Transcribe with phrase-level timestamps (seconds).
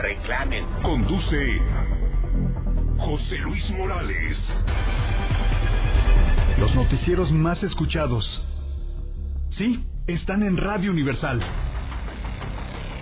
[0.00, 0.64] Reclamen.
[0.82, 1.60] Conduce
[2.96, 4.56] José Luis Morales.
[6.58, 8.42] Los noticieros más escuchados.
[9.50, 11.42] Sí, están en Radio Universal.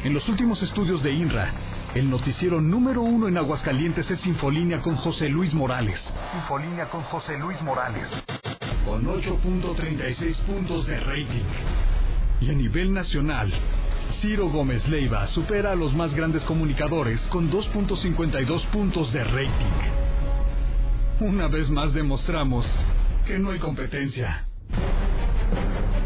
[0.03, 1.53] En los últimos estudios de INRA,
[1.95, 6.13] el noticiero número uno en Aguascalientes es Infolínea con José Luis Morales.
[6.35, 8.09] Infolínea con José Luis Morales.
[8.85, 11.45] Con 8.36 puntos de rating.
[12.41, 13.53] Y a nivel nacional,
[14.21, 19.91] Ciro Gómez Leiva supera a los más grandes comunicadores con 2.52 puntos de rating.
[21.21, 22.67] Una vez más demostramos
[23.27, 24.45] que no hay competencia.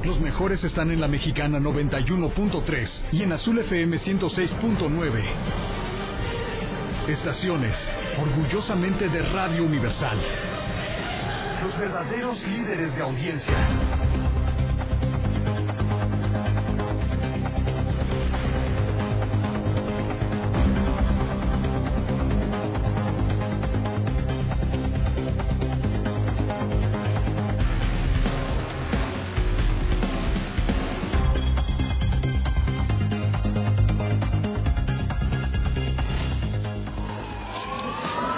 [0.04, 5.22] Los mejores están en la mexicana 91.3 y en Azul FM 106.9.
[7.08, 7.74] Estaciones
[8.20, 10.18] orgullosamente de Radio Universal.
[11.62, 13.56] Los verdaderos líderes de audiencia.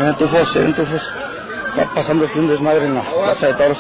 [0.07, 1.03] En Tufos, en Tufos.
[1.69, 3.79] Está pasando aquí un desmadre en la plaza de toros.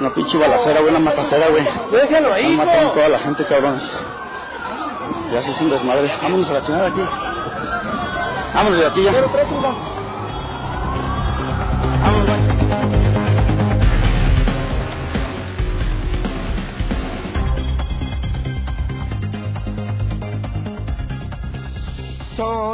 [0.00, 1.64] Una pinche balacera, güey, una matacera, güey.
[1.92, 2.92] Déjalo ahí, Están matando hijo.
[2.94, 3.98] toda la gente, cabrones.
[5.32, 6.12] Ya se hizo un desmadre.
[6.22, 7.02] Vámonos a la chingada de aquí.
[8.54, 9.12] Vámonos de aquí ya.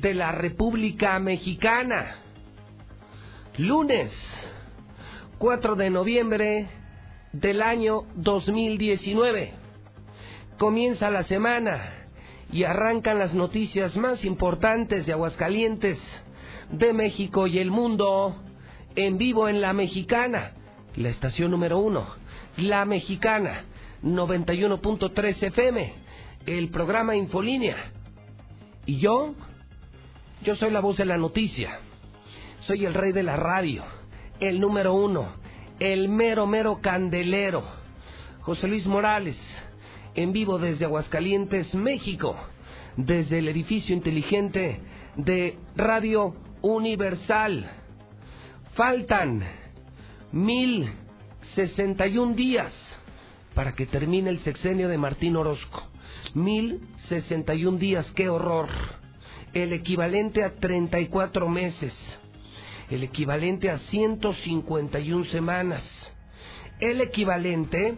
[0.00, 2.16] de la República Mexicana.
[3.56, 4.12] Lunes
[5.38, 6.68] 4 de noviembre
[7.32, 9.54] del año 2019.
[10.56, 12.06] Comienza la semana
[12.52, 15.98] y arrancan las noticias más importantes de Aguascalientes,
[16.70, 18.36] de México y el mundo
[18.94, 20.52] en vivo en La Mexicana,
[20.96, 22.06] la estación número uno,
[22.56, 23.64] La Mexicana,
[24.02, 25.92] 91.3 FM,
[26.46, 27.76] el programa Infolínea.
[28.86, 29.34] Y yo,
[30.42, 31.80] yo soy la voz de la noticia,
[32.60, 33.84] soy el rey de la radio,
[34.40, 35.32] el número uno,
[35.80, 37.64] el mero, mero candelero,
[38.40, 39.36] José Luis Morales,
[40.14, 42.36] en vivo desde Aguascalientes, México,
[42.96, 44.80] desde el edificio inteligente
[45.16, 47.70] de Radio Universal.
[48.74, 49.44] Faltan
[50.32, 50.90] mil
[51.54, 52.72] sesenta y un días
[53.54, 55.88] para que termine el sexenio de Martín Orozco.
[56.34, 58.68] Mil sesenta y un días, qué horror.
[59.52, 61.94] El equivalente a 34 meses.
[62.90, 65.82] El equivalente a 151 semanas.
[66.80, 67.96] El equivalente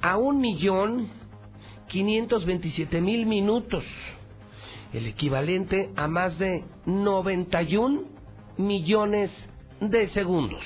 [0.00, 1.08] a un millón
[1.88, 3.84] 527 mil minutos.
[4.92, 8.02] El equivalente a más de 91
[8.56, 9.30] millones
[9.80, 10.62] de segundos.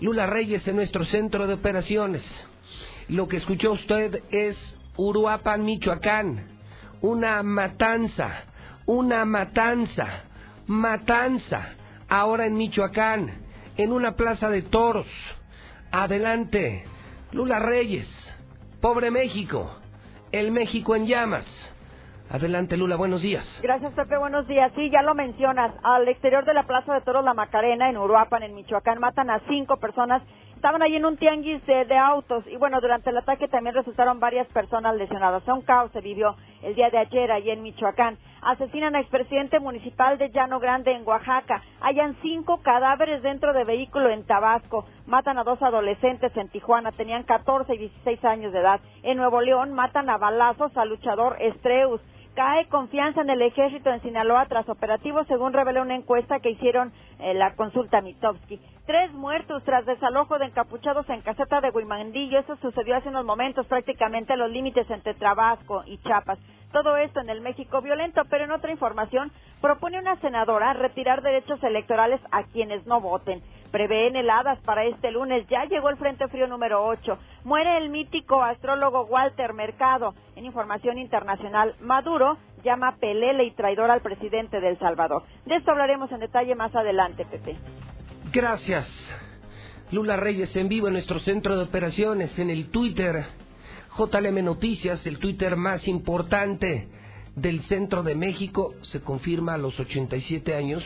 [0.00, 2.22] Lula Reyes en nuestro centro de operaciones.
[3.08, 4.56] Lo que escuchó usted es
[4.96, 6.58] Uruapan, Michoacán.
[7.02, 8.44] Una matanza,
[8.90, 10.24] una matanza,
[10.66, 11.74] matanza.
[12.08, 13.30] Ahora en Michoacán,
[13.76, 15.06] en una plaza de toros.
[15.92, 16.84] Adelante,
[17.30, 18.08] Lula Reyes.
[18.80, 19.70] Pobre México,
[20.32, 21.46] el México en llamas.
[22.30, 23.46] Adelante, Lula, buenos días.
[23.62, 24.16] Gracias, Pepe.
[24.16, 24.72] Buenos días.
[24.74, 25.72] Sí, ya lo mencionas.
[25.84, 29.40] Al exterior de la Plaza de Toros La Macarena, en Uruapan, en Michoacán, matan a
[29.48, 30.20] cinco personas.
[30.56, 34.18] Estaban ahí en un tianguis de, de autos y bueno, durante el ataque también resultaron
[34.18, 35.46] varias personas lesionadas.
[35.46, 38.18] Un caos se vivió el día de ayer allí en Michoacán.
[38.42, 41.62] Asesinan a expresidente municipal de Llano Grande en Oaxaca.
[41.82, 44.86] Hayan cinco cadáveres dentro de vehículo en Tabasco.
[45.06, 46.92] Matan a dos adolescentes en Tijuana.
[46.92, 48.80] Tenían 14 y 16 años de edad.
[49.02, 52.00] En Nuevo León matan a balazos al luchador Estreus.
[52.34, 56.92] Cae confianza en el ejército en Sinaloa tras operativos, según reveló una encuesta que hicieron
[57.18, 58.60] eh, la consulta Mitofsky.
[58.86, 62.38] Tres muertos tras desalojo de encapuchados en caseta de Huimandillo.
[62.38, 66.38] Eso sucedió hace unos momentos, prácticamente a los límites entre Tabasco y Chiapas.
[66.72, 71.60] Todo esto en el México violento, pero en otra información, propone una senadora retirar derechos
[71.64, 73.42] electorales a quienes no voten.
[73.70, 75.46] Prevén heladas para este lunes.
[75.48, 77.18] Ya llegó el Frente Frío número 8.
[77.44, 80.14] Muere el mítico astrólogo Walter Mercado.
[80.36, 85.22] En información internacional, Maduro llama pelele y traidor al presidente de El Salvador.
[85.46, 87.56] De esto hablaremos en detalle más adelante, Pepe.
[88.32, 88.86] Gracias.
[89.92, 93.24] Lula Reyes en vivo en nuestro centro de operaciones, en el Twitter.
[93.96, 96.88] JLM Noticias, el Twitter más importante
[97.34, 100.84] del centro de México, se confirma a los 87 años.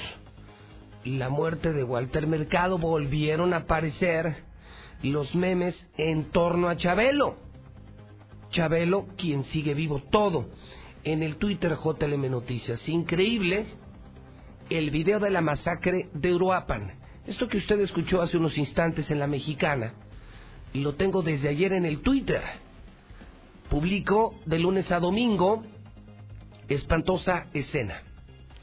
[1.04, 4.44] La muerte de Walter Mercado volvieron a aparecer
[5.02, 7.36] los memes en torno a Chabelo.
[8.50, 10.48] Chabelo, quien sigue vivo todo.
[11.02, 12.88] En el Twitter JLM Noticias.
[12.88, 13.66] Increíble
[14.70, 16.92] el video de la masacre de Uruapan.
[17.26, 19.94] Esto que usted escuchó hace unos instantes en la mexicana,
[20.72, 22.42] lo tengo desde ayer en el Twitter.
[23.68, 25.62] Publico de lunes a domingo
[26.68, 28.02] espantosa escena.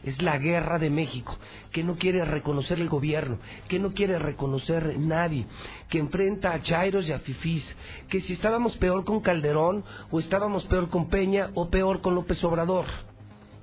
[0.04, 1.38] Es la guerra de México,
[1.72, 3.38] que no quiere reconocer el gobierno,
[3.68, 5.46] que no quiere reconocer nadie,
[5.90, 7.64] que enfrenta a Chairos y a Fifís,
[8.10, 12.44] que si estábamos peor con Calderón, o estábamos peor con Peña, o peor con López
[12.44, 12.86] Obrador.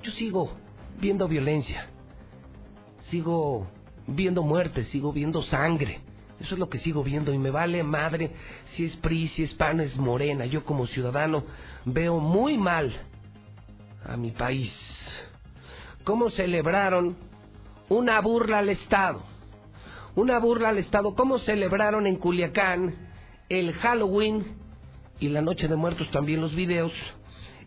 [0.02, 0.52] Yo sigo
[1.00, 1.88] viendo violencia,
[3.10, 3.66] sigo
[4.06, 6.00] viendo muerte, sigo viendo sangre.
[6.40, 8.30] Eso es lo que sigo viendo y me vale madre
[8.76, 10.46] si es PRI, si es PAN, es Morena.
[10.46, 11.44] Yo como ciudadano
[11.84, 12.92] veo muy mal
[14.04, 14.72] a mi país.
[16.08, 17.18] ¿Cómo celebraron
[17.90, 19.22] una burla al Estado?
[20.14, 21.12] Una burla al Estado.
[21.14, 22.94] ¿Cómo celebraron en Culiacán
[23.50, 24.56] el Halloween
[25.20, 26.94] y la Noche de Muertos también los videos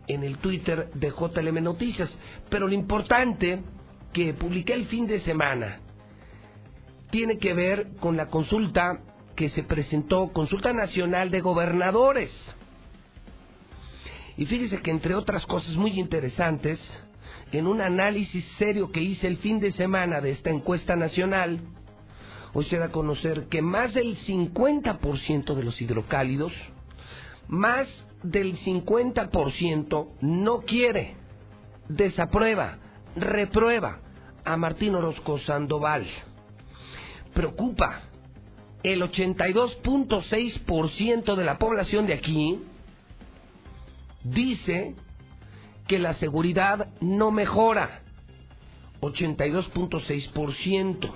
[0.08, 2.12] en el Twitter de JLM Noticias?
[2.50, 3.62] Pero lo importante
[4.12, 5.78] que publiqué el fin de semana
[7.12, 9.02] tiene que ver con la consulta
[9.36, 12.32] que se presentó, Consulta Nacional de Gobernadores.
[14.36, 16.80] Y fíjese que entre otras cosas muy interesantes,
[17.58, 21.60] en un análisis serio que hice el fin de semana de esta encuesta nacional,
[22.52, 26.52] hoy se da a conocer que más del 50% de los hidrocálidos,
[27.48, 27.88] más
[28.22, 31.16] del 50% no quiere,
[31.88, 32.78] desaprueba,
[33.16, 34.00] reprueba
[34.44, 36.06] a Martín Orozco Sandoval.
[37.34, 38.02] Preocupa.
[38.82, 42.60] El 82.6% de la población de aquí
[44.24, 44.96] dice
[45.86, 48.00] que la seguridad no mejora.
[49.00, 51.12] 82.6%.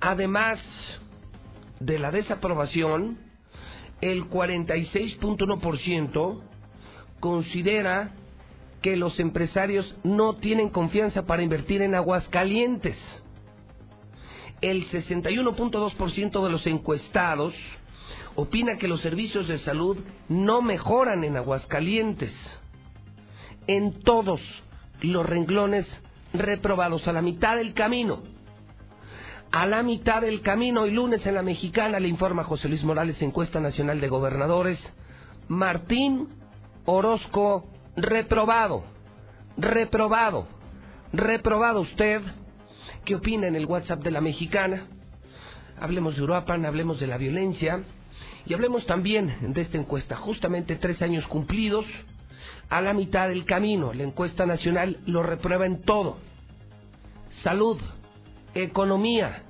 [0.00, 0.58] Además
[1.80, 3.18] de la desaprobación,
[4.00, 6.40] el 46.1%
[7.20, 8.12] considera
[8.82, 12.96] que los empresarios no tienen confianza para invertir en Aguascalientes.
[14.60, 17.54] El 61.2% de los encuestados
[18.36, 19.98] opina que los servicios de salud
[20.28, 22.32] no mejoran en Aguascalientes.
[23.66, 24.40] En todos
[25.00, 25.86] los renglones
[26.32, 28.22] reprobados a la mitad del camino.
[29.52, 33.20] A la mitad del camino y lunes en la mexicana le informa José Luis Morales,
[33.22, 34.78] encuesta nacional de gobernadores,
[35.48, 36.28] Martín
[36.84, 37.66] Orozco
[37.96, 38.84] reprobado,
[39.56, 40.46] reprobado,
[41.12, 42.22] reprobado usted.
[43.04, 44.86] ¿Qué opina en el WhatsApp de la mexicana?
[45.80, 47.82] Hablemos de Uruapan, hablemos de la violencia
[48.46, 50.16] y hablemos también de esta encuesta.
[50.16, 51.86] Justamente tres años cumplidos,
[52.68, 53.92] a la mitad del camino.
[53.92, 56.18] La encuesta nacional lo reprueba en todo.
[57.42, 57.78] Salud,
[58.54, 59.42] economía,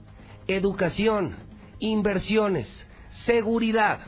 [0.46, 1.36] educación,
[1.78, 2.68] inversiones,
[3.24, 4.00] seguridad.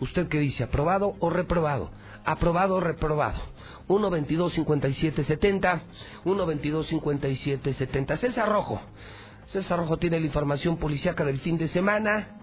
[0.00, 0.64] ¿Usted qué dice?
[0.64, 1.90] ¿Aprobado o reprobado?
[2.24, 3.40] ¿Aprobado o reprobado?
[3.88, 5.82] 1 22 57 70
[6.24, 8.80] 1 22 57 70 César Rojo
[9.46, 12.36] César Rojo tiene la información policíaca del fin de semana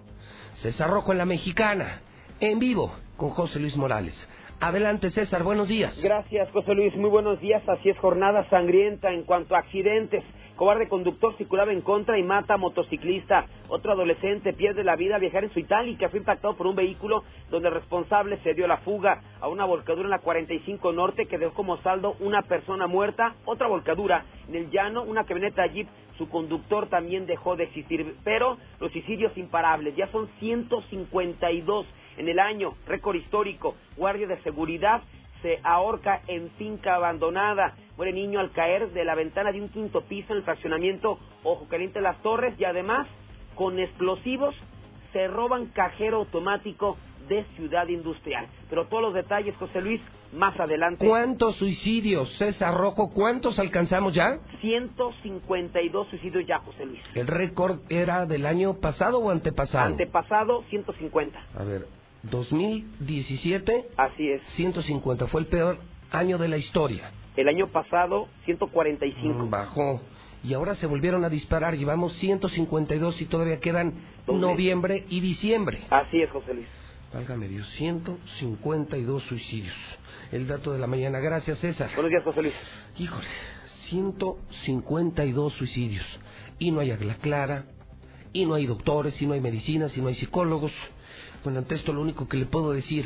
[0.55, 2.01] César Rojo en la Mexicana
[2.39, 4.15] en vivo con José Luis Morales
[4.59, 5.97] Adelante César, buenos días.
[6.01, 7.61] Gracias José Luis, muy buenos días.
[7.67, 10.23] Así es, jornada sangrienta en cuanto a accidentes.
[10.55, 13.45] Cobarde conductor circulaba en contra y mata a motociclista.
[13.67, 16.07] Otro adolescente pierde la vida al viajar en su itálica.
[16.07, 20.05] Fue impactado por un vehículo donde el responsable se dio la fuga a una volcadura
[20.05, 23.35] en la 45 Norte que dejó como saldo una persona muerta.
[23.43, 25.89] Otra volcadura en el llano, una camioneta Jeep.
[26.17, 28.15] Su conductor también dejó de existir.
[28.23, 31.85] Pero los suicidios imparables ya son 152
[32.17, 33.75] en el año, récord histórico.
[33.97, 35.01] Guardia de seguridad
[35.41, 37.75] se ahorca en finca abandonada.
[37.97, 41.67] Muere niño al caer de la ventana de un quinto piso en el fraccionamiento Ojo
[41.67, 43.07] Caliente Las Torres y además
[43.55, 44.55] con explosivos
[45.13, 46.97] se roban cajero automático
[47.29, 48.47] de Ciudad Industrial.
[48.69, 50.01] Pero todos los detalles, José Luis,
[50.33, 51.07] más adelante.
[51.07, 53.11] ¿Cuántos suicidios, César Rojo?
[53.13, 54.39] ¿Cuántos alcanzamos ya?
[54.61, 57.01] 152 suicidios ya, José Luis.
[57.13, 59.85] ¿El récord era del año pasado o antepasado?
[59.85, 61.39] Antepasado, 150.
[61.57, 61.85] A ver,
[62.29, 63.89] 2017.
[63.97, 64.41] Así es.
[64.55, 65.79] 150, fue el peor
[66.11, 67.11] año de la historia.
[67.35, 69.47] El año pasado, 145.
[69.49, 70.01] Bajó.
[70.43, 71.75] Y ahora se volvieron a disparar.
[71.75, 73.93] Llevamos 152 y todavía quedan
[74.27, 75.79] noviembre y diciembre.
[75.89, 76.67] Así es, José Luis.
[77.13, 79.75] Válgame Dios, 152 suicidios.
[80.31, 81.19] El dato de la mañana.
[81.19, 81.89] Gracias, César.
[81.95, 82.53] Buenos días, José Luis.
[82.97, 83.27] Híjole,
[83.89, 86.05] 152 suicidios.
[86.59, 87.65] Y no hay agla clara,
[88.33, 90.71] y no hay doctores, y no hay medicinas, y no hay psicólogos.
[91.45, 93.05] Bueno, ante esto lo único que le puedo decir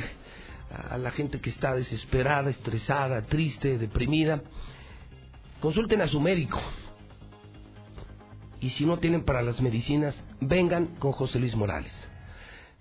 [0.89, 4.41] a la gente que está desesperada, estresada, triste, deprimida,
[5.59, 6.57] consulten a su médico.
[8.61, 11.91] Y si no tienen para las medicinas, vengan con José Luis Morales.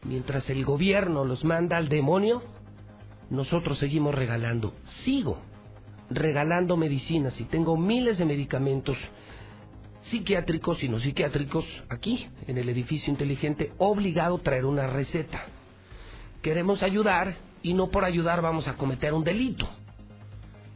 [0.04, 2.40] Mientras el gobierno los manda al demonio,
[3.28, 4.74] nosotros seguimos regalando.
[5.02, 5.40] Sigo
[6.08, 8.96] regalando medicinas y tengo miles de medicamentos
[10.10, 15.46] psiquiátricos y no psiquiátricos aquí en el edificio inteligente obligado a traer una receta.
[16.42, 19.68] Queremos ayudar y no por ayudar vamos a cometer un delito.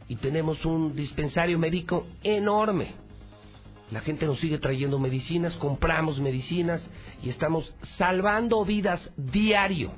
[0.07, 2.91] Y tenemos un dispensario médico enorme.
[3.91, 6.87] La gente nos sigue trayendo medicinas, compramos medicinas
[7.23, 9.91] y estamos salvando vidas diario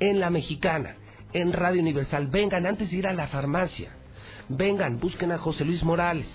[0.00, 0.96] en la mexicana,
[1.32, 2.26] en Radio Universal.
[2.28, 3.94] Vengan antes de ir a la farmacia.
[4.48, 6.26] Vengan, busquen a José Luis Morales.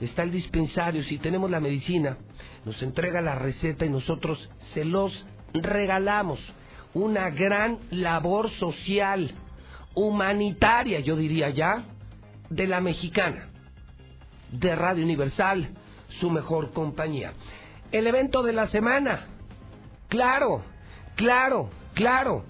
[0.00, 2.18] Está el dispensario, si tenemos la medicina,
[2.64, 5.24] nos entrega la receta y nosotros se los
[5.54, 6.38] regalamos.
[6.92, 9.32] Una gran labor social,
[9.94, 11.84] humanitaria, yo diría ya,
[12.50, 13.48] de la mexicana,
[14.52, 15.70] de Radio Universal,
[16.20, 17.32] su mejor compañía.
[17.90, 19.26] El evento de la semana,
[20.08, 20.62] claro,
[21.14, 22.44] claro, claro.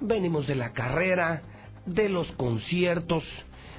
[0.00, 1.42] Venimos de la carrera,
[1.86, 3.24] de los conciertos,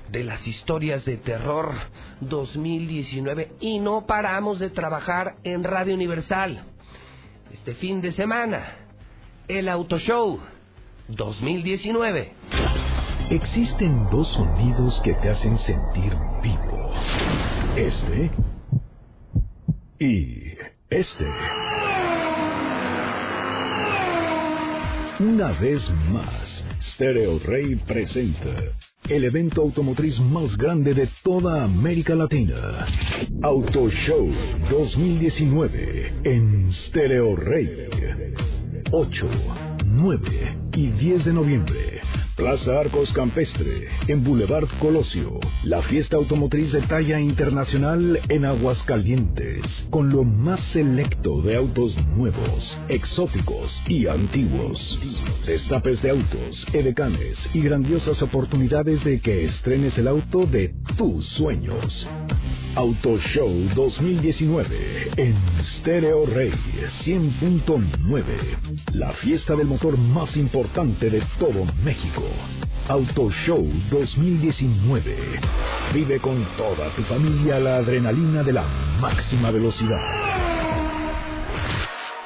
[0.10, 1.74] de las historias de terror
[2.22, 6.66] 2019 y no paramos de trabajar en Radio Universal.
[7.52, 8.76] Este fin de semana,
[9.48, 10.40] el Auto Show
[11.08, 12.34] 2019.
[13.30, 16.92] Existen dos sonidos que te hacen sentir vivo.
[17.76, 18.32] Este
[20.00, 20.54] y
[20.90, 21.26] este.
[25.20, 28.50] Una vez más, Stereo Rey presenta
[29.10, 32.86] el evento automotriz más grande de toda América Latina.
[33.42, 34.30] Auto Show
[34.70, 37.90] 2019 en Stereo Rey.
[38.92, 39.28] 8,
[39.86, 42.02] 9 y 10 de noviembre.
[42.36, 45.40] Plaza Arcos Campestre, en Boulevard Colosio.
[45.64, 52.76] La fiesta automotriz de talla internacional en Aguascalientes, con lo más selecto de autos nuevos,
[52.90, 55.00] exóticos y antiguos.
[55.46, 62.08] Destapes de autos, edecanes y grandiosas oportunidades de que estrenes el auto de tus sueños.
[62.76, 66.52] Auto Show 2019 en Stereo Rey
[67.06, 68.24] 100.9.
[68.94, 72.23] La fiesta del motor más importante de todo México.
[72.88, 75.16] Auto Show 2019.
[75.94, 78.64] Vive con toda tu familia la adrenalina de la
[79.00, 80.02] máxima velocidad.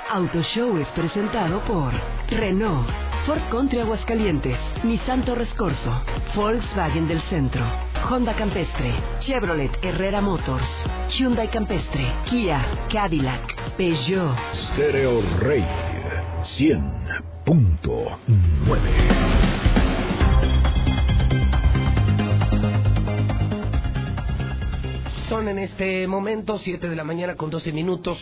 [0.10, 1.92] Auto Show es presentado por
[2.30, 2.88] Renault,
[3.26, 6.02] Ford Country Aguascalientes, Nissan Torres Corso,
[6.36, 7.62] Volkswagen del Centro,
[8.10, 10.68] Honda Campestre, Chevrolet Herrera Motors,
[11.10, 14.36] Hyundai Campestre, Kia, Cadillac, Peugeot.
[14.74, 15.66] Stereo Rey
[16.58, 19.47] 100.9.
[25.30, 28.18] Son en este momento 7 de la mañana con 12 minutos,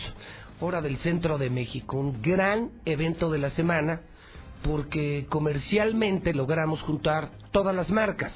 [0.58, 1.96] hora del centro de México.
[1.96, 4.00] Un gran evento de la semana
[4.64, 8.32] porque comercialmente logramos juntar todas las marcas.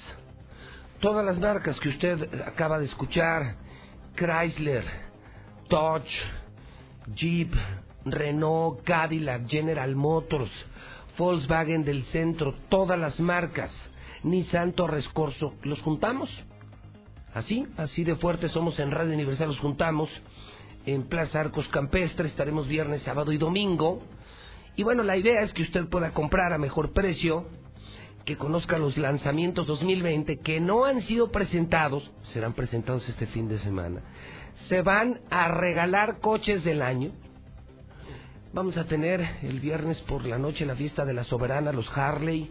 [1.01, 3.57] Todas las marcas que usted acaba de escuchar,
[4.15, 4.85] Chrysler,
[5.69, 6.15] Dodge,
[7.17, 7.53] Jeep,
[8.05, 10.53] Renault, Cadillac, General Motors,
[11.19, 13.73] Volkswagen del centro, todas las marcas,
[14.23, 16.31] Nissan Torres Corso, los juntamos
[17.35, 20.11] Así, así de fuerte somos en Radio Universal, nos juntamos
[20.85, 24.03] en Plaza Arcos Campestre, estaremos viernes, sábado y domingo.
[24.75, 27.47] Y bueno, la idea es que usted pueda comprar a mejor precio,
[28.25, 33.59] que conozca los lanzamientos 2020 que no han sido presentados, serán presentados este fin de
[33.59, 34.03] semana.
[34.69, 37.13] Se van a regalar coches del año.
[38.53, 42.51] Vamos a tener el viernes por la noche la fiesta de la soberana, los Harley.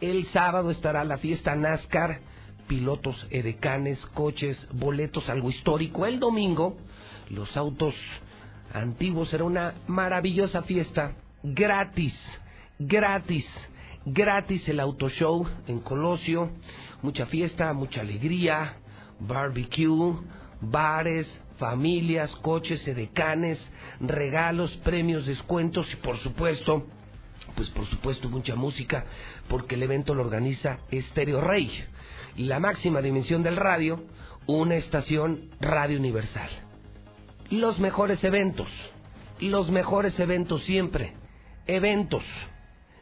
[0.00, 2.20] El sábado estará la fiesta NASCAR
[2.66, 6.06] pilotos, edecanes, coches, boletos, algo histórico.
[6.06, 6.76] El domingo,
[7.30, 7.94] los autos
[8.72, 12.14] antiguos será una maravillosa fiesta, gratis,
[12.78, 13.46] gratis,
[14.04, 16.50] gratis el auto show en Colosio,
[17.02, 18.76] mucha fiesta, mucha alegría,
[19.20, 20.16] barbecue,
[20.60, 23.64] bares, familias, coches, edecanes,
[24.00, 26.86] regalos, premios, descuentos y por supuesto,
[27.54, 29.06] pues por supuesto mucha música,
[29.48, 31.70] porque el evento lo organiza Estéreo Rey
[32.36, 34.04] la máxima dimensión del radio,
[34.46, 36.50] una estación radio universal.
[37.50, 38.68] Los mejores eventos,
[39.40, 41.14] los mejores eventos siempre,
[41.66, 42.22] eventos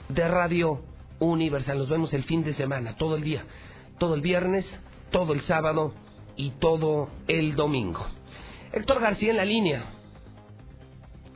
[0.08, 0.82] de radio
[1.18, 1.78] Universal.
[1.78, 3.44] Nos vemos el fin de semana, todo el día,
[3.98, 4.66] todo el viernes,
[5.10, 5.94] todo el sábado
[6.36, 8.04] y todo el domingo.
[8.72, 9.84] Héctor García en la línea.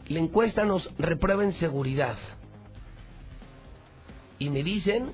[0.09, 2.17] La encuesta nos reprueba en seguridad.
[4.39, 5.13] Y me dicen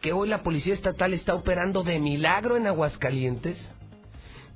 [0.00, 3.56] que hoy la Policía Estatal está operando de milagro en Aguascalientes,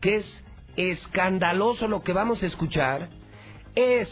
[0.00, 0.44] que es
[0.76, 3.08] escandaloso lo que vamos a escuchar,
[3.74, 4.08] es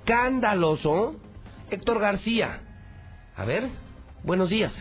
[0.00, 1.16] escandaloso.
[1.70, 2.62] Héctor García.
[3.36, 3.68] A ver,
[4.24, 4.72] buenos días.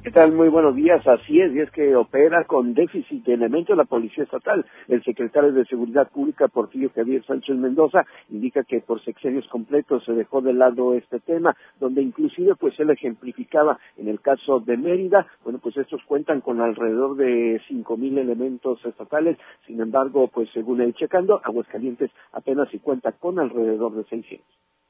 [0.00, 0.32] ¿Qué tal?
[0.32, 1.04] Muy buenos días.
[1.08, 4.64] Así es, y es que opera con déficit de elementos la Policía Estatal.
[4.86, 10.12] El secretario de Seguridad Pública, Porfirio Javier Sánchez Mendoza, indica que por sexenios completos se
[10.12, 15.26] dejó de lado este tema, donde inclusive pues él ejemplificaba en el caso de Mérida,
[15.42, 19.36] bueno pues estos cuentan con alrededor de cinco mil elementos estatales,
[19.66, 24.46] sin embargo pues según él checando, Aguascalientes apenas si cuenta con alrededor de 600.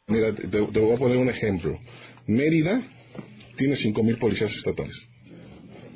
[0.09, 1.73] Mira, te, te voy a poner un ejemplo.
[2.27, 2.83] Mérida
[3.59, 4.97] tiene 5.000 policías estatales.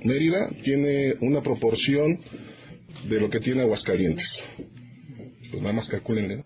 [0.05, 2.19] Mérida tiene una proporción
[3.09, 4.29] de lo que tiene Aguascalientes.
[5.51, 6.45] Pues nada más calculen.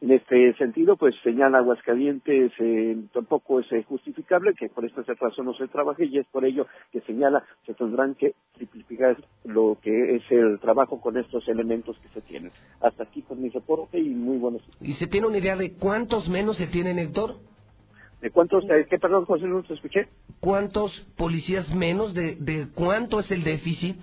[0.00, 5.44] En este sentido, pues señala Aguascalientes, eh, tampoco es eh, justificable que por esta razón
[5.44, 10.16] no se trabaje y es por ello que señala que tendrán que triplicar lo que
[10.16, 12.50] es el trabajo con estos elementos que se tienen.
[12.80, 14.62] Hasta aquí con mi reporte y muy buenos.
[14.80, 17.49] ¿Y se tiene una idea de cuántos menos se tienen, Héctor?
[18.20, 20.08] ¿De cuántos, eh, qué perdón, José, no te escuché?
[20.40, 22.12] ¿Cuántos policías menos?
[22.14, 23.96] ¿De, de cuánto es el déficit?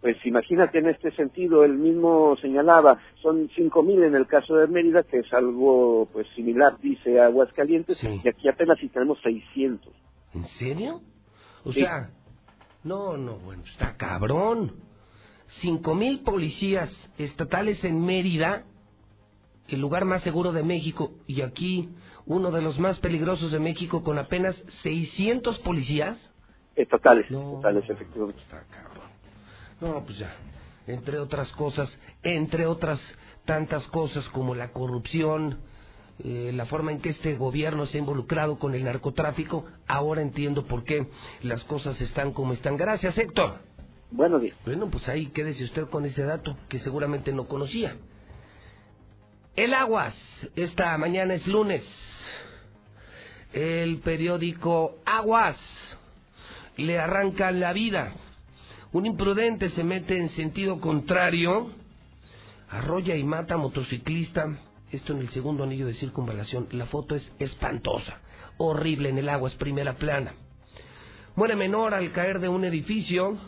[0.00, 4.68] Pues imagínate en este sentido, él mismo señalaba, son cinco mil en el caso de
[4.68, 8.20] Mérida, que es algo pues similar, dice Aguascalientes, Sí.
[8.22, 9.92] y aquí apenas si tenemos 600.
[10.34, 11.00] ¿En serio?
[11.64, 11.80] O Sí.
[11.80, 12.10] sea,
[12.84, 14.76] no, no, bueno, está cabrón.
[15.60, 18.64] Cinco mil policías estatales en Mérida,
[19.66, 21.88] el lugar más seguro de México, y aquí
[22.28, 26.18] uno de los más peligrosos de México con apenas 600 policías.
[26.76, 27.56] Estatales, No.
[27.56, 28.40] estatales, efectivamente.
[28.42, 29.08] Está cabrón.
[29.80, 30.34] No, pues ya.
[30.86, 31.90] Entre otras cosas,
[32.22, 33.00] entre otras
[33.46, 35.58] tantas cosas como la corrupción,
[36.22, 40.66] eh, la forma en que este gobierno se ha involucrado con el narcotráfico, ahora entiendo
[40.66, 41.08] por qué
[41.42, 42.76] las cosas están como están.
[42.76, 43.58] Gracias, Héctor.
[44.10, 44.56] Buenos días.
[44.66, 47.96] Bueno, pues ahí quédese usted con ese dato que seguramente no conocía.
[49.56, 50.14] El Aguas,
[50.56, 51.82] esta mañana es lunes.
[53.52, 55.56] El periódico Aguas
[56.76, 58.12] le arrancan la vida.
[58.92, 61.72] Un imprudente se mete en sentido contrario,
[62.68, 64.58] arrolla y mata a motociclista.
[64.90, 66.68] Esto en el segundo anillo de circunvalación.
[66.72, 68.20] La foto es espantosa,
[68.56, 70.34] horrible en el Aguas, primera plana.
[71.36, 73.38] Muere menor al caer de un edificio.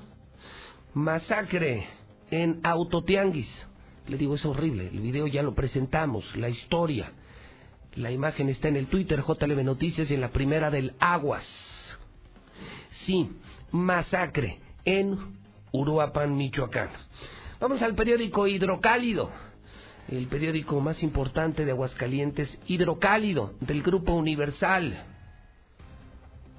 [0.95, 1.87] Masacre
[2.31, 3.49] en Autotianguis.
[4.09, 4.89] Le digo, es horrible.
[4.89, 7.13] El video ya lo presentamos, la historia.
[7.97, 11.47] La imagen está en el Twitter JLB Noticias y en la primera del Aguas.
[13.05, 13.31] Sí,
[13.73, 15.19] masacre en
[15.73, 16.91] Uruapan, Michoacán.
[17.59, 19.31] Vamos al periódico Hidrocálido,
[20.09, 25.05] el periódico más importante de Aguascalientes, Hidrocálido, del Grupo Universal.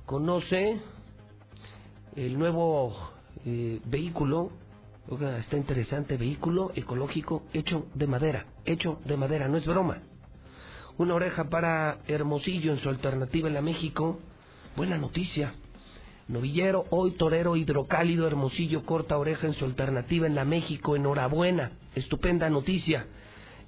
[0.05, 0.79] Conoce
[2.15, 2.95] el nuevo
[3.45, 4.51] eh, vehículo,
[5.39, 10.01] está interesante, vehículo ecológico hecho de madera, hecho de madera, no es broma.
[11.01, 14.19] Una oreja para Hermosillo en su alternativa en la México,
[14.75, 15.55] buena noticia.
[16.27, 22.51] Novillero, hoy torero hidrocálido, Hermosillo corta oreja en su alternativa en la México, enhorabuena, estupenda
[22.51, 23.07] noticia.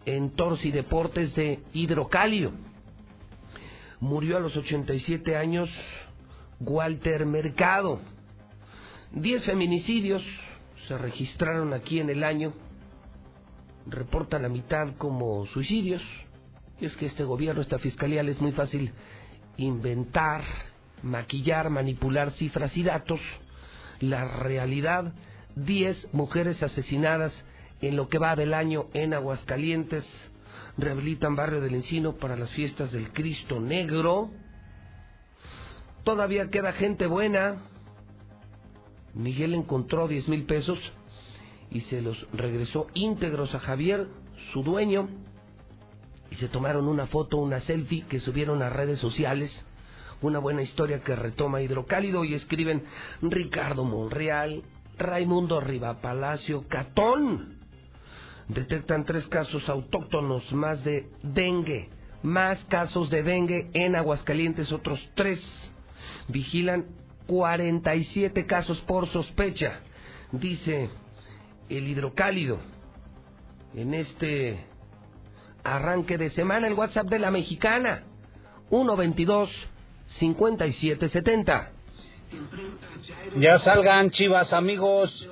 [0.05, 2.51] En Toros y Deportes de Hidrocálido.
[3.99, 5.71] Murió a los 87 años
[6.59, 7.99] Walter Mercado.
[9.11, 10.21] Diez feminicidios
[10.87, 12.53] se registraron aquí en el año.
[13.87, 16.03] Reporta la mitad como suicidios.
[16.83, 18.91] Es que este gobierno, esta fiscalía, le es muy fácil
[19.55, 20.43] inventar,
[21.01, 23.21] maquillar, manipular cifras y datos.
[24.01, 25.13] La realidad,
[25.55, 27.31] 10 mujeres asesinadas
[27.79, 30.05] en lo que va del año en Aguascalientes.
[30.77, 34.31] Rehabilitan Barrio del Encino para las fiestas del Cristo Negro.
[36.03, 37.61] Todavía queda gente buena.
[39.13, 40.79] Miguel encontró 10 mil pesos
[41.71, 44.07] y se los regresó íntegros a Javier,
[44.51, 45.07] su dueño,
[46.33, 49.63] y se tomaron una foto, una selfie que subieron a redes sociales.
[50.19, 52.83] Una buena historia que retoma Hidrocálido y escriben
[53.21, 54.63] Ricardo Monreal,
[54.97, 57.59] Raimundo Riva Palacio, Catón.
[58.47, 61.89] Detectan tres casos autóctonos más de dengue,
[62.23, 65.39] más casos de dengue en Aguascalientes, otros tres.
[66.29, 66.85] Vigilan
[67.27, 69.81] 47 casos por sospecha,
[70.31, 70.89] dice
[71.69, 72.57] el hidrocálido.
[73.75, 74.72] En este
[75.63, 78.03] arranque de semana, el WhatsApp de la mexicana,
[78.69, 79.49] 122
[80.07, 81.71] 5770.
[83.37, 85.29] Ya salgan, chivas amigos.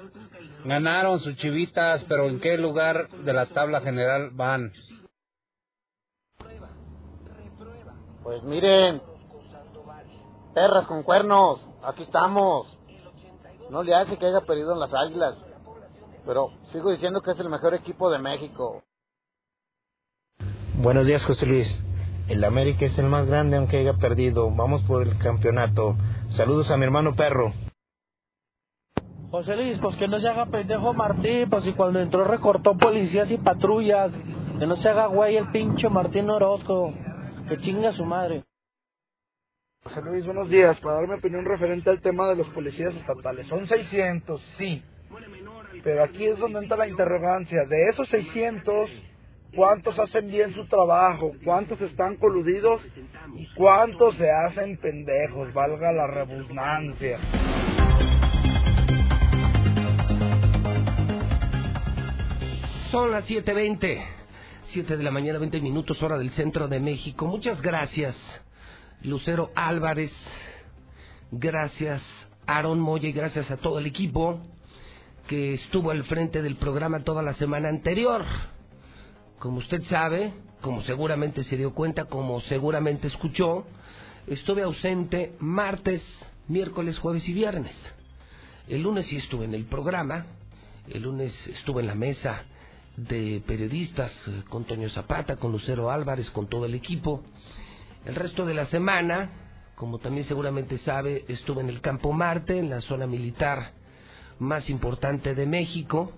[0.64, 4.72] Ganaron sus chivitas, pero ¿en qué lugar de la tabla general van?
[8.22, 9.02] Pues miren,
[10.54, 12.78] perras con cuernos, aquí estamos.
[13.72, 15.36] No le hace que haya perdido en las águilas,
[16.26, 18.84] pero sigo diciendo que es el mejor equipo de México.
[20.82, 21.80] Buenos días, José Luis.
[22.28, 24.50] El América es el más grande aunque haya perdido.
[24.50, 25.96] Vamos por el campeonato.
[26.32, 27.54] Saludos a mi hermano perro.
[29.30, 33.30] José Luis, pues que no se haga pendejo Martín, pues si cuando entró recortó policías
[33.30, 34.12] y patrullas.
[34.58, 36.92] Que no se haga güey el pinche Martín Orozco.
[37.48, 38.44] Que chinga su madre.
[39.84, 40.80] José Luis, buenos días.
[40.80, 43.46] Para dar mi opinión referente al tema de los policías estatales.
[43.46, 44.84] Son 600, sí.
[45.84, 47.66] Pero aquí es donde entra la interrogancia.
[47.66, 48.90] De esos 600,
[49.56, 51.32] ¿cuántos hacen bien su trabajo?
[51.44, 52.82] ¿Cuántos están coludidos?
[53.36, 55.54] ¿Y cuántos se hacen pendejos?
[55.54, 57.20] Valga la redundancia.
[62.92, 64.04] Son las 7.20,
[64.66, 67.26] 7 de la mañana, 20 minutos, hora del centro de México.
[67.26, 68.16] Muchas gracias,
[69.02, 70.12] Lucero Álvarez.
[71.32, 72.02] Gracias,
[72.46, 74.42] Aaron y gracias a todo el equipo
[75.30, 78.26] que estuvo al frente del programa toda la semana anterior.
[79.42, 83.66] Como usted sabe, como seguramente se dio cuenta, como seguramente escuchó,
[84.28, 86.04] estuve ausente martes,
[86.48, 87.76] miércoles, jueves y viernes.
[88.68, 90.28] El lunes sí estuve en el programa,
[90.88, 92.44] el lunes estuve en la mesa
[92.96, 97.24] de periodistas eh, con Toño Zapata, con Lucero Álvarez, con todo el equipo.
[98.06, 99.32] El resto de la semana,
[99.74, 103.72] como también seguramente sabe, estuve en el Campo Marte, en la zona militar
[104.38, 106.12] más importante de México,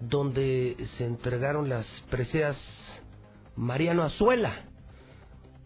[0.00, 2.56] donde se entregaron las preseas
[3.56, 4.64] Mariano Azuela,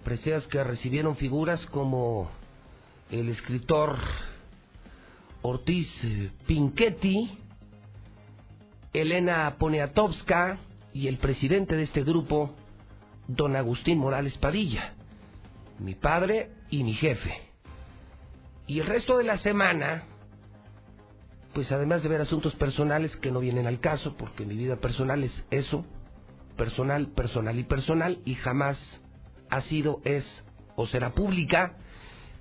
[0.03, 2.31] preseas que recibieron figuras como
[3.11, 3.97] el escritor
[5.43, 5.89] Ortiz
[6.47, 7.39] Pinchetti,
[8.93, 10.59] Elena Poniatowska
[10.93, 12.55] y el presidente de este grupo,
[13.29, 14.95] don Agustín Morales Padilla,
[15.79, 17.35] mi padre y mi jefe.
[18.67, 20.05] Y el resto de la semana,
[21.55, 25.23] pues además de ver asuntos personales que no vienen al caso, porque mi vida personal
[25.23, 25.87] es eso,
[26.57, 28.79] personal, personal y personal, y jamás
[29.51, 30.25] ha sido, es
[30.77, 31.77] o será pública,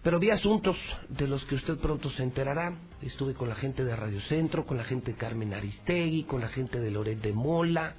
[0.04, 0.76] pero vi asuntos
[1.08, 2.78] de los que usted pronto se enterará.
[3.02, 6.50] Estuve con la gente de Radio Centro, con la gente de Carmen Aristegui, con la
[6.50, 7.96] gente de Loret de Mola.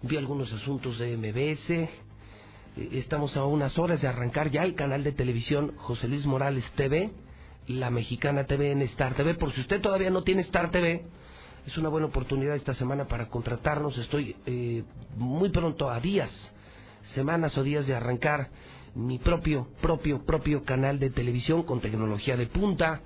[0.00, 1.70] Vi algunos asuntos de MBS.
[1.70, 1.88] Eh,
[2.92, 7.10] estamos a unas horas de arrancar ya el canal de televisión José Luis Morales TV,
[7.68, 9.34] la mexicana TV en Star TV.
[9.34, 11.04] Por si usted todavía no tiene Star TV,
[11.66, 13.96] es una buena oportunidad esta semana para contratarnos.
[13.98, 14.84] Estoy eh,
[15.16, 16.30] muy pronto a días,
[17.14, 18.48] semanas o días de arrancar
[18.94, 23.02] mi propio, propio, propio canal de televisión con tecnología de punta.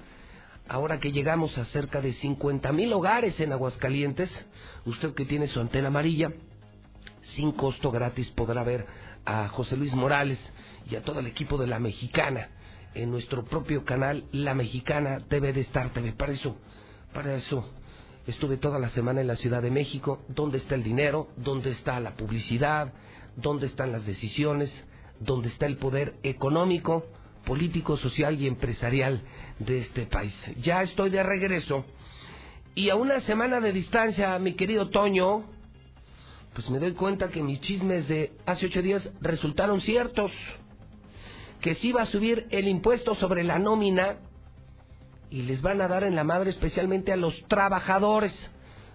[0.69, 4.31] Ahora que llegamos a cerca de 50 mil hogares en Aguascalientes,
[4.87, 6.31] usted que tiene su antena amarilla,
[7.35, 8.87] sin costo gratis podrá ver
[9.25, 10.39] a José Luis Morales
[10.89, 12.49] y a todo el equipo de La Mexicana
[12.95, 16.13] en nuestro propio canal La Mexicana TV de Star TV.
[16.13, 16.57] Para eso,
[17.13, 17.69] para eso
[18.27, 20.23] estuve toda la semana en la Ciudad de México.
[20.29, 21.29] ¿Dónde está el dinero?
[21.37, 22.93] ¿Dónde está la publicidad?
[23.37, 24.73] ¿Dónde están las decisiones?
[25.25, 27.05] donde está el poder económico,
[27.45, 29.23] político, social y empresarial
[29.59, 30.35] de este país.
[30.59, 31.85] Ya estoy de regreso
[32.75, 35.45] y a una semana de distancia, mi querido Toño,
[36.55, 40.31] pues me doy cuenta que mis chismes de hace ocho días resultaron ciertos.
[41.63, 44.17] Que sí va a subir el impuesto sobre la nómina
[45.31, 48.35] y les van a dar en la madre especialmente a los trabajadores.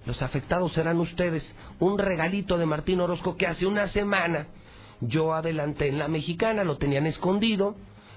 [0.05, 1.51] Los afectados serán ustedes.
[1.79, 4.47] Un regalito de Martín Orozco que hace una semana
[5.01, 7.75] yo adelanté en la mexicana, lo tenían escondido,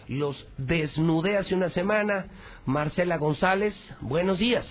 [0.08, 2.26] los desnudé hace una semana.
[2.64, 4.66] Marcela González, buenos días.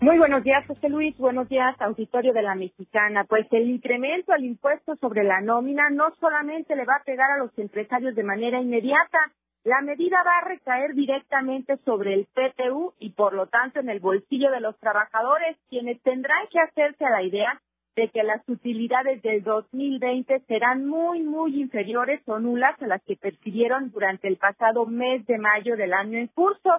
[0.00, 1.18] Muy buenos días, José Luis.
[1.18, 3.24] Buenos días, auditorio de la Mexicana.
[3.24, 7.38] Pues el incremento al impuesto sobre la nómina no solamente le va a pegar a
[7.38, 9.18] los empresarios de manera inmediata,
[9.64, 13.98] la medida va a recaer directamente sobre el PTU y por lo tanto en el
[13.98, 17.60] bolsillo de los trabajadores, quienes tendrán que hacerse a la idea
[17.96, 23.16] de que las utilidades del 2020 serán muy, muy inferiores o nulas a las que
[23.16, 26.70] percibieron durante el pasado mes de mayo del año en curso.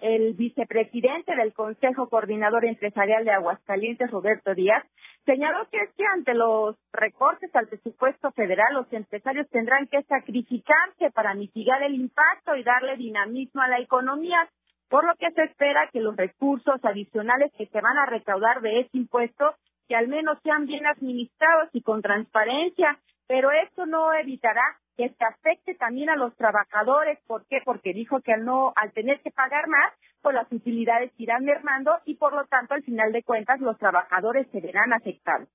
[0.00, 4.84] El vicepresidente del Consejo Coordinador Empresarial de Aguascalientes, Roberto Díaz,
[5.24, 11.10] señaló que es que ante los recortes al presupuesto federal, los empresarios tendrán que sacrificarse
[11.14, 14.48] para mitigar el impacto y darle dinamismo a la economía,
[14.88, 18.80] por lo que se espera que los recursos adicionales que se van a recaudar de
[18.80, 19.54] ese impuesto
[19.88, 24.62] que al menos sean bien administrados y con transparencia, pero esto no evitará
[24.96, 27.18] que se afecte también a los trabajadores.
[27.26, 27.60] ¿Por qué?
[27.64, 31.98] Porque dijo que al no, al tener que pagar más, pues las utilidades irán mermando
[32.04, 35.48] y por lo tanto, al final de cuentas, los trabajadores se verán afectados.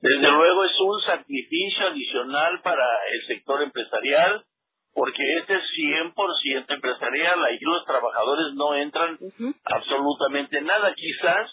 [0.00, 4.44] Desde luego es un sacrificio adicional para el sector empresarial,
[4.92, 9.18] porque este es 100% empresarial, ahí los trabajadores no entran
[9.64, 10.94] absolutamente nada.
[10.94, 11.50] Quizás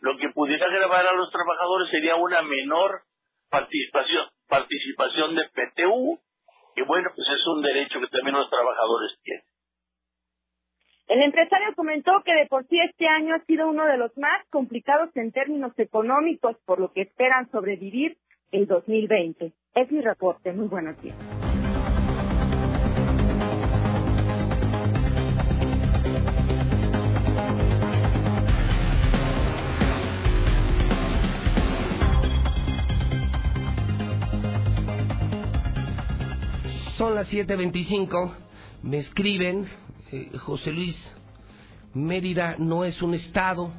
[0.00, 3.02] lo que pudiera grabar a los trabajadores sería una menor
[3.50, 6.20] participación, participación de PTU,
[6.74, 9.44] que bueno, pues es un derecho que también los trabajadores tienen.
[11.06, 14.44] El empresario comentó que de por sí este año ha sido uno de los más
[14.48, 18.16] complicados en términos económicos, por lo que esperan sobrevivir
[18.52, 19.52] el 2020.
[19.74, 20.52] Es mi reporte.
[20.52, 21.43] Muy buenos días.
[37.04, 38.32] Son las 7.25,
[38.82, 39.68] me escriben,
[40.10, 40.96] eh, José Luis,
[41.92, 43.74] Mérida no es un estado,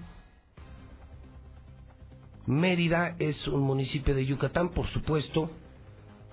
[2.46, 5.50] Mérida es un municipio de Yucatán, por supuesto,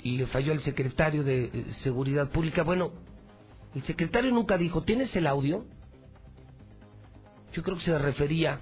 [0.02, 2.62] y le falló al secretario de eh, Seguridad Pública.
[2.62, 2.92] Bueno,
[3.74, 5.64] el secretario nunca dijo, ¿tienes el audio?
[7.54, 8.60] Yo creo que se refería,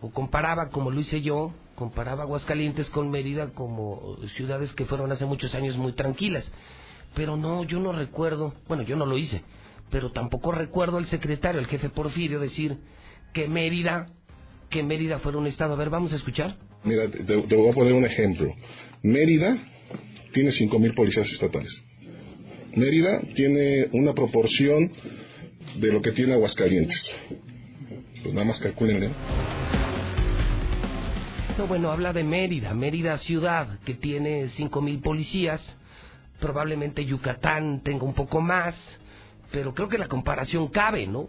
[0.00, 5.26] o comparaba, como lo hice yo, comparaba Aguascalientes con Mérida como ciudades que fueron hace
[5.26, 6.50] muchos años muy tranquilas.
[7.16, 9.42] Pero no, yo no recuerdo, bueno, yo no lo hice,
[9.90, 12.76] pero tampoco recuerdo al secretario, el jefe Porfirio, decir
[13.32, 14.06] que Mérida,
[14.68, 15.72] que Mérida fuera un estado.
[15.72, 16.56] A ver, vamos a escuchar.
[16.84, 18.54] Mira, te, te voy a poner un ejemplo.
[19.02, 19.56] Mérida
[20.32, 21.82] tiene 5.000 policías estatales.
[22.74, 24.92] Mérida tiene una proporción
[25.76, 27.16] de lo que tiene Aguascalientes.
[28.22, 29.10] Pues nada más calculen,
[31.56, 35.76] No, bueno, habla de Mérida, Mérida ciudad, que tiene 5.000 policías.
[36.40, 38.74] Probablemente Yucatán tenga un poco más,
[39.50, 41.28] pero creo que la comparación cabe, ¿no?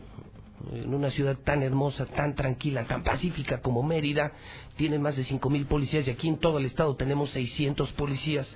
[0.74, 4.32] En una ciudad tan hermosa, tan tranquila, tan pacífica como Mérida,
[4.76, 8.48] tiene más de 5.000 policías y aquí en todo el estado tenemos 600 policías,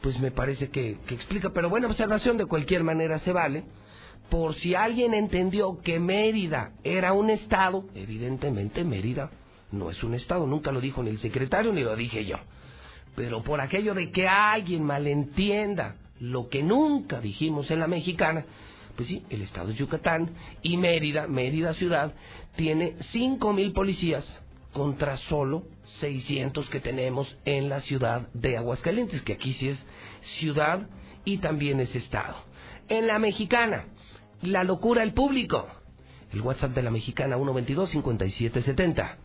[0.00, 1.50] pues me parece que, que explica.
[1.50, 3.64] Pero buena observación, de cualquier manera se vale.
[4.30, 9.30] Por si alguien entendió que Mérida era un estado, evidentemente Mérida
[9.70, 12.38] no es un estado, nunca lo dijo ni el secretario ni lo dije yo.
[13.14, 18.44] Pero por aquello de que alguien malentienda lo que nunca dijimos en la mexicana,
[18.96, 20.30] pues sí, el estado de Yucatán
[20.62, 22.14] y Mérida, Mérida ciudad,
[22.56, 24.40] tiene cinco mil policías
[24.72, 25.64] contra solo
[26.00, 29.86] 600 que tenemos en la ciudad de Aguascalientes, que aquí sí es
[30.38, 30.88] ciudad
[31.24, 32.36] y también es estado.
[32.88, 33.86] En la mexicana,
[34.42, 35.66] la locura del público.
[36.32, 39.16] El WhatsApp de la mexicana 122-5770.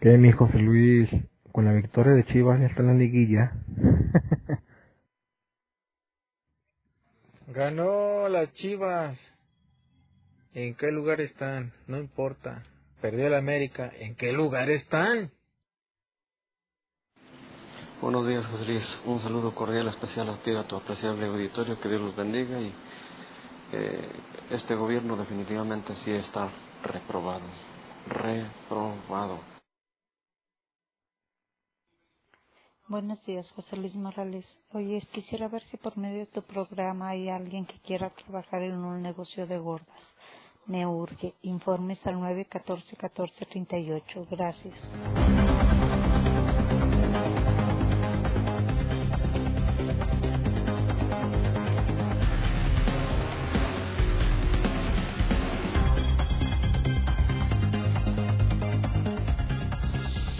[0.00, 1.08] ¿Qué, mi José Luis?
[1.52, 3.52] Con la victoria de Chivas ya está en la liguilla.
[7.48, 9.18] Ganó las Chivas.
[10.52, 11.72] ¿En qué lugar están?
[11.86, 12.64] No importa.
[13.00, 13.90] Perdió el América.
[13.98, 15.30] ¿En qué lugar están?
[18.02, 19.00] Buenos días, José Luis.
[19.06, 21.80] Un saludo cordial especial a ti, a tu apreciable auditorio.
[21.80, 22.60] Que Dios los bendiga.
[22.60, 22.72] Y
[23.72, 24.08] eh,
[24.50, 26.50] este gobierno definitivamente sí está
[26.84, 27.44] reprobado.
[28.06, 29.57] Reprobado.
[32.88, 34.46] Buenos días, José Luis Morales.
[34.72, 38.78] Oye, quisiera ver si por medio de tu programa hay alguien que quiera trabajar en
[38.78, 40.00] un negocio de gordas.
[40.64, 41.34] Me urge.
[41.42, 44.26] Informes al 914-1438.
[44.30, 44.80] Gracias.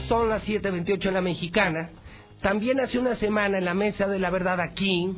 [0.09, 1.91] Son las 7.28 en la mexicana.
[2.41, 5.17] También hace una semana en la mesa de la verdad aquí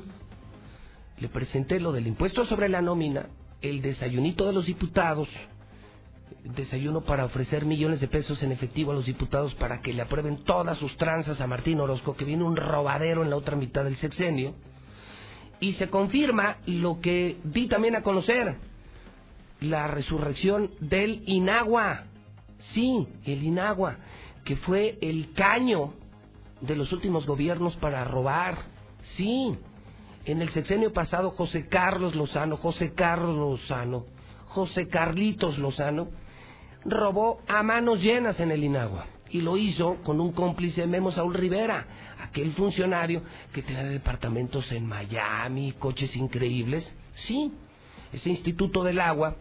[1.18, 3.26] le presenté lo del impuesto sobre la nómina,
[3.60, 5.28] el desayunito de los diputados,
[6.44, 10.44] desayuno para ofrecer millones de pesos en efectivo a los diputados para que le aprueben
[10.44, 13.98] todas sus tranzas a Martín Orozco, que viene un robadero en la otra mitad del
[13.98, 14.54] sexenio.
[15.60, 18.56] Y se confirma lo que di también a conocer,
[19.60, 22.04] la resurrección del Inagua.
[22.72, 23.98] Sí, el Inagua,
[24.44, 25.92] que fue el caño
[26.60, 28.56] de los últimos gobiernos para robar.
[29.16, 29.56] Sí,
[30.24, 34.04] en el sexenio pasado José Carlos Lozano, José Carlos Lozano,
[34.46, 36.08] José Carlitos Lozano,
[36.84, 39.06] robó a manos llenas en el Inagua.
[39.30, 41.86] Y lo hizo con un cómplice Memo Saúl Rivera,
[42.20, 46.92] aquel funcionario que tenía departamentos en Miami, coches increíbles.
[47.26, 47.52] Sí,
[48.12, 49.36] ese Instituto del Agua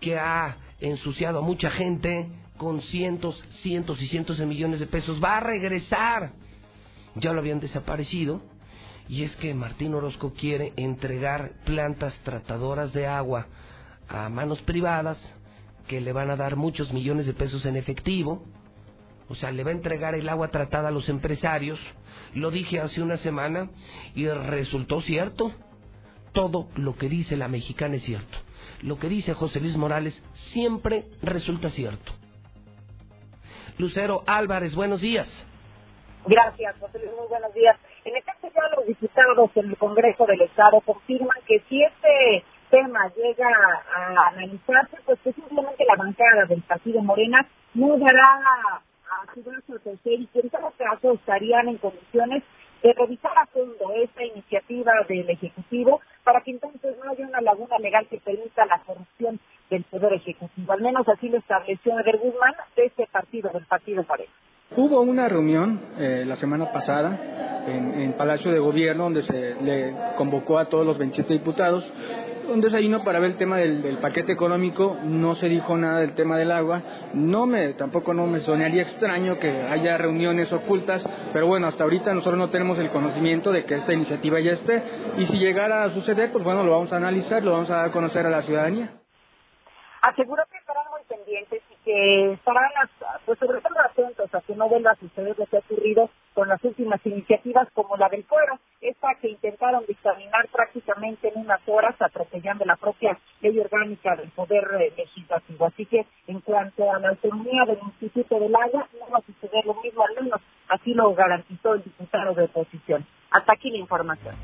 [0.00, 5.22] que ha ensuciado a mucha gente con cientos, cientos y cientos de millones de pesos
[5.22, 6.32] va a regresar
[7.16, 8.42] ya lo habían desaparecido
[9.08, 13.46] Y es que Martín Orozco quiere entregar plantas tratadoras de agua
[14.08, 15.18] a manos privadas
[15.86, 18.44] que le van a dar muchos millones de pesos en efectivo.
[19.28, 21.80] O sea, le va a entregar el agua tratada a los empresarios.
[22.34, 23.70] Lo dije hace una semana
[24.14, 25.52] y resultó cierto.
[26.32, 28.38] Todo lo que dice la mexicana es cierto.
[28.82, 30.20] Lo que dice José Luis Morales
[30.52, 32.12] siempre resulta cierto.
[33.78, 35.28] Lucero Álvarez, buenos días.
[36.28, 37.76] Gracias, José muy buenos días.
[38.04, 43.08] En efecto, ya los diputados en el Congreso del Estado confirman que si este tema
[43.14, 43.48] llega
[43.94, 48.40] a analizarse, pues que la bancada del Partido Morena no dará
[49.08, 52.42] a su brazo tercer y que en todo caso estarían en condiciones
[52.82, 57.78] de revisar a fondo esta iniciativa del Ejecutivo para que entonces no haya una laguna
[57.78, 59.38] legal que permita la corrupción
[59.70, 60.72] del Poder Ejecutivo.
[60.72, 64.32] Al menos así lo estableció Eder Guzmán de este partido, del Partido Morena.
[64.74, 69.94] Hubo una reunión eh, la semana pasada en, en, Palacio de Gobierno donde se le
[70.16, 71.84] convocó a todos los 27 diputados
[72.48, 76.14] un desayuno para ver el tema del, del, paquete económico, no se dijo nada del
[76.14, 76.80] tema del agua,
[77.12, 81.02] no me, tampoco no me sonaría extraño que haya reuniones ocultas,
[81.32, 84.82] pero bueno, hasta ahorita nosotros no tenemos el conocimiento de que esta iniciativa ya esté,
[85.18, 87.86] y si llegara a suceder, pues bueno, lo vamos a analizar, lo vamos a dar
[87.86, 88.90] a conocer a la ciudadanía.
[90.02, 92.68] Aseguró que estarán muy pendientes que estarán,
[93.24, 96.48] pues sobre todo atentos a que no vuelva a suceder lo que ha ocurrido con
[96.48, 101.94] las últimas iniciativas como la del fuero, esta que intentaron dictaminar prácticamente en unas horas,
[102.00, 105.66] atropellando la propia ley orgánica del Poder eh, Legislativo.
[105.66, 109.64] Así que en cuanto a la autonomía del Instituto del Agua, no va a suceder
[109.64, 113.06] lo mismo, al menos así lo garantizó el diputado de oposición.
[113.30, 114.34] Hasta aquí la información.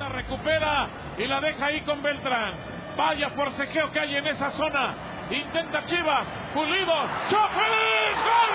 [0.00, 2.79] La recupera y la deja ahí con Beltrán.
[3.00, 4.92] Vaya forcejeo que hay en esa zona.
[5.30, 6.26] Intenta Chivas.
[6.52, 6.92] Pulido.
[7.30, 8.16] ¡Choferes!
[8.28, 8.50] ¡Gol!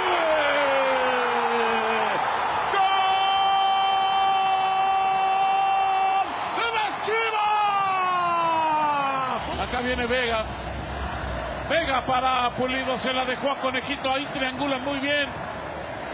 [2.74, 2.86] ¡Gol!
[6.58, 7.42] ¡De las Chivas!
[9.68, 10.46] Acá viene Vega.
[11.68, 13.00] Vega para Pulido.
[13.00, 14.12] Se la dejó a Conejito.
[14.12, 15.28] Ahí triangulan muy bien.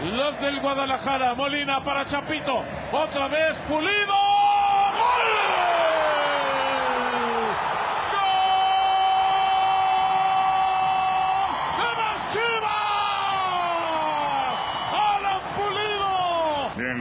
[0.04, 1.34] Los del Guadalajara.
[1.34, 2.64] Molina para Chapito.
[2.92, 4.32] Otra vez Pulido.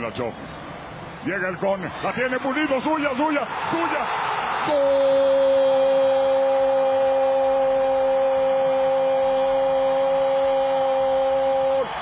[0.01, 0.33] La Chofis.
[1.25, 4.07] Llega el con, la tiene Pulido, suya, suya, suya.
[4.67, 5.21] ¡Gol!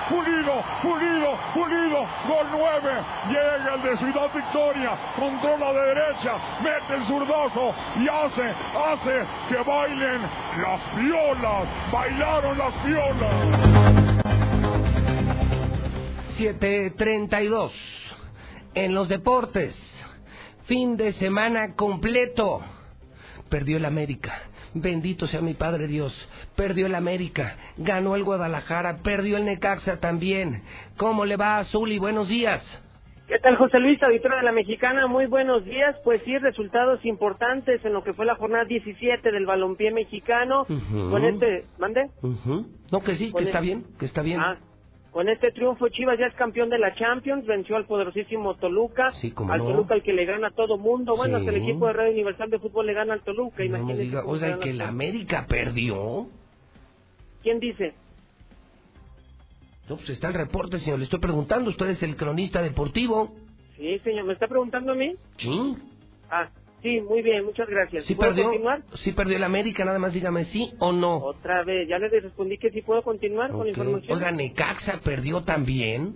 [0.07, 3.03] Pulido, Pulido, Pulido, gol 9.
[3.27, 9.57] Llega el de Ciudad Victoria, controla de derecha, mete el zurdazo y hace, hace que
[9.69, 10.21] bailen
[10.61, 11.67] las violas.
[11.91, 14.28] Bailaron las violas.
[16.39, 17.73] 732.
[18.73, 19.75] En los deportes,
[20.67, 22.61] fin de semana completo.
[23.49, 24.43] Perdió el América.
[24.73, 26.13] Bendito sea mi Padre Dios.
[26.55, 27.57] Perdió el América.
[27.77, 28.99] Ganó el Guadalajara.
[29.03, 30.63] Perdió el Necaxa también.
[30.95, 31.99] ¿Cómo le va a Zuli?
[31.99, 32.63] Buenos días.
[33.27, 35.07] ¿Qué tal, José Luis, auditor de la Mexicana?
[35.07, 35.97] Muy buenos días.
[36.05, 40.61] Pues sí, resultados importantes en lo que fue la jornada 17 del balompié mexicano.
[40.69, 41.09] Uh -huh.
[41.11, 42.09] Con este, ¿mande?
[42.21, 42.65] Uh -huh.
[42.91, 44.39] No, que sí, que está bien, que está bien.
[44.39, 44.57] Ah,
[45.11, 49.33] con este triunfo Chivas ya es campeón de la Champions, venció al poderosísimo Toluca, Sí,
[49.49, 49.65] al no.
[49.65, 51.45] Toluca el que le gana a todo mundo, bueno, Sí.
[51.47, 54.15] hasta el equipo de Radio Universal de Fútbol le gana al Toluca, No imagínese.
[54.17, 54.87] cómo oiga, y que la.
[54.89, 56.27] América perdió.
[57.41, 57.93] ¿Quién dice?
[59.87, 60.99] No, pues está el reporte, señor.
[60.99, 61.71] Le estoy preguntando.
[61.71, 63.33] Usted es el cronista deportivo.
[63.75, 65.15] Sí, señor, ¿me está preguntando a mí?
[65.37, 65.75] Sí.
[66.29, 66.49] Ah,
[66.81, 68.05] sí, muy bien, muchas gracias.
[68.05, 68.45] ¿Sí ¿Puedo perdió?
[68.45, 68.83] continuar?
[68.95, 69.85] ¿Sí perdió el América?
[69.85, 71.17] Nada más dígame sí o no.
[71.17, 74.17] Otra vez, ya le respondí que sí puedo continuar con la información.
[74.17, 76.15] Oiga, Necaxa perdió también.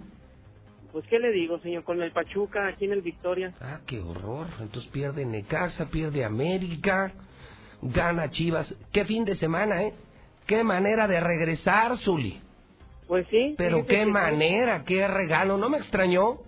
[0.92, 1.84] Pues, ¿qué le digo, señor?
[1.84, 3.54] Con el Pachuca, aquí en el Victoria.
[3.60, 4.48] Ah, qué horror.
[4.62, 7.12] Entonces pierde Necaxa, pierde América,
[7.82, 8.76] gana Chivas.
[8.92, 9.94] Qué fin de semana, ¿eh?
[10.46, 12.40] Qué manera de regresar, Zuli.
[13.08, 13.56] Pues sí.
[13.58, 14.12] Pero fíjese qué sí.
[14.12, 15.58] manera, qué regalo.
[15.58, 16.40] ¿No me extrañó?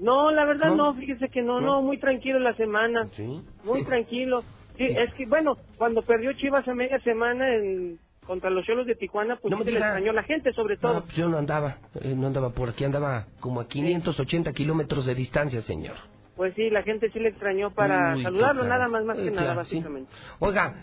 [0.00, 0.76] No, la verdad ¿No?
[0.92, 1.66] no, fíjese que no, ¿No?
[1.66, 3.06] no, muy tranquilo la semana.
[3.12, 3.42] Sí.
[3.64, 4.42] Muy tranquilo.
[4.76, 8.94] Sí, es que, bueno, cuando perdió Chivas a media semana en, contra los Cholos de
[8.94, 10.94] Tijuana, pues No me sí se le extrañó la gente, sobre todo.
[10.94, 15.04] No, pues yo no andaba, eh, no andaba por aquí, andaba como a 580 kilómetros
[15.04, 15.96] de distancia, señor.
[16.34, 19.30] Pues sí, la gente sí le extrañó para Uy, saludarlo, nada más, más Eh, que
[19.32, 19.76] nada, sí.
[19.76, 20.10] básicamente.
[20.38, 20.74] Oiga,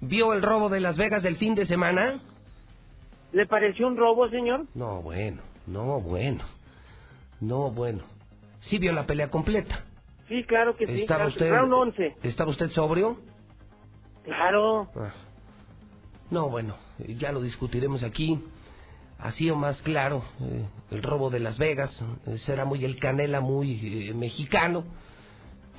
[0.00, 2.22] ¿vio el robo de Las Vegas del fin de semana?
[3.32, 4.64] ¿Le pareció un robo, señor?
[4.74, 6.42] No, bueno, no, bueno,
[7.40, 8.04] no, bueno.
[8.62, 9.84] Sí vio la pelea completa.
[10.28, 11.02] Sí, claro que sí.
[11.02, 12.16] ¿Estaba claro usted, Round 11.
[12.22, 13.20] ¿Estaba usted sobrio?
[14.24, 14.88] Claro.
[14.96, 15.12] Ah.
[16.30, 18.40] No, bueno, ya lo discutiremos aquí.
[19.18, 23.40] así o más claro, eh, el robo de Las Vegas, ese era muy el canela,
[23.40, 24.84] muy eh, mexicano,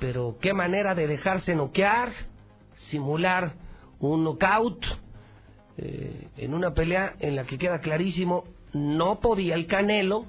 [0.00, 2.12] pero qué manera de dejarse noquear,
[2.90, 3.52] simular
[4.00, 4.84] un knockout
[5.76, 10.24] eh, en una pelea en la que queda clarísimo, no podía el canelo,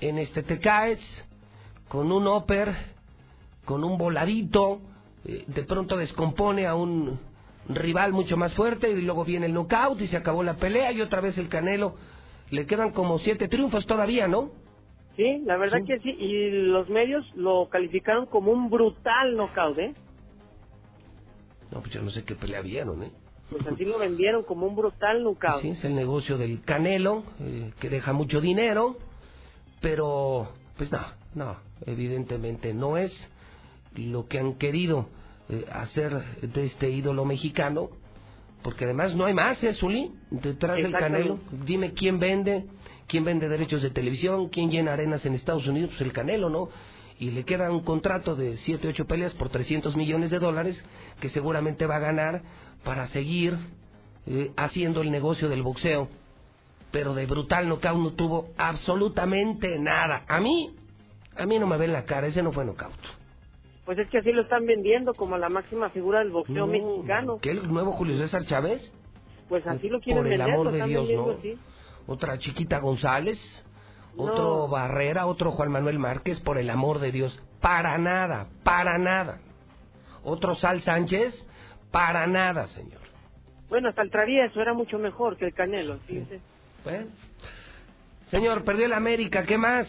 [0.00, 1.00] en este te caes,
[1.92, 2.74] con un upper,
[3.66, 4.80] con un voladito,
[5.26, 7.20] eh, de pronto descompone a un
[7.68, 11.02] rival mucho más fuerte y luego viene el knockout y se acabó la pelea y
[11.02, 11.96] otra vez el Canelo.
[12.48, 14.52] Le quedan como siete triunfos todavía, ¿no?
[15.16, 16.08] Sí, la verdad que sí.
[16.18, 19.94] Y los medios lo calificaron como un brutal knockout, ¿eh?
[21.72, 23.10] No, pues yo no sé qué pelea vieron, ¿eh?
[23.50, 25.60] Pues así lo vendieron como un brutal knockout.
[25.60, 28.96] Sí, es el negocio del Canelo, eh, que deja mucho dinero,
[29.82, 31.00] pero pues no,
[31.34, 33.12] no, evidentemente no es
[33.94, 35.08] lo que han querido
[35.48, 37.90] eh, hacer de este ídolo mexicano,
[38.62, 40.12] porque además no hay más, ¿eh, Zuli?
[40.30, 41.40] Detrás del Canelo.
[41.66, 42.66] Dime quién vende,
[43.08, 46.68] quién vende derechos de televisión, quién llena arenas en Estados Unidos, pues el Canelo, ¿no?
[47.18, 50.82] Y le queda un contrato de 7, 8 peleas por 300 millones de dólares
[51.20, 52.42] que seguramente va a ganar
[52.84, 53.56] para seguir
[54.26, 56.08] eh, haciendo el negocio del boxeo.
[56.90, 60.24] Pero de brutal knockout no tuvo absolutamente nada.
[60.28, 60.74] A mí,
[61.42, 62.92] a mí no me ven la cara, ese no fue knockout.
[63.84, 67.38] Pues es que así lo están vendiendo como la máxima figura del boxeo mexicano.
[67.42, 68.92] ¿Qué el nuevo Julio César Chávez?
[69.48, 71.30] Pues así lo quieren Por el vender, amor de Dios, ¿no?
[71.32, 71.58] así.
[72.06, 73.38] Otra Chiquita González,
[74.16, 77.42] otro Barrera, otro Juan Manuel Márquez, por el amor de Dios.
[77.60, 79.40] Para nada, para nada.
[80.22, 81.34] Otro Sal Sánchez,
[81.90, 83.00] para nada, señor.
[83.68, 86.40] Bueno, hasta el travieso era mucho mejor que el Canelo, fíjese.
[86.84, 87.06] Bueno.
[88.30, 89.88] Señor, perdió el América, ¿qué más?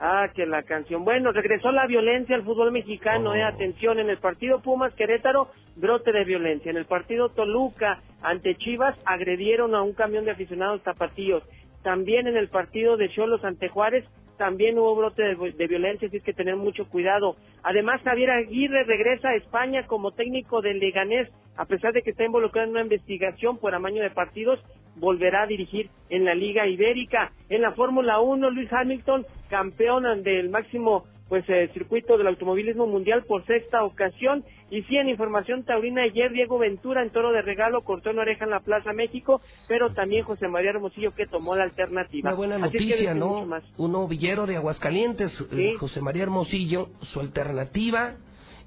[0.00, 1.04] Ah, que la canción.
[1.04, 3.42] Bueno, regresó la violencia al fútbol mexicano, eh.
[3.42, 6.70] Atención, en el partido Pumas Querétaro, brote de violencia.
[6.70, 11.42] En el partido Toluca ante Chivas, agredieron a un camión de aficionados tapatíos.
[11.82, 14.04] También en el partido de Cholos ante Juárez,
[14.36, 17.36] también hubo brote de, violencia, así que tener mucho cuidado.
[17.62, 22.24] Además, Javier Aguirre regresa a España como técnico del Leganés, a pesar de que está
[22.24, 24.60] involucrado en una investigación por amaño de partidos,
[24.96, 27.32] volverá a dirigir en la Liga Ibérica.
[27.48, 33.24] En la Fórmula 1, Luis Hamilton, campeón del máximo pues eh, circuito del automovilismo mundial
[33.24, 34.44] por sexta ocasión.
[34.70, 38.44] Y sí, en información taurina, ayer Diego Ventura en toro de regalo cortó una oreja
[38.44, 42.30] en la Plaza México, pero también José María Hermosillo que tomó la alternativa.
[42.30, 43.46] Una buena Así es que noticia, ¿no?
[43.76, 48.16] Un novillero de Aguascalientes, eh, José María Hermosillo, su alternativa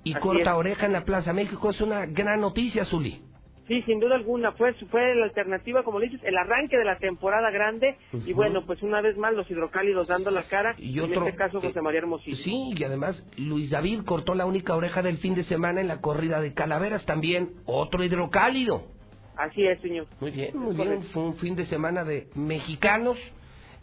[0.03, 0.57] y Así corta es.
[0.57, 3.21] oreja en la Plaza México es una gran noticia, Zuli.
[3.67, 7.51] Sí, sin duda alguna, fue, fue la alternativa, como dices, el arranque de la temporada
[7.51, 11.35] grande y bueno, pues una vez más los hidrocálidos dando la cara, Y en este
[11.35, 12.37] caso José María Hermosillo.
[12.37, 15.99] Sí, y además Luis David cortó la única oreja del fin de semana en la
[15.99, 18.85] corrida de Calaveras también, otro hidrocálido.
[19.35, 20.07] Así es, señor.
[20.19, 21.03] Muy bien, muy bien.
[21.13, 23.17] Fue un fin de semana de mexicanos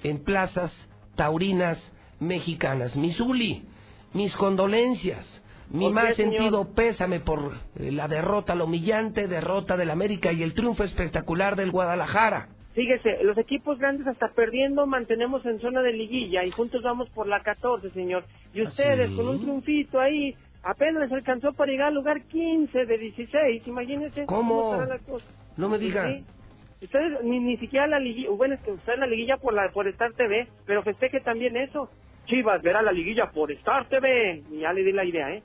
[0.02, 0.72] en plazas
[1.14, 1.78] taurinas
[2.20, 2.96] mexicanas.
[2.96, 3.64] Misuli,
[4.12, 5.42] mis condolencias.
[5.70, 6.32] Mi ¿Por qué, más señor?
[6.34, 11.56] sentido pésame por eh, la derrota, la humillante derrota del América y el triunfo espectacular
[11.56, 12.48] del Guadalajara.
[12.74, 17.26] Fíjese, los equipos grandes hasta perdiendo mantenemos en zona de liguilla y juntos vamos por
[17.28, 18.24] la 14, señor.
[18.52, 19.16] Y ustedes sí?
[19.16, 24.72] con un triunfito ahí apenas alcanzó para llegar al lugar 15 de 16, imagínense ¿Cómo?
[24.74, 25.26] estará la cosa.
[25.56, 26.08] No me diga.
[26.08, 26.24] sí.
[26.82, 29.70] Ustedes ni, ni siquiera la liguilla, bueno, es que está en la liguilla por la
[29.70, 31.88] por Star TV, pero festeje también eso.
[32.26, 34.42] Chivas verá la liguilla por Star TV.
[34.52, 35.42] Ya le di la idea, ¿eh?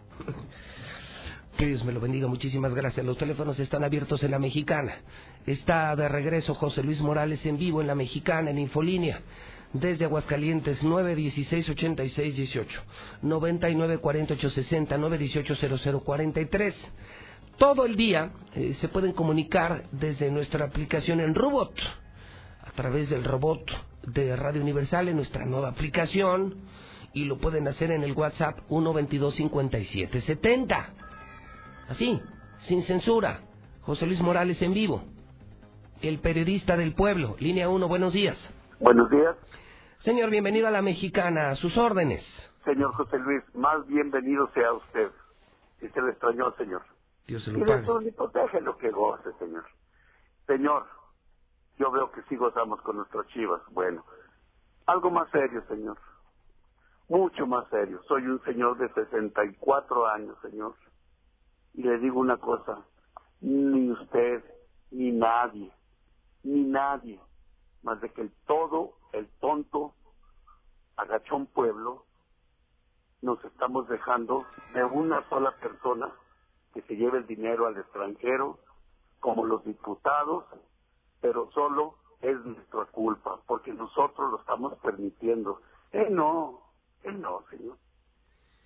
[1.57, 3.05] Que Dios me lo bendiga, muchísimas gracias.
[3.05, 4.99] Los teléfonos están abiertos en la mexicana.
[5.45, 9.19] Está de regreso José Luis Morales en vivo en la mexicana, en Infolínea.
[9.73, 12.65] Desde Aguascalientes, 916-8618,
[13.23, 16.73] 994860, 918-0043.
[17.57, 21.73] Todo el día eh, se pueden comunicar desde nuestra aplicación en Robot,
[22.63, 23.69] a través del robot
[24.03, 26.55] de Radio Universal en nuestra nueva aplicación,
[27.13, 30.85] y lo pueden hacer en el WhatsApp 122-5770.
[31.89, 32.21] Así,
[32.59, 33.41] sin censura.
[33.81, 35.03] José Luis Morales en vivo.
[36.01, 37.35] El periodista del pueblo.
[37.39, 38.37] Línea 1, buenos días.
[38.79, 39.35] Buenos días,
[39.99, 41.49] Señor, bienvenido a la mexicana.
[41.49, 42.23] A sus órdenes.
[42.63, 43.43] señor José Luis.
[43.53, 45.09] Más bienvenido sea usted.
[45.81, 46.83] Si se le extrañó, señor.
[47.27, 47.85] Dios se Y lo pague.
[47.85, 49.65] su protege lo que goce, señor.
[50.47, 50.85] Señor,
[51.79, 53.61] yo veo que sí gozamos con nuestros chivas.
[53.71, 54.03] Bueno,
[54.85, 55.97] algo más serio, señor.
[57.07, 58.01] Mucho más serio.
[58.07, 60.75] Soy un señor de 64 años, señor.
[61.73, 62.85] Y le digo una cosa.
[63.39, 64.43] Ni usted,
[64.91, 65.71] ni nadie,
[66.43, 67.19] ni nadie,
[67.83, 69.93] más de que el todo, el tonto,
[70.97, 72.03] agachón pueblo,
[73.21, 76.11] nos estamos dejando de una sola persona
[76.73, 78.59] que se lleve el dinero al extranjero,
[79.21, 80.43] como los diputados,
[81.21, 85.61] pero solo es nuestra culpa, porque nosotros lo estamos permitiendo.
[85.91, 86.59] Eh, no,
[87.03, 87.77] eh, no, señor.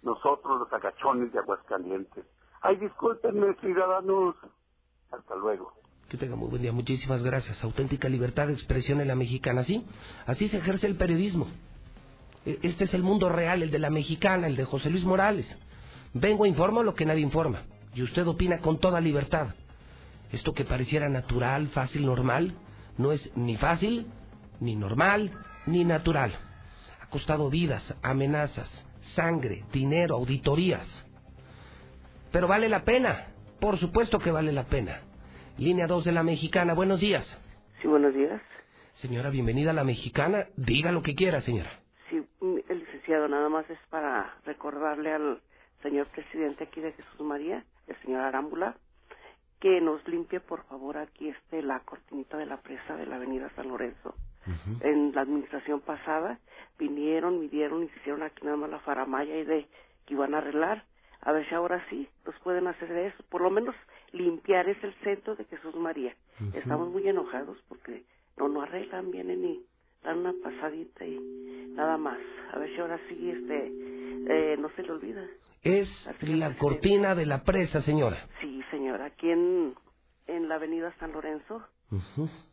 [0.02, 2.26] Nosotros los agachones de Aguascalientes.
[2.62, 4.36] Ay, discúlpenme, ciudadanos.
[5.12, 5.74] Hasta luego.
[6.10, 6.72] Que tenga muy buen día.
[6.74, 7.64] Muchísimas gracias.
[7.64, 9.62] Auténtica libertad de expresión en la mexicana.
[9.62, 9.86] Así,
[10.26, 11.48] así se ejerce el periodismo.
[12.46, 15.48] E- Este es el mundo real, el de la mexicana, el de José Luis Morales.
[16.14, 17.64] Vengo, informo lo que nadie informa.
[17.94, 19.56] Y usted opina con toda libertad.
[20.34, 22.56] Esto que pareciera natural, fácil, normal,
[22.98, 24.08] no es ni fácil,
[24.60, 25.32] ni normal,
[25.68, 26.34] ni natural.
[27.02, 30.88] Ha costado vidas, amenazas, sangre, dinero, auditorías.
[32.32, 33.28] Pero vale la pena.
[33.60, 35.02] Por supuesto que vale la pena.
[35.60, 37.26] Línea 2 de la Mexicana, buenos días.
[37.82, 38.42] Sí, buenos días.
[38.96, 40.46] Señora, bienvenida a la Mexicana.
[40.58, 41.70] Diga lo que quiera, señora.
[42.10, 45.42] Sí, el licenciado, nada más es para recordarle al
[45.84, 48.76] señor presidente aquí de Jesús María, el señor Arámbula,
[49.64, 53.50] que nos limpie, por favor, aquí este la cortinita de la presa de la avenida
[53.56, 54.14] San Lorenzo.
[54.82, 56.38] En la administración pasada
[56.78, 59.66] vinieron, midieron y hicieron aquí nada más la faramaya y de
[60.06, 60.84] que iban a arreglar.
[61.22, 63.24] A ver si ahora sí nos pueden hacer eso.
[63.30, 63.74] Por lo menos
[64.12, 66.14] limpiar es el centro de Jesús María.
[66.54, 68.04] Estamos muy enojados porque
[68.36, 69.66] no no arreglan, vienen y
[70.04, 72.20] dan una pasadita y nada más.
[72.52, 73.72] A ver si ahora sí este
[74.28, 75.26] eh, no se le olvida.
[75.64, 75.90] Es
[76.22, 78.28] la cortina de la presa, señora.
[78.42, 79.74] Sí, señora, aquí en,
[80.28, 81.64] en la avenida San Lorenzo,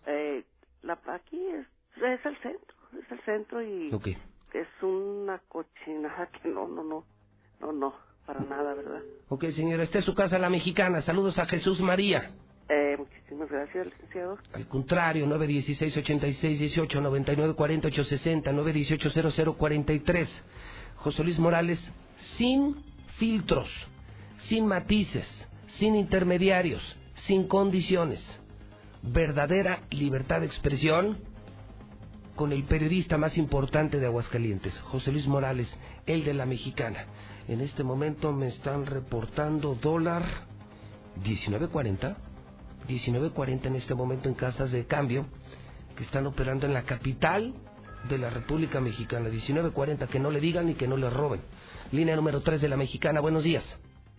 [0.06, 0.44] eh,
[0.82, 3.90] la, aquí es, es el centro, es el centro y
[4.54, 7.04] es una cochinada que no, no, no,
[7.60, 7.94] no, no,
[8.26, 9.00] para nada, ¿verdad?
[9.28, 11.02] Ok, señora, esta es su casa, la Mexicana.
[11.02, 12.30] Saludos a Jesús María.
[12.68, 14.38] Eh, muchísimas gracias, licenciado.
[14.52, 20.28] Al contrario, 916-86-18, 99-40-860, 918-0043.
[20.94, 21.80] José Luis Morales,
[22.36, 22.76] sin
[23.20, 23.68] filtros,
[24.48, 25.28] sin matices,
[25.78, 26.82] sin intermediarios,
[27.26, 28.20] sin condiciones.
[29.02, 31.18] Verdadera libertad de expresión
[32.34, 35.68] con el periodista más importante de Aguascalientes, José Luis Morales,
[36.06, 37.04] el de la Mexicana.
[37.46, 40.24] En este momento me están reportando dólar
[41.22, 42.16] 19.40.
[42.88, 45.26] 19.40 en este momento en casas de cambio
[45.94, 47.52] que están operando en la capital
[48.08, 49.28] de la República Mexicana.
[49.28, 51.42] 19.40, que no le digan ni que no le roben.
[51.92, 53.64] Línea número 3 de la Mexicana, buenos días.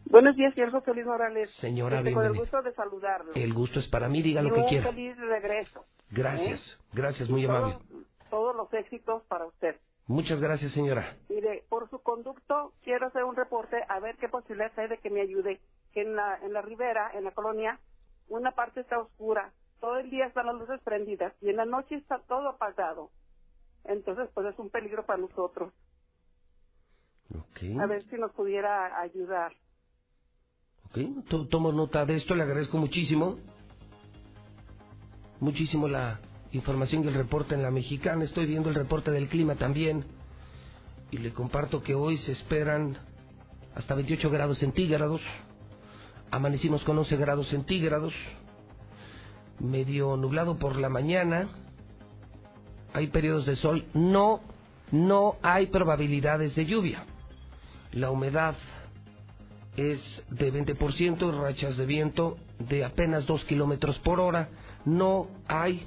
[0.06, 1.50] Buenos días, señor José Luis Morales.
[1.60, 3.32] Señora, Este, Con el gusto de saludarlo.
[3.34, 4.90] El gusto es para mí, diga Y lo que un quiera.
[4.92, 5.86] feliz regreso.
[6.10, 6.84] Gracias, ¿eh?
[6.94, 7.78] gracias, muy amable.
[8.30, 9.78] Todos, los éxitos para usted.
[10.08, 11.16] Muchas gracias, señora.
[11.30, 15.10] Mire, por su conducto quiero hacer un reporte a ver qué posibilidades hay de que
[15.10, 15.62] me ayude.
[15.94, 17.80] Que en la, en la ribera, en la colonia,
[18.28, 19.54] una parte está oscura.
[19.80, 23.12] Todo el día están las luces prendidas y en la noche está todo apagado.
[23.86, 25.74] Entonces, pues es un peligro para nosotros.
[27.80, 29.54] A ver si nos pudiera ayudar.
[30.86, 33.38] ok, to- tomo nota de esto, le agradezco muchísimo.
[35.40, 36.20] Muchísimo la
[36.52, 38.24] información y el reporte en la mexicana.
[38.26, 40.06] Estoy viendo el reporte del clima también.
[41.10, 42.98] Y le comparto que hoy se esperan
[43.76, 45.22] hasta 28 grados centígrados.
[46.30, 48.14] Amanecimos con 11 grados centígrados.
[49.60, 51.50] Medio nublado por la mañana.
[52.94, 53.86] Hay periodos de sol.
[53.94, 54.42] No,
[54.92, 57.06] no hay probabilidades de lluvia.
[57.94, 58.56] La humedad
[59.76, 64.50] es de 20% y rachas de viento de apenas 2 kilómetros por hora.
[64.86, 65.86] No hay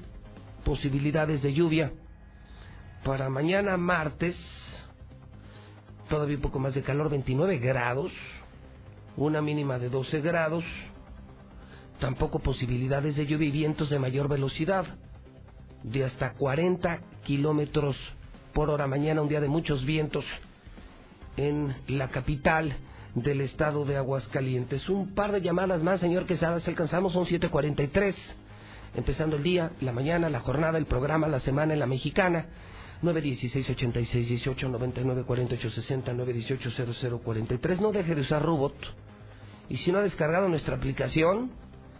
[0.64, 1.92] posibilidades de lluvia.
[3.04, 4.36] Para mañana martes,
[6.08, 8.12] todavía un poco más de calor, 29 grados,
[9.16, 10.64] una mínima de 12 grados.
[12.00, 14.84] Tampoco posibilidades de lluvia y vientos de mayor velocidad,
[15.82, 17.96] de hasta 40 kilómetros
[18.52, 18.86] por hora.
[18.86, 20.24] Mañana un día de muchos vientos
[21.36, 22.76] en la capital
[23.14, 24.88] del estado de Aguascalientes.
[24.88, 28.14] Un par de llamadas más, señor Quesada, si alcanzamos, son 7.43.
[28.96, 32.46] Empezando el día, la mañana, la jornada, el programa, la semana en la mexicana.
[33.02, 37.80] 916 86 18 99 48 60 918 0043.
[37.80, 38.74] No deje de usar Robot.
[39.68, 41.52] Y si no ha descargado nuestra aplicación,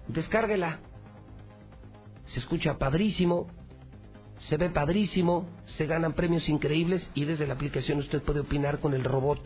[0.09, 0.81] descárguela.
[2.27, 3.49] Se escucha padrísimo,
[4.39, 8.95] se ve padrísimo, se ganan premios increíbles y desde la aplicación usted puede opinar con
[8.95, 9.41] el robot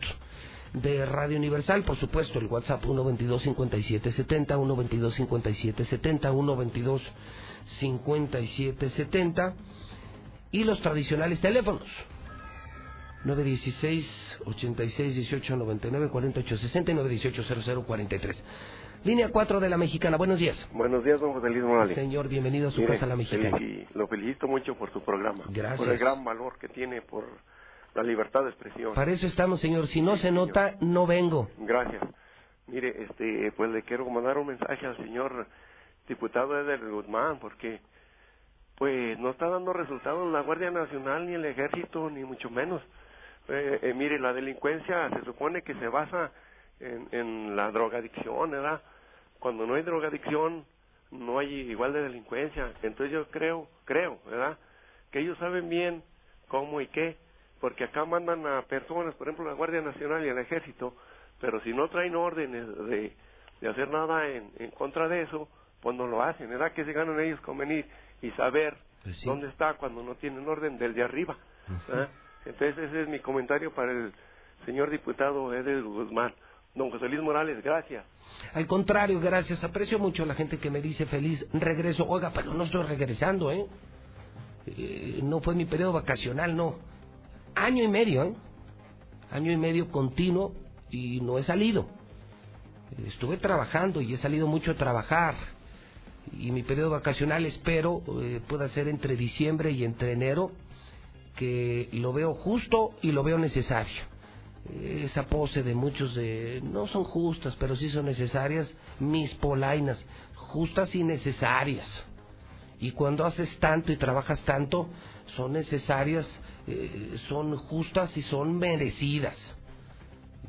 [0.73, 7.01] de Radio Universal, por supuesto, el WhatsApp 122 5770 122 5770 122
[7.79, 9.53] 5770
[10.51, 11.87] y los tradicionales teléfonos
[13.25, 18.43] 916 86 18 99 48 60 y 918 0043.
[19.03, 20.17] Línea 4 de la Mexicana.
[20.17, 20.57] Buenos días.
[20.73, 21.95] Buenos días, don José Luis Morales.
[21.95, 23.57] Señor, bienvenido a su Mire, casa La Mexicana.
[23.57, 25.45] y lo felicito mucho por su programa.
[25.49, 25.79] Gracias.
[25.79, 27.25] Por el gran valor que tiene por
[27.95, 28.93] la libertad de expresión.
[28.93, 29.87] Para eso estamos, señor.
[29.87, 31.49] Si no se nota, no vengo.
[31.59, 32.03] Gracias.
[32.67, 35.47] Mire, este, pues le quiero mandar un mensaje al señor
[36.07, 37.79] diputado Eder Guzmán, porque
[38.77, 42.81] pues no está dando resultados la Guardia Nacional ni el Ejército, ni mucho menos.
[43.47, 46.31] Eh, eh, mire, la delincuencia se supone que se basa
[46.79, 48.81] en, en la drogadicción, ¿verdad?
[49.39, 50.65] Cuando no hay drogadicción,
[51.11, 52.73] no hay igual de delincuencia.
[52.83, 54.57] Entonces yo creo, creo, ¿verdad?
[55.11, 56.03] Que ellos saben bien
[56.47, 57.17] cómo y qué,
[57.59, 60.95] porque acá mandan a personas, por ejemplo, la Guardia Nacional y el Ejército,
[61.39, 63.13] pero si no traen órdenes de,
[63.61, 65.47] de hacer nada en, en contra de eso,
[65.81, 66.73] pues no lo hacen, ¿verdad?
[66.73, 67.85] Que se ganan ellos con venir
[68.21, 71.37] y saber Pues dónde está cuando no tienen orden del de arriba.
[71.87, 72.09] ¿verdad?
[72.45, 74.13] Entonces ese es mi comentario para el
[74.65, 76.33] señor diputado Edel Guzmán.
[76.75, 78.05] Don José Luis Morales, gracias.
[78.53, 79.63] Al contrario, gracias.
[79.63, 82.07] Aprecio mucho a la gente que me dice feliz regreso.
[82.07, 83.65] Oiga, pero no estoy regresando, ¿eh?
[84.67, 86.77] Eh, no fue mi periodo vacacional, no.
[87.55, 88.33] Año y medio, ¿eh?
[89.31, 90.53] Año y medio continuo
[90.89, 91.87] y no he salido.
[93.05, 95.35] Estuve trabajando y he salido mucho a trabajar.
[96.37, 100.51] Y mi periodo vacacional espero eh, pueda ser entre diciembre y entre enero,
[101.35, 104.18] que lo veo justo y lo veo necesario
[104.83, 110.03] esa pose de muchos de no son justas, pero sí son necesarias, mis polainas,
[110.35, 112.05] justas y necesarias.
[112.79, 114.89] Y cuando haces tanto y trabajas tanto,
[115.35, 116.27] son necesarias,
[116.67, 119.35] eh, son justas y son merecidas.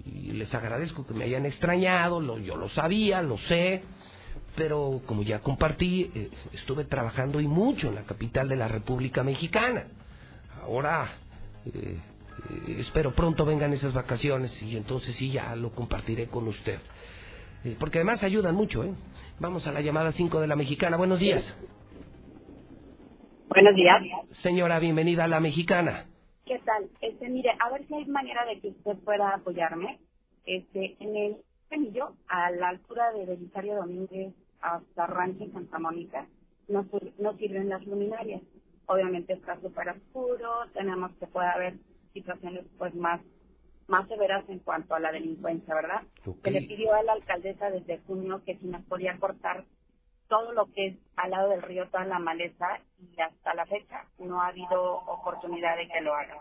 [0.04, 3.82] Y les agradezco que me hayan extrañado, lo, yo lo sabía, lo sé,
[4.56, 9.22] pero como ya compartí, eh, estuve trabajando y mucho en la capital de la República
[9.22, 9.86] Mexicana.
[10.62, 11.08] Ahora
[11.66, 11.98] eh,
[12.50, 16.78] eh, espero pronto vengan esas vacaciones y entonces sí ya lo compartiré con usted.
[17.64, 18.94] Eh, porque además ayudan mucho, ¿eh?
[19.38, 20.96] Vamos a la llamada 5 de la mexicana.
[20.96, 21.44] Buenos días.
[23.48, 24.02] Buenos días.
[24.42, 26.06] Señora, bienvenida a la mexicana.
[26.46, 26.88] ¿Qué tal?
[27.00, 29.98] Este, mire, a ver si hay manera de que usted pueda apoyarme.
[30.46, 31.36] Este, en el
[31.70, 36.26] anillo, a la altura de Belisario Domínguez hasta Rancho Santa Mónica,
[36.68, 36.86] no,
[37.18, 38.42] no sirven las luminarias.
[38.86, 41.74] Obviamente está súper oscuro, tenemos que puede haber
[42.12, 43.20] situaciones pues más
[43.88, 46.02] más severas en cuanto a la delincuencia, ¿verdad?
[46.44, 49.64] Se le pidió a la alcaldesa desde junio que si nos podía cortar
[50.28, 54.04] todo lo que es al lado del río, toda la maleza, y hasta la fecha
[54.18, 56.36] no ha habido oportunidad de que lo haga.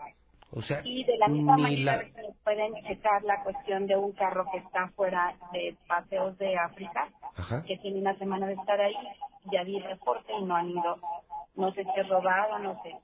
[0.52, 2.04] O sea, Y de la misma manera la...
[2.04, 2.12] que
[2.44, 7.64] pueden checar la cuestión de un carro que está fuera de paseos de África, Ajá.
[7.64, 8.94] que tiene una semana de estar ahí,
[9.50, 10.96] ya di reporte y no han ido,
[11.56, 12.94] no sé si es robado, no sé.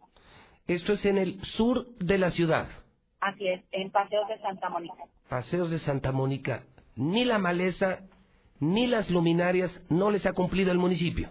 [0.67, 2.69] Esto es en el sur de la ciudad,
[3.21, 5.05] Así es, en paseos de Santa Mónica.
[5.29, 6.63] Paseos de Santa Mónica.
[6.97, 8.01] Ni la maleza,
[8.61, 11.29] ni las luminarias no les ha cumplido el municipio.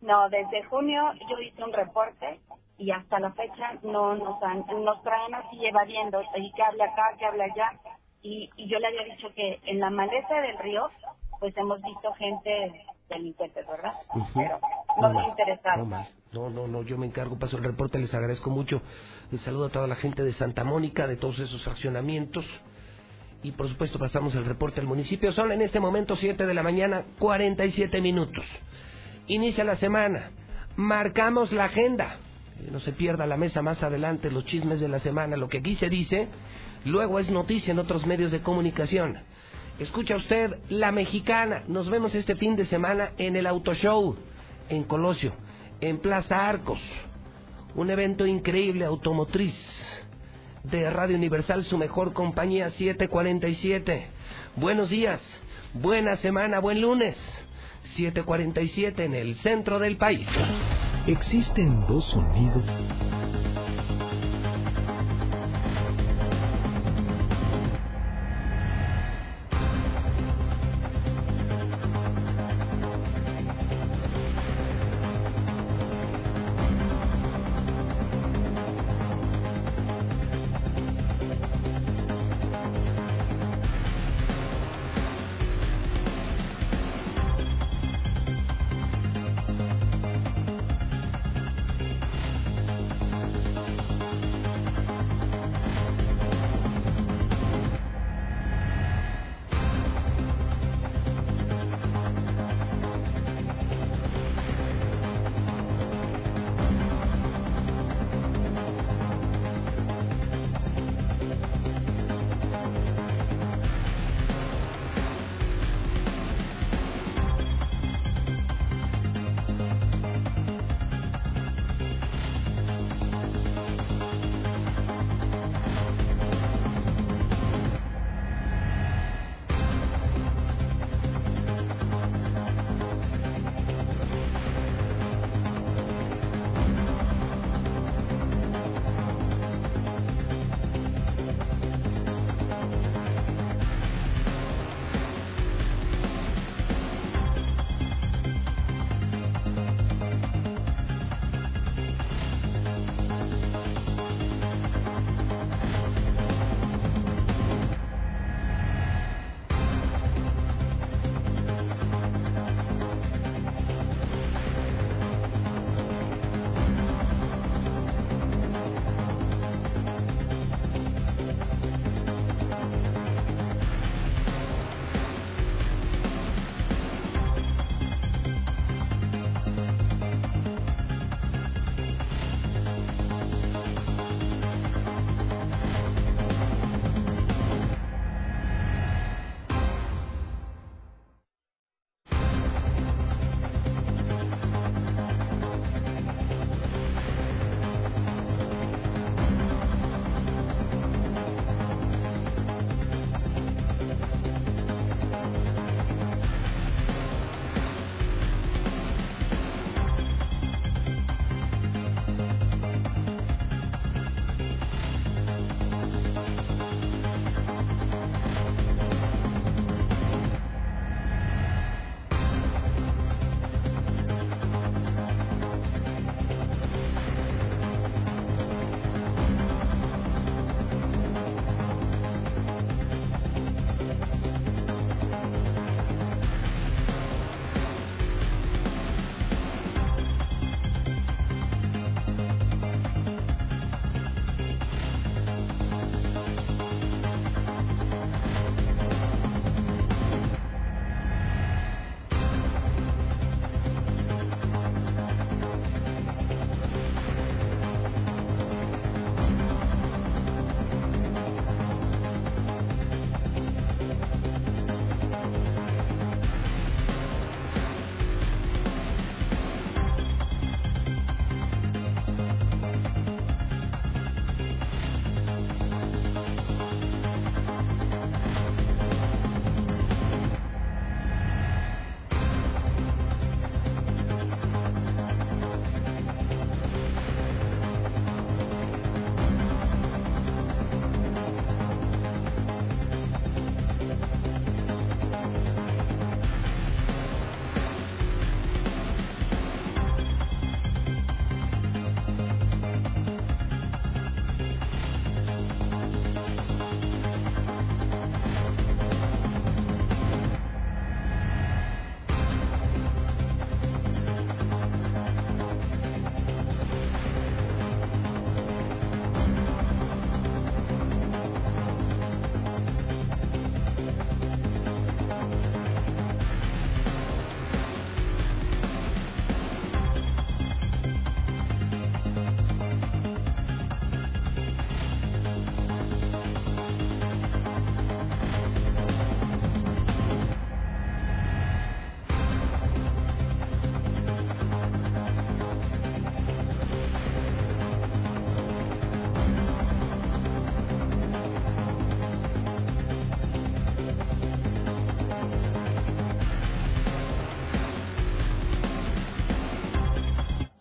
[0.00, 2.40] No, desde junio yo hice un reporte
[2.78, 7.14] y hasta la fecha no nos han, nos traen así evadiendo, y que hable acá,
[7.18, 7.72] que hable allá.
[8.22, 10.88] Y, y yo le había dicho que en la maleza del río,
[11.40, 13.92] pues hemos visto gente delincuente, ¿verdad?
[14.14, 14.28] Ujú.
[14.34, 14.60] Pero
[14.96, 15.76] no No me.
[15.76, 16.23] No, más.
[16.34, 18.82] No, no, no, yo me encargo, paso el reporte, les agradezco mucho.
[19.30, 22.44] Les saludo a toda la gente de Santa Mónica, de todos esos fraccionamientos.
[23.44, 25.32] Y por supuesto pasamos el reporte al municipio.
[25.32, 28.44] Son en este momento 7 de la mañana, 47 minutos.
[29.28, 30.32] Inicia la semana.
[30.74, 32.16] Marcamos la agenda.
[32.60, 35.36] Eh, No se pierda la mesa más adelante, los chismes de la semana.
[35.36, 36.26] Lo que aquí se dice,
[36.84, 39.18] luego es noticia en otros medios de comunicación.
[39.78, 41.62] Escucha usted La Mexicana.
[41.68, 44.16] Nos vemos este fin de semana en el Auto Show,
[44.68, 45.32] en Colosio,
[45.80, 46.80] en Plaza Arcos.
[47.74, 49.54] Un evento increíble automotriz
[50.62, 54.06] de Radio Universal, su mejor compañía 747.
[54.56, 55.20] Buenos días,
[55.74, 57.16] buena semana, buen lunes.
[57.96, 60.26] 747 en el centro del país.
[61.06, 62.64] Existen dos sonidos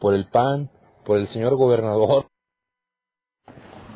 [0.04, 0.70] por el PAN,
[1.06, 2.28] por el señor gobernador.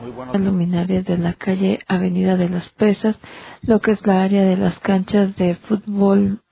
[0.02, 3.20] Muy buenas luminarias de la calle Avenida de las Pesas,
[3.62, 6.44] lo que es la área de las canchas de fútbol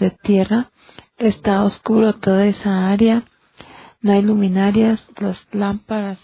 [0.00, 0.72] de tierra.
[1.16, 3.22] Está oscuro toda esa área.
[4.00, 6.18] No hay luminarias, las lámparas,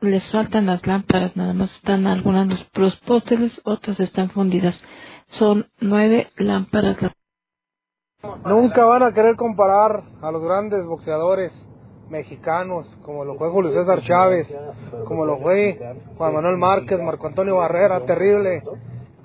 [0.00, 4.80] les faltan las lámparas, nada más están algunas los, los pósteres, otras están fundidas.
[5.26, 6.96] Son nueve lámparas.
[8.46, 11.52] Nunca van a querer comparar a los grandes boxeadores
[12.08, 14.48] mexicanos, como lo fue Julio César Chávez,
[15.06, 15.78] como lo fue
[16.16, 18.62] Juan Manuel Márquez, Marco Antonio Barrera, terrible,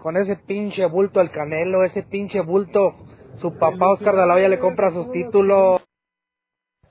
[0.01, 2.95] con ese pinche bulto al Canelo, ese pinche bulto,
[3.41, 5.81] su papá Oscar de la Hoya le compra sus títulos.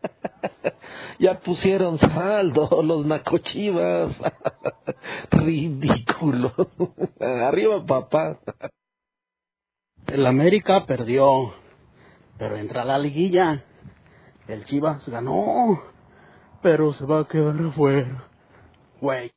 [1.18, 4.16] ya pusieron saldo los macochivas.
[5.30, 6.52] Ridículo.
[7.20, 8.38] Arriba papá.
[10.06, 11.52] El América perdió,
[12.38, 13.64] pero entra a la liguilla.
[14.48, 15.78] El Chivas ganó,
[16.62, 18.24] pero se va a quedar afuera.
[18.98, 19.30] Güey.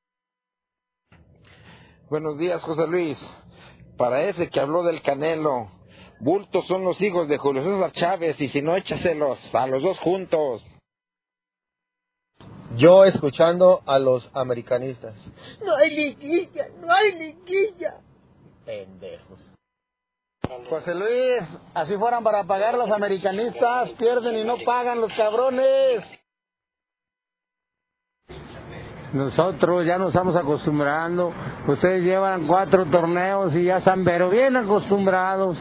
[2.09, 3.20] Buenos días, José Luis.
[3.97, 5.70] Para ese que habló del Canelo,
[6.22, 9.99] bultos son los hijos de Julio César Chávez y si no, échaselos a los dos
[9.99, 10.66] juntos.
[12.78, 15.14] Yo escuchando a los americanistas.
[15.62, 17.99] No hay liguilla, no hay liguilla.
[18.66, 19.51] Pendejos.
[20.70, 26.04] José Luis, así fueran para pagar los americanistas, pierden y no pagan los cabrones.
[29.14, 31.34] Nosotros ya nos estamos acostumbrando.
[31.68, 35.58] Ustedes llevan cuatro torneos y ya están pero bien acostumbrados.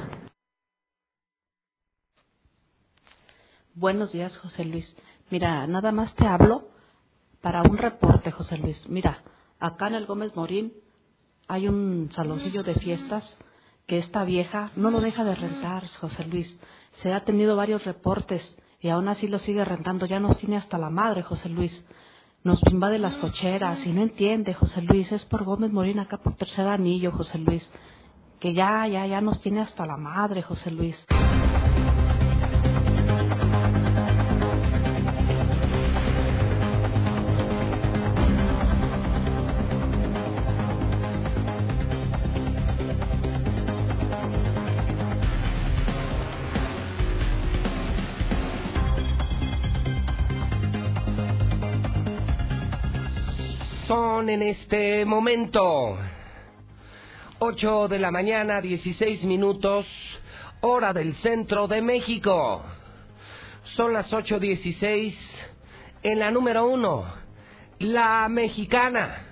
[3.75, 4.97] Buenos días, José Luis.
[5.31, 6.69] Mira, nada más te hablo
[7.41, 8.89] para un reporte, José Luis.
[8.89, 9.23] Mira,
[9.61, 10.73] acá en el Gómez Morín
[11.47, 13.37] hay un saloncillo de fiestas
[13.91, 16.57] que esta vieja no lo deja de rentar, José Luis.
[17.03, 20.07] Se ha tenido varios reportes y aún así lo sigue rentando.
[20.07, 21.85] Ya nos tiene hasta la madre, José Luis.
[22.45, 25.11] Nos invade las cocheras y no entiende, José Luis.
[25.11, 27.69] Es por Gómez Morín acá por tercer anillo, José Luis.
[28.39, 31.05] Que ya, ya, ya nos tiene hasta la madre, José Luis.
[53.91, 55.99] Son en este momento
[57.41, 59.85] 8 de la mañana, 16 minutos,
[60.61, 62.63] hora del centro de México.
[63.75, 65.13] Son las 8.16
[66.05, 67.05] en la número uno,
[67.81, 69.27] la mexicana.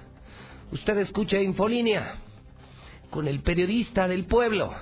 [0.72, 2.16] Usted escucha Infolínea
[3.10, 4.74] con el periodista del pueblo,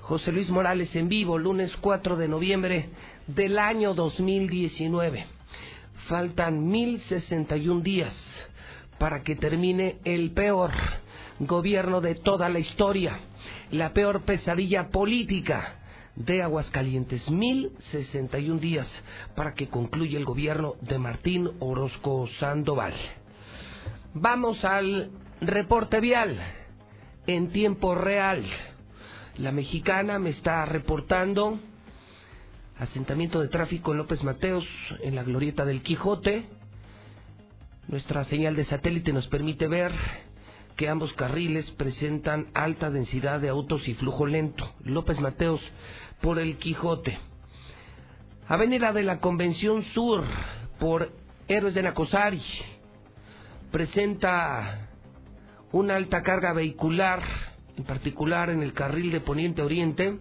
[0.00, 2.88] José Luis Morales en vivo, lunes 4 de noviembre
[3.28, 5.26] del año 2019.
[6.08, 8.31] Faltan 1061 días
[9.02, 10.70] para que termine el peor
[11.40, 13.18] gobierno de toda la historia,
[13.72, 15.74] la peor pesadilla política
[16.14, 17.28] de Aguascalientes.
[17.28, 18.86] Mil sesenta y un días
[19.34, 22.94] para que concluya el gobierno de Martín Orozco Sandoval.
[24.14, 26.38] Vamos al reporte vial
[27.26, 28.44] en tiempo real.
[29.36, 31.58] La mexicana me está reportando
[32.78, 34.64] asentamiento de tráfico en López Mateos,
[35.02, 36.61] en la glorieta del Quijote,
[37.88, 39.92] nuestra señal de satélite nos permite ver
[40.76, 44.72] que ambos carriles presentan alta densidad de autos y flujo lento.
[44.84, 45.60] López Mateos
[46.20, 47.18] por el Quijote.
[48.48, 50.24] Avenida de la Convención Sur
[50.78, 51.12] por
[51.48, 52.40] Héroes de Nacosari.
[53.70, 54.88] Presenta
[55.72, 57.22] una alta carga vehicular,
[57.76, 60.18] en particular en el carril de Poniente Oriente.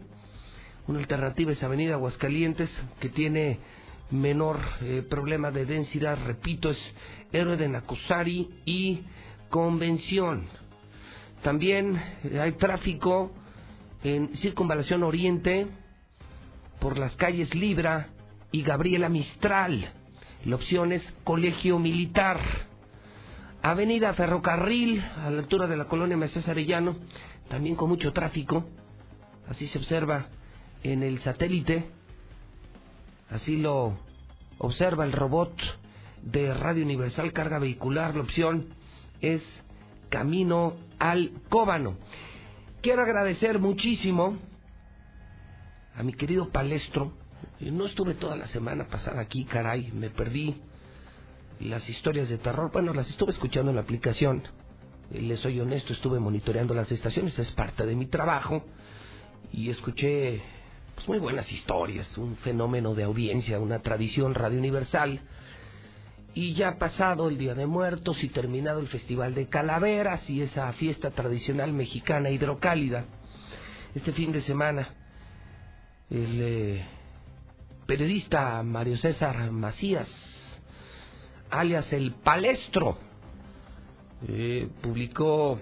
[0.87, 3.59] Una alternativa es Avenida Aguascalientes, que tiene
[4.11, 6.77] menor eh, problema de densidad, repito, es
[7.31, 9.03] Héroe de Nacosari y
[9.49, 10.47] Convención.
[11.41, 12.01] También
[12.39, 13.31] hay tráfico
[14.03, 15.67] en Circunvalación Oriente
[16.79, 18.09] por las calles Libra
[18.51, 19.93] y Gabriela Mistral.
[20.45, 22.39] La opción es Colegio Militar.
[23.61, 26.95] Avenida Ferrocarril, a la altura de la colonia Mesés Arellano,
[27.47, 28.65] también con mucho tráfico.
[29.47, 30.29] Así se observa
[30.81, 31.91] en el satélite.
[33.31, 33.97] Así lo
[34.57, 35.53] observa el robot
[36.21, 38.13] de Radio Universal Carga Vehicular.
[38.13, 38.67] La opción
[39.21, 39.41] es
[40.09, 41.95] Camino al Cóbano.
[42.81, 44.37] Quiero agradecer muchísimo
[45.95, 47.13] a mi querido Palestro.
[47.61, 50.57] No estuve toda la semana pasada aquí, caray, me perdí
[51.61, 52.69] las historias de terror.
[52.73, 54.43] Bueno, las estuve escuchando en la aplicación.
[55.09, 58.65] Les soy honesto, estuve monitoreando las estaciones, es parte de mi trabajo.
[59.53, 60.41] Y escuché
[61.01, 65.19] pues, muy buenas historias, un fenómeno de audiencia, una tradición radio universal
[66.35, 70.71] Y ya pasado el Día de Muertos y terminado el Festival de Calaveras y esa
[70.73, 73.05] fiesta tradicional mexicana hidrocálida,
[73.95, 74.89] este fin de semana
[76.09, 76.85] el eh,
[77.87, 80.07] periodista Mario César Macías,
[81.49, 82.97] alias el Palestro,
[84.27, 85.59] eh, publicó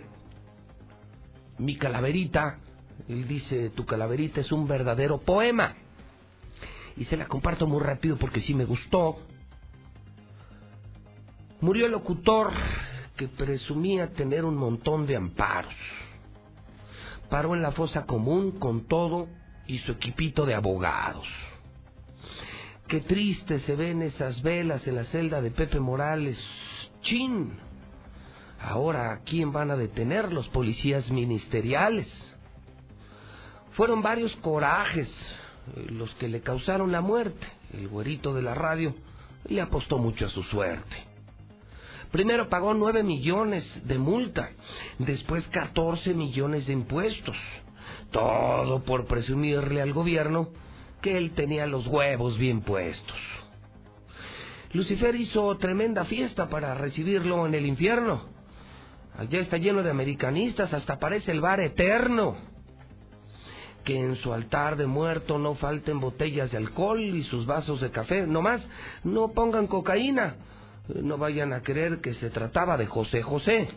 [1.60, 2.60] Mi Calaverita.
[3.10, 5.76] Él dice, tu calaverita es un verdadero poema.
[6.96, 9.18] Y se la comparto muy rápido porque sí me gustó.
[11.60, 12.52] Murió el locutor
[13.18, 15.74] que presumía tener un montón de amparos.
[17.30, 19.28] Paró en la fosa común con todo
[19.66, 21.28] y su equipito de abogados.
[22.88, 26.40] Qué triste se ven esas velas en la celda de Pepe Morales.
[27.02, 27.58] ¡Chin!
[28.62, 32.08] Ahora, ¿a quién van a detener los policías ministeriales?
[33.80, 37.48] Fueron varios corajes eh, los que le causaron la muerte.
[37.72, 38.94] El güerito de la radio
[39.48, 40.98] le apostó mucho a su suerte.
[42.12, 44.50] Primero pagó nueve millones de multa,
[44.98, 47.38] después 14 millones de impuestos.
[48.12, 50.50] Todo por presumirle al gobierno
[51.02, 53.18] que él tenía los huevos bien puestos.
[54.74, 58.26] Lucifer hizo tremenda fiesta para recibirlo en el infierno.
[59.18, 62.49] Allá está lleno de americanistas, hasta parece el bar eterno.
[63.84, 67.92] Que en su altar de muerto no falten botellas de alcohol y sus vasos de
[67.92, 68.28] café.
[68.28, 68.68] No más,
[69.04, 70.36] no pongan cocaína,
[71.02, 73.70] no vayan a creer que se trataba de José José.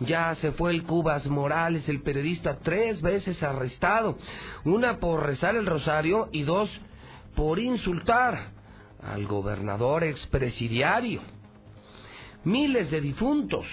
[0.00, 4.18] Ya se fue el Cubas Morales, el periodista, tres veces arrestado.
[4.64, 6.70] Una por rezar el rosario y dos
[7.36, 8.52] por insultar
[9.02, 11.20] al gobernador expresidiario.
[12.44, 13.66] Miles de difuntos,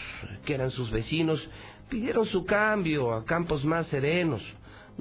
[0.45, 1.47] que eran sus vecinos,
[1.89, 4.43] pidieron su cambio a campos más serenos.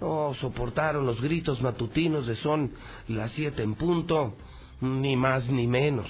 [0.00, 2.72] No soportaron los gritos matutinos de son
[3.08, 4.36] las siete en punto,
[4.80, 6.08] ni más ni menos.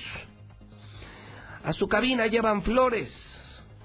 [1.65, 3.11] A su cabina llevan flores,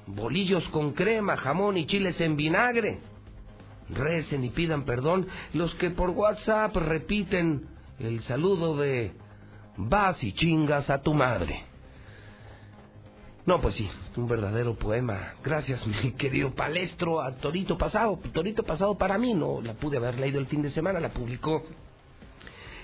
[0.07, 2.99] bolillos con crema, jamón y chiles en vinagre.
[3.89, 7.67] Recen y pidan perdón los que por WhatsApp repiten
[7.99, 9.13] el saludo de
[9.77, 11.72] vas y chingas a tu madre.
[13.45, 15.33] No, pues sí, un verdadero poema.
[15.43, 18.17] Gracias, mi querido palestro, a Torito Pasado.
[18.31, 21.63] Torito Pasado para mí, no la pude haber leído el fin de semana, la publicó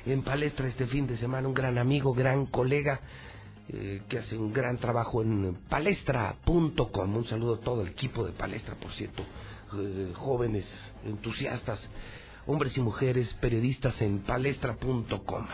[0.06, 3.00] en palestra este fin de semana un gran amigo, gran colega
[3.70, 7.16] eh, que hace un gran trabajo en palestra.com.
[7.16, 9.24] Un saludo a todo el equipo de Palestra, por cierto,
[9.78, 10.68] eh, jóvenes,
[11.06, 11.80] entusiastas,
[12.48, 15.48] hombres y mujeres, periodistas en palestra.com.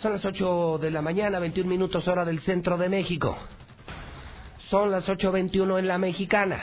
[0.00, 3.36] Son las 8 de la mañana, 21 minutos hora del centro de México.
[4.70, 6.62] Son las 8.21 en la mexicana.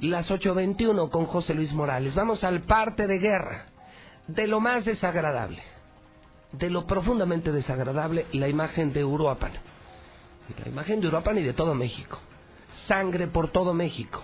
[0.00, 2.14] Las 8.21 con José Luis Morales.
[2.14, 3.66] Vamos al parte de guerra,
[4.26, 5.62] de lo más desagradable
[6.52, 9.52] de lo profundamente desagradable la imagen de Uruapan.
[10.62, 12.18] La imagen de Uruapan y de todo México.
[12.86, 14.22] Sangre por todo México.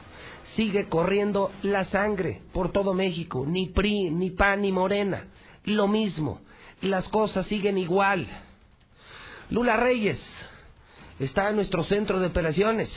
[0.56, 3.44] Sigue corriendo la sangre por todo México.
[3.46, 5.26] Ni PRI, ni PAN, ni Morena.
[5.64, 6.40] Lo mismo.
[6.80, 8.26] Las cosas siguen igual.
[9.50, 10.20] Lula Reyes
[11.18, 12.90] está en nuestro centro de operaciones.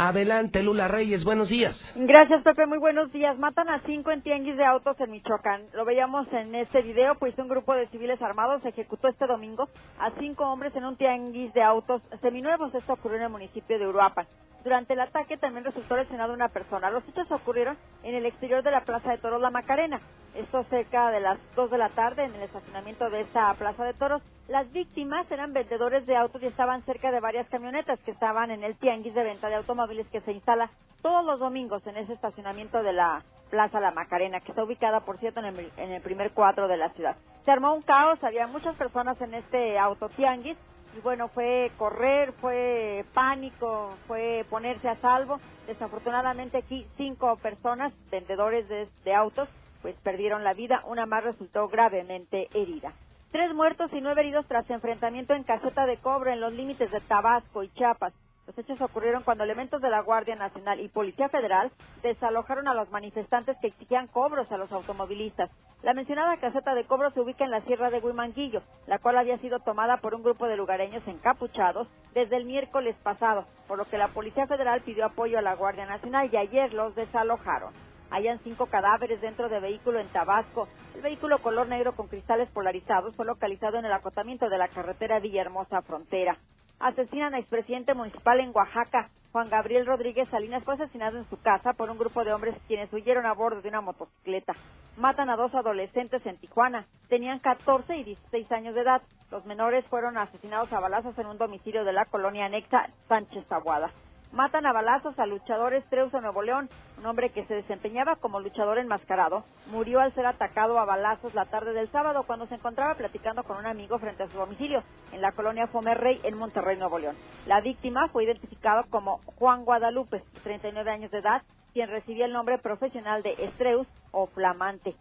[0.00, 1.76] Adelante, Lula Reyes, buenos días.
[1.96, 3.36] Gracias, Pepe, muy buenos días.
[3.36, 5.62] Matan a cinco en tianguis de autos en Michoacán.
[5.74, 9.68] Lo veíamos en este video, pues un grupo de civiles armados ejecutó este domingo
[9.98, 12.72] a cinco hombres en un tianguis de autos seminuevos.
[12.76, 14.28] Esto ocurrió en el municipio de Uruapan.
[14.64, 16.90] Durante el ataque también resultó lesionada una persona.
[16.90, 20.00] Los hechos ocurrieron en el exterior de la Plaza de Toros La Macarena.
[20.34, 23.94] Esto cerca de las dos de la tarde en el estacionamiento de esta Plaza de
[23.94, 24.22] Toros.
[24.48, 28.64] Las víctimas eran vendedores de autos y estaban cerca de varias camionetas que estaban en
[28.64, 30.70] el tianguis de venta de automóviles que se instala
[31.02, 35.18] todos los domingos en ese estacionamiento de la Plaza La Macarena, que está ubicada, por
[35.18, 37.16] cierto, en el, en el primer cuadro de la ciudad.
[37.44, 40.56] Se armó un caos, había muchas personas en este auto tianguis
[40.96, 45.40] y bueno, fue correr, fue pánico, fue ponerse a salvo.
[45.66, 49.48] Desafortunadamente aquí cinco personas, vendedores de, de autos,
[49.82, 52.92] pues perdieron la vida, una más resultó gravemente herida.
[53.30, 57.00] Tres muertos y nueve heridos tras enfrentamiento en caseta de cobre en los límites de
[57.00, 58.14] Tabasco y Chiapas.
[58.48, 61.70] Los hechos ocurrieron cuando elementos de la Guardia Nacional y Policía Federal
[62.02, 65.50] desalojaron a los manifestantes que exigían cobros a los automovilistas.
[65.82, 69.36] La mencionada caseta de cobro se ubica en la sierra de Huimanguillo, la cual había
[69.36, 73.98] sido tomada por un grupo de lugareños encapuchados desde el miércoles pasado, por lo que
[73.98, 77.74] la Policía Federal pidió apoyo a la Guardia Nacional y ayer los desalojaron.
[78.10, 80.68] Hayan cinco cadáveres dentro de vehículo en Tabasco.
[80.94, 85.20] El vehículo color negro con cristales polarizados fue localizado en el acotamiento de la carretera
[85.20, 86.38] Villahermosa Frontera.
[86.80, 89.10] Asesinan a expresidente municipal en Oaxaca.
[89.32, 92.92] Juan Gabriel Rodríguez Salinas fue asesinado en su casa por un grupo de hombres quienes
[92.92, 94.54] huyeron a bordo de una motocicleta.
[94.96, 96.86] Matan a dos adolescentes en Tijuana.
[97.08, 99.02] Tenían 14 y 16 años de edad.
[99.30, 103.90] Los menores fueron asesinados a balazos en un domicilio de la colonia anexa Sánchez Aguada.
[104.32, 106.68] Matan a balazos al luchador Estreus de Nuevo León,
[106.98, 109.44] un hombre que se desempeñaba como luchador enmascarado.
[109.72, 113.56] Murió al ser atacado a balazos la tarde del sábado cuando se encontraba platicando con
[113.56, 117.16] un amigo frente a su domicilio en la colonia Fomerrey en Monterrey, Nuevo León.
[117.46, 122.58] La víctima fue identificada como Juan Guadalupe, 39 años de edad, quien recibía el nombre
[122.58, 124.94] profesional de Estreus o Flamante.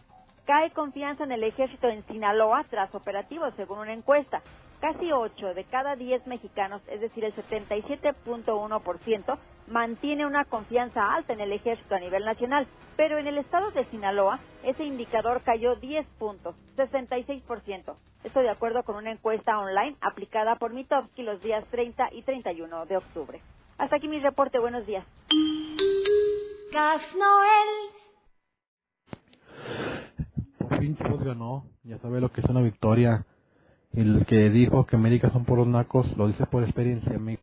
[0.46, 4.42] Cae confianza en el ejército en Sinaloa tras operativos, según una encuesta.
[4.80, 11.42] Casi 8 de cada 10 mexicanos, es decir, el 77.1%, mantiene una confianza alta en
[11.42, 16.06] el ejército a nivel nacional, pero en el estado de Sinaloa ese indicador cayó 10
[16.20, 17.96] puntos, 66%.
[18.24, 22.86] Esto de acuerdo con una encuesta online aplicada por Mitofsky los días 30 y 31
[22.86, 23.42] de octubre.
[23.78, 24.60] Hasta aquí mi reporte.
[24.60, 25.06] Buenos días.
[26.72, 27.98] Gas Noel.
[30.58, 31.66] Por fin ganó.
[31.84, 33.26] Ya sabe lo que es una victoria.
[33.98, 37.16] El que dijo que América son por los nacos lo dice por experiencia.
[37.16, 37.42] amigo.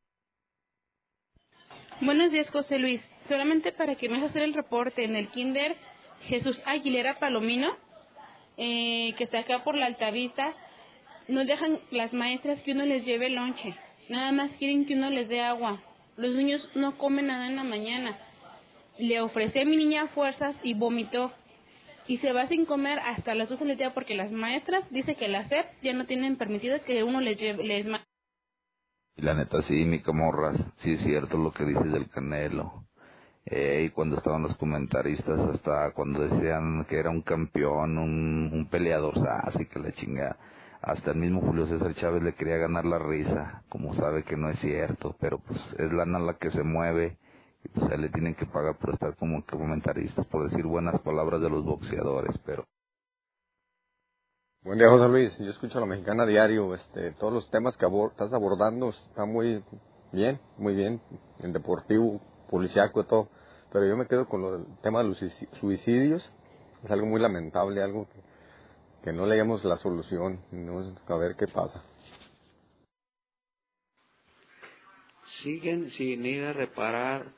[2.00, 3.00] Buenos días, José Luis.
[3.28, 5.74] Solamente para que me hagas hacer el reporte en el Kinder
[6.28, 7.72] Jesús Aguilera Palomino,
[8.56, 10.54] eh, que está acá por la Altavista,
[11.26, 13.74] no dejan las maestras que uno les lleve lonche.
[14.08, 15.82] Nada más quieren que uno les dé agua.
[16.16, 18.16] Los niños no comen nada en la mañana.
[18.96, 21.32] Le ofrecí a mi niña fuerzas y vomitó.
[22.06, 25.28] Y se va sin comer hasta las 12 del día porque las maestras dicen que
[25.28, 27.86] la SEP ya no tienen permitido que uno les lleve, les
[29.16, 32.84] la neta sí, mi camorras, sí es cierto lo que dices del Canelo.
[33.46, 38.66] Eh, y cuando estaban los comentaristas, hasta cuando decían que era un campeón, un, un
[38.68, 40.36] peleador, así que la chinga.
[40.82, 44.50] Hasta el mismo Julio César Chávez le quería ganar la risa, como sabe que no
[44.50, 47.16] es cierto, pero pues es lana la que se mueve
[47.64, 51.00] y pues a él le tienen que pagar por estar como comentaristas, por decir buenas
[51.00, 52.64] palabras de los boxeadores, pero
[54.62, 55.38] Buen día, José Luis.
[55.40, 56.74] Yo escucho a la mexicana diario.
[56.74, 59.62] Este, todos los temas que abor- estás abordando están muy
[60.10, 61.02] bien, muy bien.
[61.40, 63.28] El deportivo, policiaco y todo.
[63.70, 66.32] Pero yo me quedo con lo del tema de los suici- suicidios.
[66.82, 68.22] Es algo muy lamentable, algo que,
[69.02, 70.40] que no le hayamos la solución.
[70.50, 71.82] No es- a ver qué pasa.
[75.42, 77.34] siguen sin ir a reparar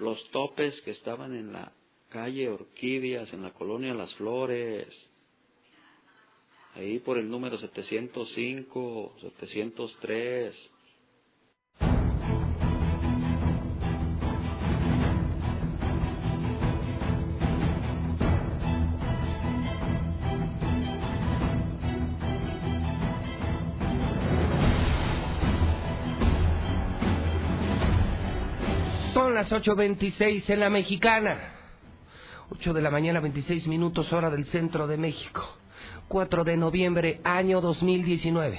[0.00, 1.72] los topes que estaban en la
[2.08, 4.88] calle Orquídeas, en la colonia Las Flores,
[6.74, 10.70] ahí por el número 705, 703.
[29.28, 31.38] Son las 8.26 en la mexicana.
[32.48, 35.46] 8 de la mañana, 26 minutos hora del centro de México.
[36.08, 38.58] 4 de noviembre, año 2019.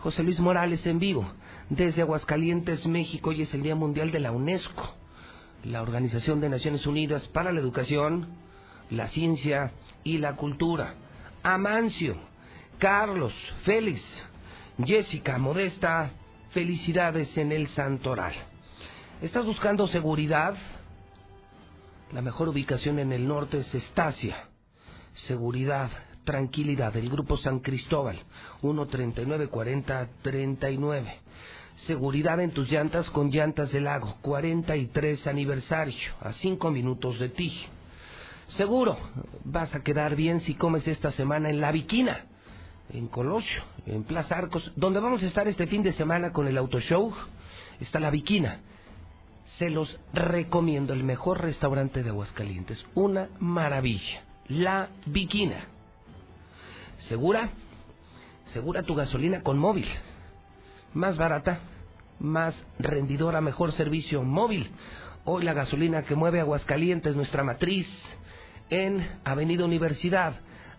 [0.00, 1.26] José Luis Morales en vivo,
[1.70, 3.30] desde Aguascalientes, México.
[3.30, 4.94] Hoy es el Día Mundial de la UNESCO,
[5.64, 8.28] la Organización de Naciones Unidas para la Educación,
[8.90, 9.72] la Ciencia
[10.04, 10.96] y la Cultura.
[11.42, 12.18] Amancio,
[12.76, 13.32] Carlos,
[13.64, 14.02] Félix,
[14.84, 16.10] Jessica, Modesta,
[16.50, 18.49] felicidades en el Santoral.
[19.22, 20.54] ¿Estás buscando seguridad?
[22.10, 24.48] La mejor ubicación en el norte es Estacia.
[25.26, 25.90] Seguridad,
[26.24, 26.96] tranquilidad.
[26.96, 28.18] El Grupo San Cristóbal,
[28.62, 31.18] 1394039.
[31.86, 37.52] Seguridad en tus llantas con llantas del lago, 43 aniversario, a 5 minutos de ti.
[38.56, 38.96] Seguro,
[39.44, 42.24] vas a quedar bien si comes esta semana en La Viquina,
[42.90, 46.56] en Colosio, en Plaza Arcos, donde vamos a estar este fin de semana con el
[46.56, 47.12] Auto Show.
[47.80, 48.60] Está La Viquina.
[49.60, 52.82] Se los recomiendo, el mejor restaurante de Aguascalientes.
[52.94, 54.22] Una maravilla.
[54.48, 55.66] La Viquina.
[57.10, 57.50] ¿Segura?
[58.54, 59.86] Segura tu gasolina con móvil.
[60.94, 61.60] Más barata,
[62.18, 64.70] más rendidora, mejor servicio móvil.
[65.26, 67.86] Hoy la gasolina que mueve Aguascalientes, nuestra matriz,
[68.70, 70.36] en Avenida Universidad,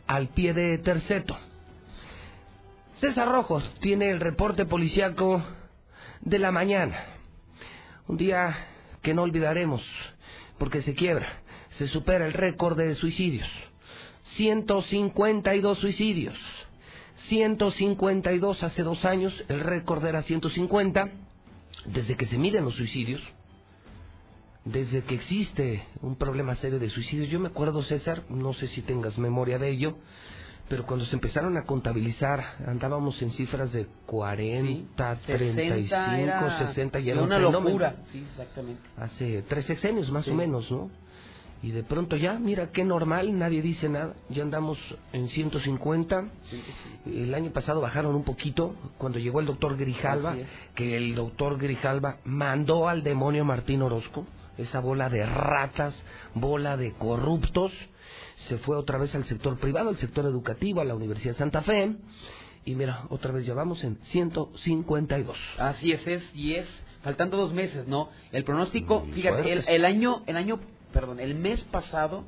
[0.07, 1.37] al pie de Terceto.
[2.95, 5.43] César Rojo tiene el reporte policiaco
[6.21, 7.05] de la mañana.
[8.07, 8.69] Un día
[9.01, 9.83] que no olvidaremos,
[10.57, 11.27] porque se quiebra,
[11.71, 13.47] se supera el récord de suicidios.
[14.35, 16.37] 152 suicidios.
[17.27, 21.09] 152 hace dos años, el récord era 150.
[21.85, 23.21] Desde que se miden los suicidios,
[24.65, 28.81] desde que existe un problema serio de suicidios, yo me acuerdo, César, no sé si
[28.81, 29.97] tengas memoria de ello,
[30.71, 37.21] pero cuando se empezaron a contabilizar andábamos en cifras de 40, 35, 60 y era
[37.21, 37.97] una un locura.
[38.09, 38.81] Sí, exactamente.
[38.95, 40.31] Hace tres sexenios más Sí.
[40.31, 40.89] o menos, ¿no?
[41.61, 44.13] Y de pronto ya, mira qué normal, nadie dice nada.
[44.29, 44.79] Ya andamos
[45.11, 46.23] en 150.
[47.05, 50.47] El año pasado bajaron un poquito cuando llegó el doctor Grijalva, es.
[50.73, 54.25] que el doctor Grijalva mandó al demonio Martín Orozco,
[54.57, 56.01] esa bola de ratas,
[56.33, 57.73] bola de corruptos.
[58.47, 61.61] Se fue otra vez al sector privado, al sector educativo, a la Universidad de Santa
[61.61, 61.95] Fe.
[62.65, 65.37] Y mira, otra vez ya vamos en 152.
[65.57, 66.67] Así es, es y es
[67.03, 68.09] faltando dos meses, ¿no?
[68.31, 70.59] El pronóstico, fíjate, el, año, el año,
[70.93, 72.23] perdón, el mes pasado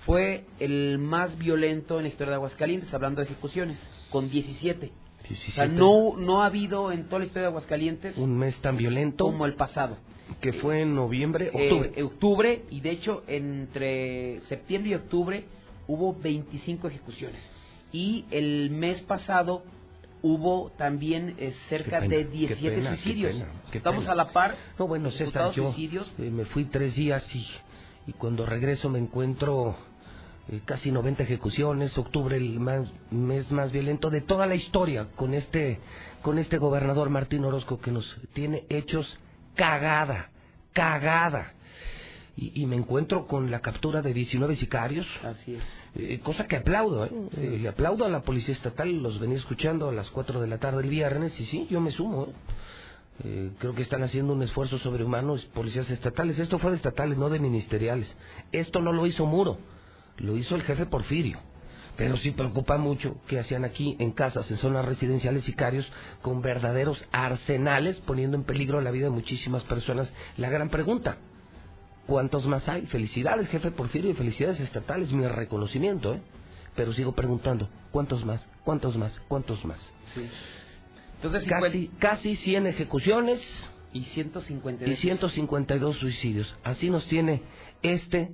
[0.00, 3.78] fue el más violento en la historia de Aguascalientes, hablando de ejecuciones,
[4.10, 4.86] con 17.
[4.86, 5.68] O sea, 17.
[5.68, 9.46] no, no ha habido en toda la historia de Aguascalientes Un mes tan violento como
[9.46, 9.98] el pasado.
[10.40, 12.02] Que fue en noviembre, Eh, octubre.
[12.02, 15.44] octubre, y de hecho entre septiembre y octubre
[15.86, 17.40] hubo 25 ejecuciones.
[17.92, 19.62] Y el mes pasado
[20.22, 23.32] hubo también eh, cerca pena, de qué 17 pena, qué suicidios.
[23.34, 24.56] pena, qué Estamos a la par.
[24.78, 26.12] No, bueno, César, yo suicidios.
[26.18, 27.46] eh, me fui tres días y,
[28.06, 29.76] y cuando regreso me encuentro
[30.50, 35.34] eh, casi 90 ejecuciones, octubre el más- mes más violento de toda la historia con
[35.34, 35.78] este,
[36.22, 39.18] con este gobernador Martín Orozco que nos tiene hechos
[39.58, 40.30] cagada,
[40.72, 41.52] cagada.
[42.36, 45.62] Y, y me encuentro con la captura de 19 sicarios, Así es.
[45.96, 47.10] eh, cosa que aplaudo, ¿eh?
[47.36, 50.58] Eh, le aplaudo a la Policía Estatal, los venía escuchando a las 4 de la
[50.58, 52.28] tarde el viernes y sí, yo me sumo.
[53.24, 53.50] ¿eh?
[53.58, 56.38] Creo que están haciendo un esfuerzo sobrehumano policías estatales.
[56.38, 58.14] Esto fue de estatales, no de ministeriales.
[58.52, 59.58] Esto no lo hizo Muro,
[60.18, 61.40] lo hizo el jefe Porfirio.
[61.98, 65.90] Pero sí preocupa mucho que hacían aquí en casas, en zonas residenciales, sicarios
[66.22, 70.10] con verdaderos arsenales, poniendo en peligro la vida de muchísimas personas.
[70.38, 71.18] La gran pregunta,
[72.08, 72.86] ¿Cuántos más hay?
[72.86, 76.22] Felicidades, jefe Porfirio, y felicidades estatales, mi reconocimiento, ¿eh?
[76.74, 78.48] Pero sigo preguntando, ¿cuántos más?
[78.64, 79.20] ¿Cuántos más?
[79.28, 79.78] ¿Cuántos más?
[80.14, 80.26] Sí.
[81.16, 83.42] Entonces, Casi, casi 100 ejecuciones
[83.92, 86.56] y 150 y 152 suicidios.
[86.64, 87.42] Así nos tiene
[87.82, 88.32] este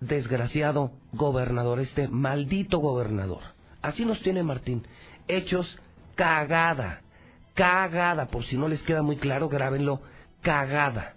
[0.00, 3.42] desgraciado gobernador, este maldito gobernador.
[3.82, 4.86] Así nos tiene Martín.
[5.26, 5.78] Hechos
[6.14, 7.02] cagada,
[7.54, 10.00] cagada, por si no les queda muy claro, grábenlo,
[10.42, 11.14] cagada.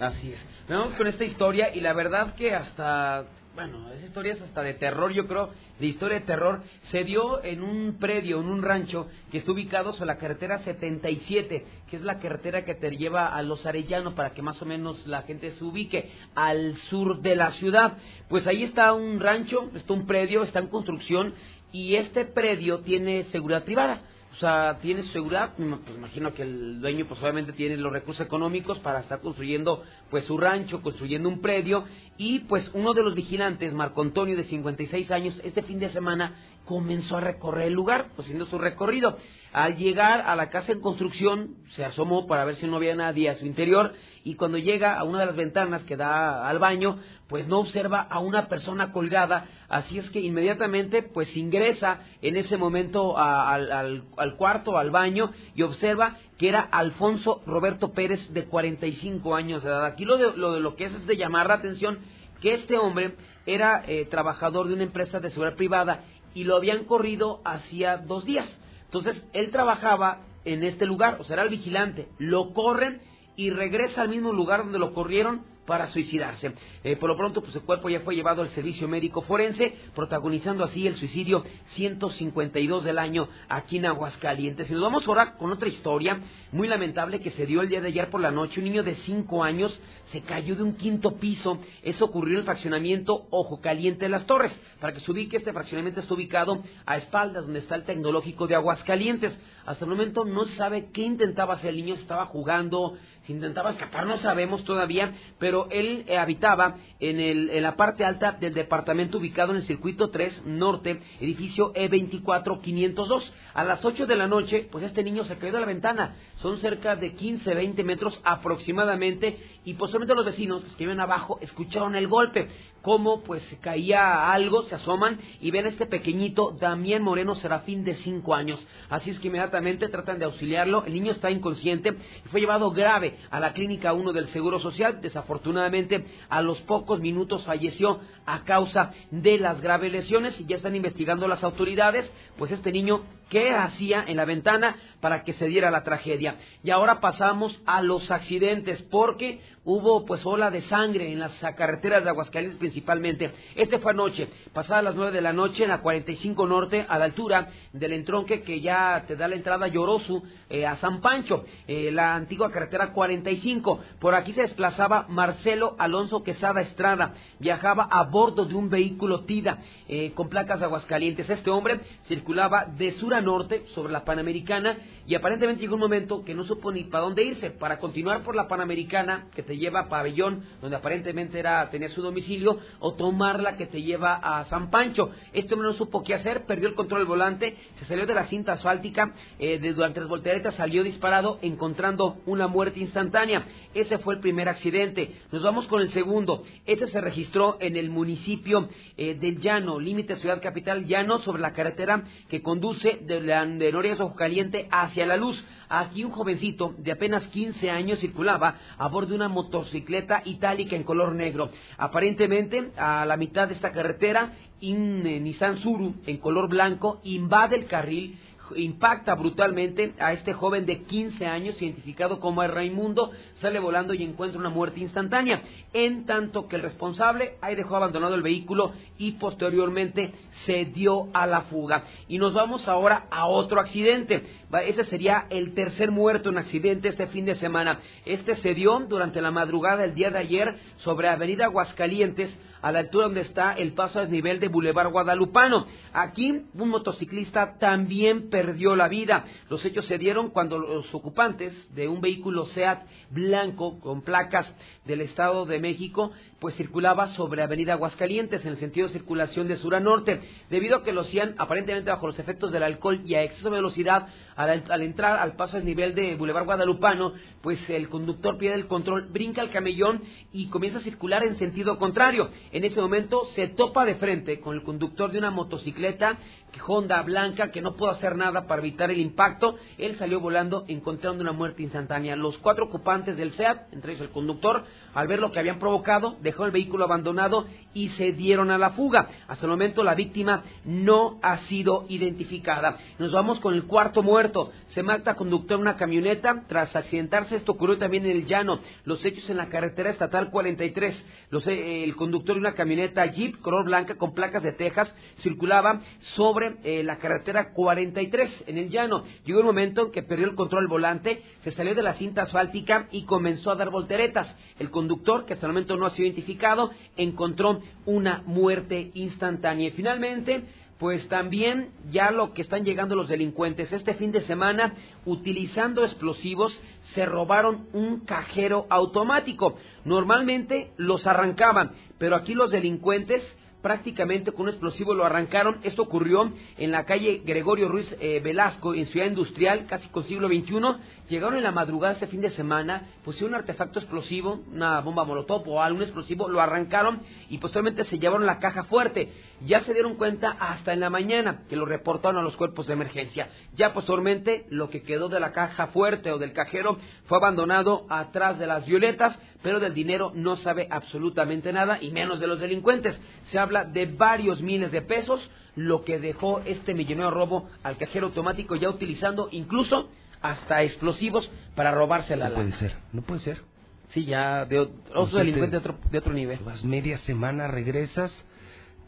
[0.00, 0.38] Así es.
[0.68, 3.24] Vamos con esta historia y la verdad que hasta,
[3.54, 6.62] bueno, esa historia hasta de terror, yo creo, de historia de terror.
[6.90, 11.64] Se dio en un predio, en un rancho que está ubicado sobre la carretera 77,
[11.88, 15.06] que es la carretera que te lleva a Los Arellanos para que más o menos
[15.06, 17.96] la gente se ubique al sur de la ciudad.
[18.28, 21.34] Pues ahí está un rancho, está un predio, está en construcción
[21.70, 24.02] y este predio tiene seguridad privada.
[24.34, 28.80] O sea, tiene seguridad, pues, imagino que el dueño pues obviamente tiene los recursos económicos
[28.80, 31.84] para estar construyendo pues su rancho, construyendo un predio
[32.18, 36.34] y pues uno de los vigilantes, Marco Antonio de 56 años, este fin de semana
[36.64, 39.18] comenzó a recorrer el lugar, pues haciendo su recorrido.
[39.52, 43.30] Al llegar a la casa en construcción, se asomó para ver si no había nadie
[43.30, 43.92] a su interior
[44.24, 46.98] y cuando llega a una de las ventanas que da al baño,
[47.28, 52.56] pues no observa a una persona colgada, así es que inmediatamente pues ingresa en ese
[52.56, 54.04] momento al,
[54.38, 59.84] cuarto, al baño y observa que era Alfonso Roberto Pérez de 45 años de edad.
[59.84, 61.98] Aquí lo de lo, lo que es es de llamar la atención
[62.40, 63.14] que este hombre
[63.44, 68.24] era eh, trabajador de una empresa de seguridad privada y lo habían corrido hacía dos
[68.24, 68.48] días.
[68.86, 72.08] Entonces, él trabajaba en este lugar, o sea, era el vigilante.
[72.18, 73.00] Lo corren
[73.36, 76.52] y regresa al mismo lugar donde lo corrieron para suicidarse.
[76.82, 80.64] Eh, por lo pronto, pues el cuerpo ya fue llevado al servicio médico forense, protagonizando
[80.64, 81.44] así el suicidio
[81.74, 84.68] 152 del año aquí en Aguascalientes.
[84.70, 86.20] Y nos vamos ahora con otra historia
[86.54, 88.60] muy lamentable que se dio el día de ayer por la noche.
[88.60, 89.76] Un niño de 5 años
[90.12, 91.58] se cayó de un quinto piso.
[91.82, 94.56] Eso ocurrió en el fraccionamiento Ojo Caliente de las Torres.
[94.80, 98.54] Para que se ubique, este fraccionamiento está ubicado a espaldas donde está el tecnológico de
[98.54, 99.36] Aguascalientes.
[99.66, 103.70] Hasta el momento no se sabe qué intentaba hacer el niño, estaba jugando, si intentaba
[103.70, 108.52] escapar, no sabemos todavía, pero él eh, habitaba en, el, en la parte alta del
[108.52, 113.22] departamento ubicado en el circuito 3 norte, edificio E E24502.
[113.54, 116.14] A las 8 de la noche, pues este niño se cayó de la ventana.
[116.44, 121.96] Son cerca de 15, 20 metros aproximadamente y posiblemente los vecinos que viven abajo escucharon
[121.96, 122.48] el golpe.
[122.84, 128.34] Cómo pues caía algo, se asoman y ven este pequeñito Damián Moreno Serafín de 5
[128.34, 128.62] años.
[128.90, 130.84] Así es que inmediatamente tratan de auxiliarlo.
[130.84, 131.94] El niño está inconsciente
[132.26, 135.00] y fue llevado grave a la clínica 1 del Seguro Social.
[135.00, 140.76] Desafortunadamente, a los pocos minutos falleció a causa de las graves lesiones y ya están
[140.76, 142.12] investigando las autoridades.
[142.36, 146.36] Pues este niño qué hacía en la ventana para que se diera la tragedia.
[146.62, 152.04] Y ahora pasamos a los accidentes, porque hubo pues ola de sangre en las carreteras
[152.04, 153.30] de Aguascalientes principalmente.
[153.54, 157.06] Este fue anoche, pasada las nueve de la noche en la 45 Norte, a la
[157.06, 161.90] altura del entronque que ya te da la entrada Llorosu, eh, a San Pancho, eh,
[161.90, 163.80] la antigua carretera 45.
[163.98, 169.58] Por aquí se desplazaba Marcelo Alonso Quesada Estrada, viajaba a bordo de un vehículo TIDA
[169.88, 171.28] eh, con placas de Aguascalientes.
[171.28, 174.76] Este hombre circulaba de sur a norte sobre la Panamericana
[175.06, 178.34] y aparentemente llegó un momento que no supo ni para dónde irse, para continuar por
[178.36, 183.40] la Panamericana que te lleva a Pabellón, donde aparentemente era tener su domicilio, o tomar
[183.40, 185.10] la que te lleva a San Pancho.
[185.32, 188.52] Este no supo qué hacer, perdió el control del volante, se salió de la cinta
[188.52, 193.44] asfáltica, eh, de, durante las volteretas salió disparado, encontrando una muerte instantánea.
[193.74, 195.16] Ese fue el primer accidente.
[195.32, 196.44] Nos vamos con el segundo.
[196.64, 201.52] Este se registró en el municipio eh, del Llano, límite ciudad capital Llano, sobre la
[201.52, 205.42] carretera que conduce de, la, de Noriega Ojo Caliente hacia la luz.
[205.68, 210.84] Aquí un jovencito de apenas 15 años circulaba a bordo de una motocicleta itálica en
[210.84, 211.50] color negro.
[211.78, 214.32] Aparentemente, a la mitad de esta carretera,
[214.62, 218.18] un eh, Nissan Suru en color blanco invade el carril
[218.56, 223.10] impacta brutalmente a este joven de 15 años, identificado como el Raimundo,
[223.40, 225.42] sale volando y encuentra una muerte instantánea,
[225.72, 230.12] en tanto que el responsable ahí dejó abandonado el vehículo y posteriormente
[230.46, 231.84] se dio a la fuga.
[232.08, 234.24] Y nos vamos ahora a otro accidente.
[234.66, 237.80] Ese sería el tercer muerto en accidente este fin de semana.
[238.04, 242.30] Este se dio durante la madrugada del día de ayer sobre Avenida Aguascalientes,
[242.64, 245.66] a la altura donde está el paso a desnivel de Boulevard Guadalupano.
[245.92, 249.26] Aquí un motociclista también perdió la vida.
[249.50, 254.50] Los hechos se dieron cuando los ocupantes de un vehículo SEAT blanco con placas
[254.86, 256.12] del Estado de México
[256.44, 260.76] pues circulaba sobre Avenida Aguascalientes en el sentido de circulación de sur a norte, debido
[260.76, 264.08] a que lo hacían aparentemente bajo los efectos del alcohol y a exceso de velocidad
[264.36, 269.08] al, entrar al paso a nivel de Boulevard Guadalupano, pues el conductor pierde el control,
[269.10, 270.02] brinca el camellón
[270.32, 272.28] y comienza a circular en sentido contrario.
[272.52, 276.18] En ese momento se topa de frente con el conductor de una motocicleta
[276.66, 279.56] Honda blanca que no pudo hacer nada para evitar el impacto.
[279.78, 282.16] Él salió volando encontrando una muerte instantánea.
[282.16, 284.64] Los cuatro ocupantes del SEAT, entre ellos el conductor,
[284.94, 288.70] al ver lo que habían provocado, dejó el vehículo abandonado y se dieron a la
[288.70, 289.08] fuga.
[289.28, 292.76] Hasta el momento la víctima no ha sido identificada.
[292.98, 294.50] Nos vamos con el cuarto muerto.
[294.74, 297.36] Se mata conductor de una camioneta tras accidentarse.
[297.36, 298.58] Esto ocurrió también en el llano.
[298.84, 301.04] Los hechos en la carretera estatal 43.
[301.30, 305.80] Los, eh, el conductor de una camioneta Jeep color blanca con placas de Texas circulaba
[306.16, 309.04] sobre eh, la carretera 43 en el llano.
[309.24, 312.22] Llegó un momento en que perdió el control del volante, se salió de la cinta
[312.22, 314.34] asfáltica y comenzó a dar volteretas.
[314.58, 319.68] El conductor, que hasta el momento no ha sido identificado, encontró una muerte instantánea.
[319.68, 320.42] Y finalmente,
[320.78, 323.72] pues también ya lo que están llegando los delincuentes.
[323.72, 324.74] Este fin de semana,
[325.04, 326.58] utilizando explosivos,
[326.94, 329.56] se robaron un cajero automático.
[329.84, 333.22] Normalmente los arrancaban, pero aquí los delincuentes
[333.64, 335.56] prácticamente con un explosivo lo arrancaron.
[335.62, 340.28] Esto ocurrió en la calle Gregorio Ruiz eh, Velasco, en Ciudad Industrial, casi con siglo
[340.28, 340.60] XXI.
[341.08, 345.48] Llegaron en la madrugada este fin de semana, pusieron un artefacto explosivo, una bomba molotov
[345.48, 349.10] o algún explosivo, lo arrancaron y posteriormente se llevaron la caja fuerte.
[349.46, 352.72] Ya se dieron cuenta hasta en la mañana que lo reportaron a los cuerpos de
[352.72, 353.28] emergencia.
[353.54, 358.38] Ya posteriormente lo que quedó de la caja fuerte o del cajero fue abandonado atrás
[358.38, 362.98] de las violetas, pero del dinero no sabe absolutamente nada y menos de los delincuentes.
[363.30, 368.06] Se habla de varios miles de pesos, lo que dejó este millonario robo al cajero
[368.06, 369.88] automático ya utilizando incluso
[370.20, 373.42] hasta explosivos para robarse la No puede ser, no puede ser.
[373.90, 376.38] Sí, ya de otro delincuente de otro, de otro nivel.
[376.40, 378.26] Vas media semana, regresas,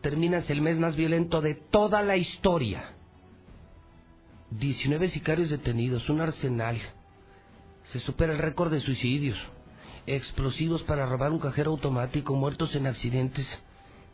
[0.06, 2.92] terminas el mes más violento de toda la historia.
[4.52, 6.80] 19 sicarios detenidos, un arsenal.
[7.86, 9.36] Se supera el récord de suicidios.
[10.06, 13.48] Explosivos para robar un cajero automático, muertos en accidentes.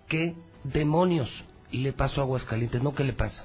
[0.09, 1.29] ¿Qué demonios
[1.71, 2.83] le pasó a Aguascalientes?
[2.83, 3.45] No, ¿qué le pasa?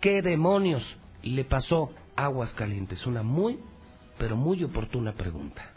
[0.00, 0.82] ¿Qué demonios
[1.22, 3.04] le pasó a Aguascalientes?
[3.04, 3.58] Una muy,
[4.16, 5.74] pero muy oportuna pregunta.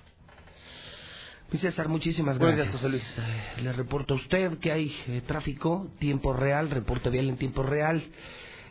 [1.54, 2.68] Mi César, muchísimas gracias.
[2.72, 3.04] José Luis.
[3.16, 7.62] Eh, le reporto a usted que hay eh, tráfico, tiempo real, reporte vial en tiempo
[7.62, 8.04] real.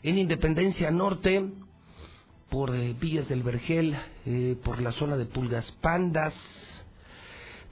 [0.02, 1.48] En Independencia Norte,
[2.50, 3.96] por eh, Villas del Vergel,
[4.26, 6.34] eh, por la zona de Pulgas Pandas.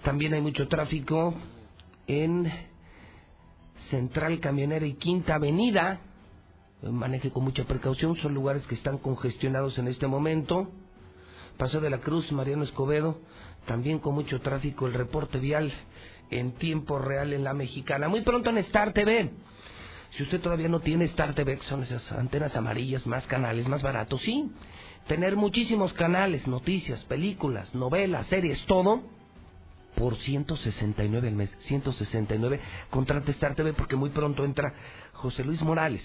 [0.05, 1.35] También hay mucho tráfico
[2.07, 2.49] en
[3.91, 5.99] Central Camionera y Quinta Avenida.
[6.83, 10.71] Maneje con mucha precaución, son lugares que están congestionados en este momento.
[11.59, 13.19] Paseo de la Cruz, Mariano Escobedo,
[13.71, 15.73] también con mucho tráfico, el reporte vial
[16.29, 18.09] en tiempo real en la mexicana.
[18.09, 19.31] Muy pronto en Star TV.
[20.11, 23.81] Si usted todavía no tiene Star TV, que son esas antenas amarillas, más canales, más
[23.81, 24.51] baratos, sí.
[25.07, 29.05] Tener muchísimos canales, noticias, películas, novelas, series, todo
[29.95, 31.57] por 169 al mes.
[31.61, 32.59] 169.
[32.91, 34.75] Contrate Star TV porque muy pronto entra
[35.13, 36.03] José Luis Morales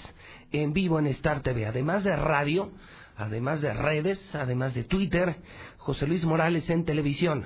[0.51, 1.65] en vivo en Star TV.
[1.65, 2.71] Además de radio,
[3.17, 5.37] además de redes, además de Twitter,
[5.77, 7.45] José Luis Morales en televisión.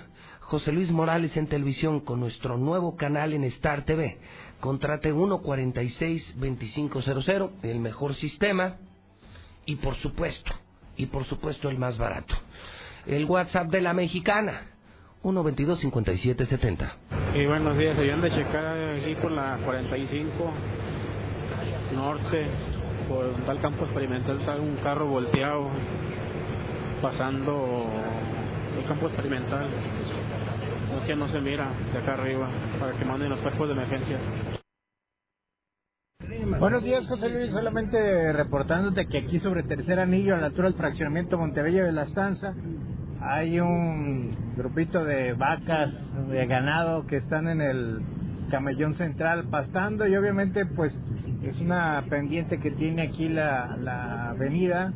[0.50, 4.18] José Luis Morales en televisión con nuestro nuevo canal en Star TV.
[4.60, 8.78] Contrate 146-2500, el mejor sistema
[9.68, 10.52] y por supuesto,
[10.98, 12.34] y por supuesto el más barato.
[13.06, 14.72] El WhatsApp de la mexicana,
[15.22, 16.94] 122-5770.
[17.36, 20.52] Y buenos días, se de checar aquí por la 45
[21.94, 22.48] norte,
[23.08, 25.70] por un tal campo experimental, está un carro volteado
[27.04, 27.86] pasando
[28.78, 29.70] el campo experimental.
[31.06, 32.48] Que no se mira de acá arriba
[32.80, 34.20] para que manden los cuerpos de emergencia.
[36.60, 37.52] Buenos días, José Luis.
[37.52, 42.04] Solamente reportándote que aquí sobre Tercer Anillo, a la altura del fraccionamiento Montebello de la
[42.04, 42.54] Estanza,
[43.22, 45.92] hay un grupito de vacas,
[46.30, 48.02] de ganado que están en el
[48.52, 50.98] camellón central pastando y obviamente pues
[51.44, 54.92] es una pendiente que tiene aquí la, la avenida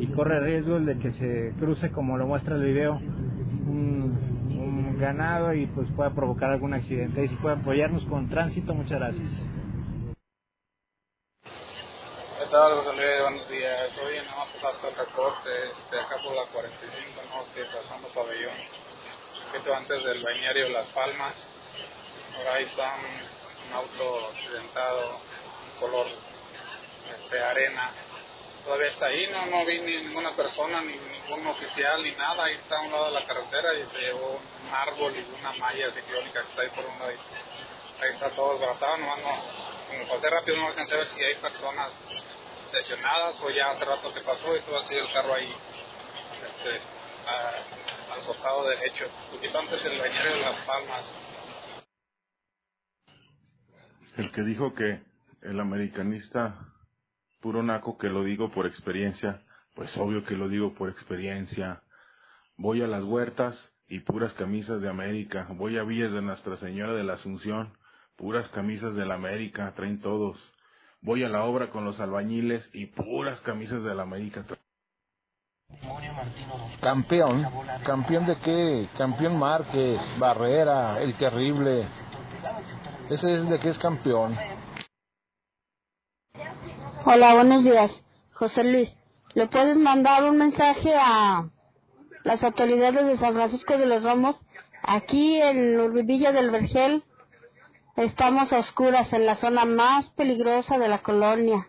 [0.00, 4.18] y corre riesgo de que se cruce como lo muestra el video un,
[4.50, 8.98] un ganado y pues pueda provocar algún accidente y si puede apoyarnos con tránsito muchas
[8.98, 9.30] gracias
[12.50, 13.20] tal, José Luis?
[13.22, 13.90] Buenos días.
[14.02, 19.52] Hoy nada más pasaste el reporte, este, acá por la 45 Norte, pasando pabellón, un
[19.52, 21.34] poquito antes del bañario Las Palmas.
[22.36, 25.20] Por ahí está un, auto accidentado,
[25.78, 26.06] color
[27.14, 27.92] este, arena.
[28.64, 32.44] Todavía está ahí, no, no vi ni ninguna persona, ni ningún oficial, ni nada.
[32.44, 35.52] Ahí está a un lado de la carretera y se llevó un árbol y una
[35.52, 37.12] malla ciclónica que está ahí por un lado.
[38.00, 39.14] Ahí está todo desbaratado, no,
[39.90, 41.92] como pasé rápido no alcancé a ver si hay personas
[42.72, 45.52] lesionadas o ya hace rato que pasó y todo sido el carro ahí
[46.46, 46.80] este,
[48.12, 51.04] al costado derecho, poquito antes del bañero de Las Palmas.
[54.16, 55.02] El que dijo que
[55.42, 56.69] el americanista
[57.40, 59.42] puro naco que lo digo por experiencia,
[59.74, 61.82] pues obvio que lo digo por experiencia.
[62.56, 65.48] Voy a las huertas y puras camisas de América.
[65.50, 67.72] Voy a Villas de Nuestra Señora de la Asunción,
[68.16, 70.38] puras camisas de la América, traen todos.
[71.02, 74.44] Voy a la obra con los albañiles y puras camisas de la América.
[76.80, 77.46] Campeón,
[77.86, 78.88] campeón de qué?
[78.98, 81.88] Campeón Márquez, Barrera, el terrible.
[83.08, 84.36] Ese es de qué es campeón.
[87.04, 88.04] Hola, buenos días.
[88.32, 88.96] José Luis,
[89.34, 91.48] ¿le puedes mandar un mensaje a
[92.24, 94.40] las autoridades de San Francisco de los Romos?
[94.82, 97.04] Aquí en Villa del Vergel
[97.96, 101.68] Estamos a oscuras en la zona más peligrosa de la colonia,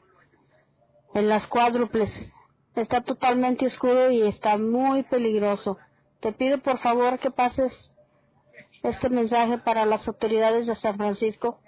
[1.14, 2.10] en las cuádruples.
[2.76, 5.78] Está totalmente oscuro y está muy peligroso.
[6.22, 7.74] Te pido por favor que pases
[8.82, 11.60] este mensaje para las autoridades de San Francisco.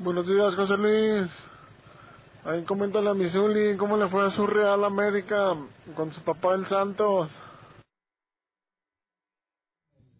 [0.00, 1.28] Buenos días, José Luis.
[2.44, 5.56] Ahí coméntale a Missouri cómo le fue a su Real América
[5.96, 7.28] con su papá el Santos.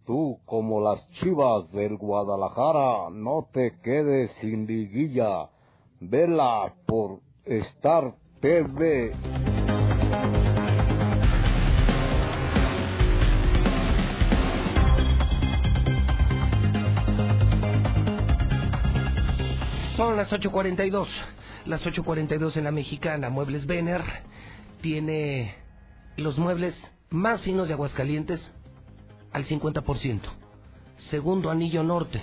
[0.05, 5.49] Tú, como las chivas del Guadalajara, no te quedes sin liguilla.
[6.01, 9.13] Vela por Star TV.
[20.19, 21.07] Las 8.42,
[21.67, 23.31] las 8.42 en la mexicana.
[23.31, 24.03] Muebles Vener
[24.81, 25.55] tiene
[26.17, 26.75] los muebles
[27.11, 28.53] más finos de Aguascalientes
[29.33, 30.21] al 50%.
[31.11, 32.21] Segundo anillo norte,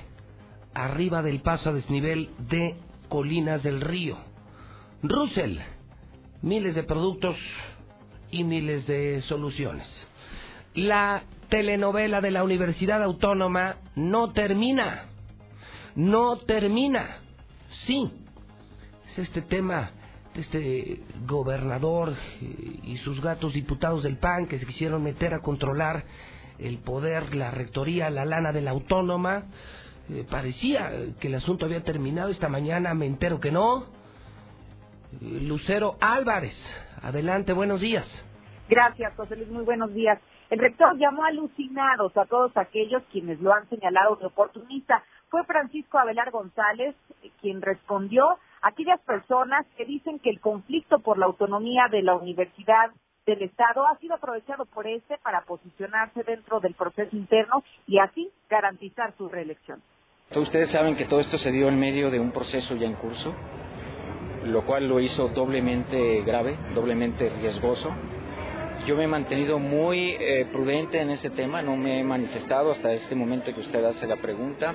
[0.73, 2.75] arriba del paso a desnivel de
[3.07, 4.17] Colinas del Río.
[5.01, 5.59] Russell,
[6.41, 7.37] miles de productos
[8.29, 9.89] y miles de soluciones.
[10.73, 15.05] La telenovela de la Universidad Autónoma no termina.
[15.95, 17.21] No termina.
[17.83, 18.11] Sí,
[19.07, 19.91] es este tema
[20.33, 25.39] de este gobernador eh, y sus gatos diputados del PAN que se quisieron meter a
[25.39, 26.03] controlar
[26.59, 29.45] el poder, la rectoría, la lana de la autónoma.
[30.09, 32.29] Eh, parecía que el asunto había terminado.
[32.29, 33.85] Esta mañana me entero que no.
[35.21, 36.55] Eh, Lucero Álvarez,
[37.01, 38.05] adelante, buenos días.
[38.67, 40.19] Gracias, José Luis, muy buenos días.
[40.49, 45.03] El rector llamó alucinados a todos aquellos quienes lo han señalado de oportunista.
[45.35, 48.23] Fue Francisco Abelar González eh, quien respondió
[48.61, 52.91] a aquellas personas que dicen que el conflicto por la autonomía de la universidad
[53.25, 58.31] del Estado ha sido aprovechado por este para posicionarse dentro del proceso interno y así
[58.49, 59.81] garantizar su reelección.
[60.33, 63.35] Ustedes saben que todo esto se dio en medio de un proceso ya en curso,
[64.45, 67.93] lo cual lo hizo doblemente grave, doblemente riesgoso.
[68.85, 72.93] Yo me he mantenido muy eh, prudente en ese tema, no me he manifestado hasta
[72.93, 74.73] este momento que usted hace la pregunta.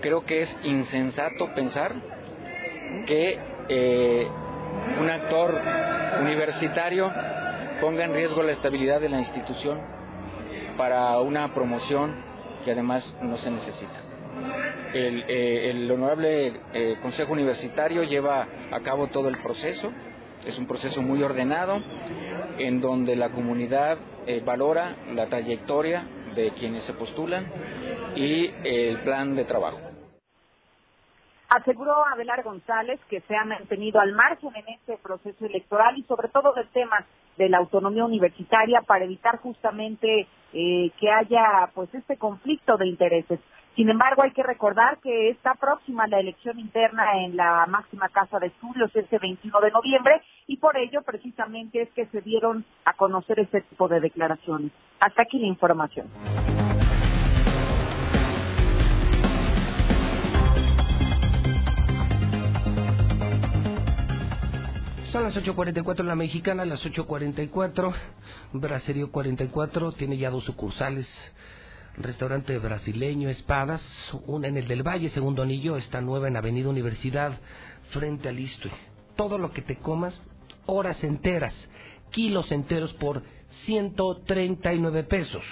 [0.00, 1.94] Creo que es insensato pensar
[3.06, 4.28] que eh,
[5.00, 5.58] un actor
[6.20, 7.12] universitario
[7.80, 9.80] ponga en riesgo la estabilidad de la institución
[10.76, 12.14] para una promoción
[12.64, 14.02] que además no se necesita.
[14.92, 19.92] El, eh, honorable eh, Consejo Universitario lleva a cabo todo el proceso,
[20.44, 21.82] es un proceso muy ordenado,
[22.58, 23.98] en donde la comunidad
[24.44, 26.04] valora la trayectoria
[26.34, 27.46] de quienes se postulan
[28.14, 29.85] y el plan de trabajo.
[31.48, 36.28] Aseguró Abelar González que se ha mantenido al margen en este proceso electoral y sobre
[36.28, 37.04] todo del tema
[37.36, 43.38] de la autonomía universitaria para evitar justamente eh, que haya pues este conflicto de intereses.
[43.76, 48.38] Sin embargo, hay que recordar que está próxima la elección interna en la máxima casa
[48.38, 52.94] de estudios este 21 de noviembre y por ello precisamente es que se dieron a
[52.94, 54.72] conocer este tipo de declaraciones.
[54.98, 56.08] Hasta aquí la información.
[65.16, 67.94] Son las 8.44 en la mexicana, las 8.44,
[68.52, 71.08] Braserio 44, tiene ya dos sucursales,
[71.96, 73.80] restaurante brasileño Espadas,
[74.26, 77.32] una en el del Valle, segundo anillo, está nueva en Avenida Universidad,
[77.92, 78.70] frente al Istui.
[79.16, 80.20] Todo lo que te comas,
[80.66, 81.54] horas enteras,
[82.10, 83.22] kilos enteros por
[83.64, 85.44] 139 pesos.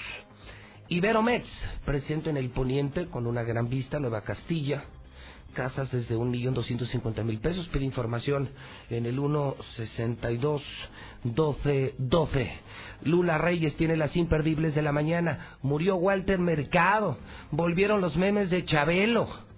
[0.89, 1.49] Iberomex,
[1.87, 4.85] presente en el poniente con una gran vista, Nueva Castilla,
[5.55, 7.67] casas desde un millón doscientos cincuenta mil pesos.
[7.69, 8.51] Pide información
[8.91, 10.63] en el 162
[11.23, 12.53] 12 12.
[13.05, 15.57] Lula Reyes tiene las imperdibles de la mañana.
[15.63, 17.17] Murió Walter Mercado.
[17.51, 19.54] Volvieron los memes de Chabelo.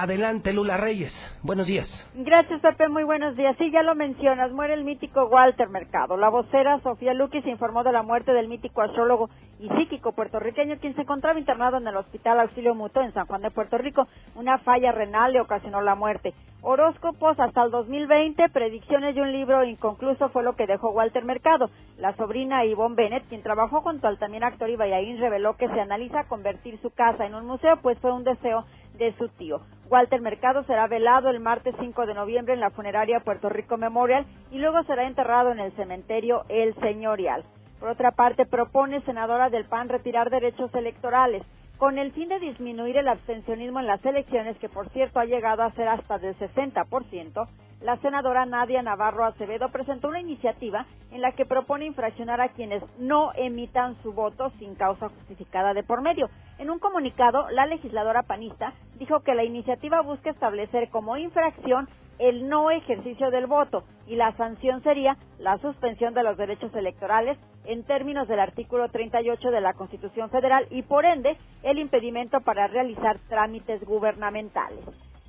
[0.00, 1.12] Adelante, Lula Reyes.
[1.42, 1.86] Buenos días.
[2.14, 2.88] Gracias, Pepe.
[2.88, 3.54] Muy buenos días.
[3.58, 4.50] Sí, ya lo mencionas.
[4.50, 6.16] Muere el mítico Walter Mercado.
[6.16, 9.28] La vocera Sofía Luquis informó de la muerte del mítico astrólogo
[9.60, 13.42] y psíquico puertorriqueño, quien se encontraba internado en el Hospital Auxilio Mutuo en San Juan
[13.42, 14.08] de Puerto Rico.
[14.34, 16.32] Una falla renal le ocasionó la muerte.
[16.64, 21.68] Horóscopos hasta el 2020, predicciones de un libro inconcluso fue lo que dejó Walter Mercado.
[21.98, 26.28] La sobrina Yvonne Bennett, quien trabajó junto al también actor Ibayaín, reveló que se analiza
[26.28, 28.64] convertir su casa en un museo, pues fue un deseo
[28.98, 29.60] de su tío.
[29.90, 34.24] Walter Mercado será velado el martes 5 de noviembre en la funeraria Puerto Rico Memorial
[34.50, 37.44] y luego será enterrado en el cementerio El Señorial.
[37.78, 41.42] Por otra parte, propone senadora del PAN retirar derechos electorales
[41.82, 45.64] con el fin de disminuir el abstencionismo en las elecciones, que por cierto ha llegado
[45.64, 47.48] a ser hasta del 60%,
[47.80, 52.84] la senadora Nadia Navarro Acevedo presentó una iniciativa en la que propone infraccionar a quienes
[52.98, 56.30] no emitan su voto sin causa justificada de por medio.
[56.60, 61.88] En un comunicado, la legisladora panista dijo que la iniciativa busca establecer como infracción
[62.18, 67.38] el no ejercicio del voto y la sanción sería la suspensión de los derechos electorales
[67.64, 72.66] en términos del artículo 38 de la Constitución Federal y por ende el impedimento para
[72.66, 74.84] realizar trámites gubernamentales.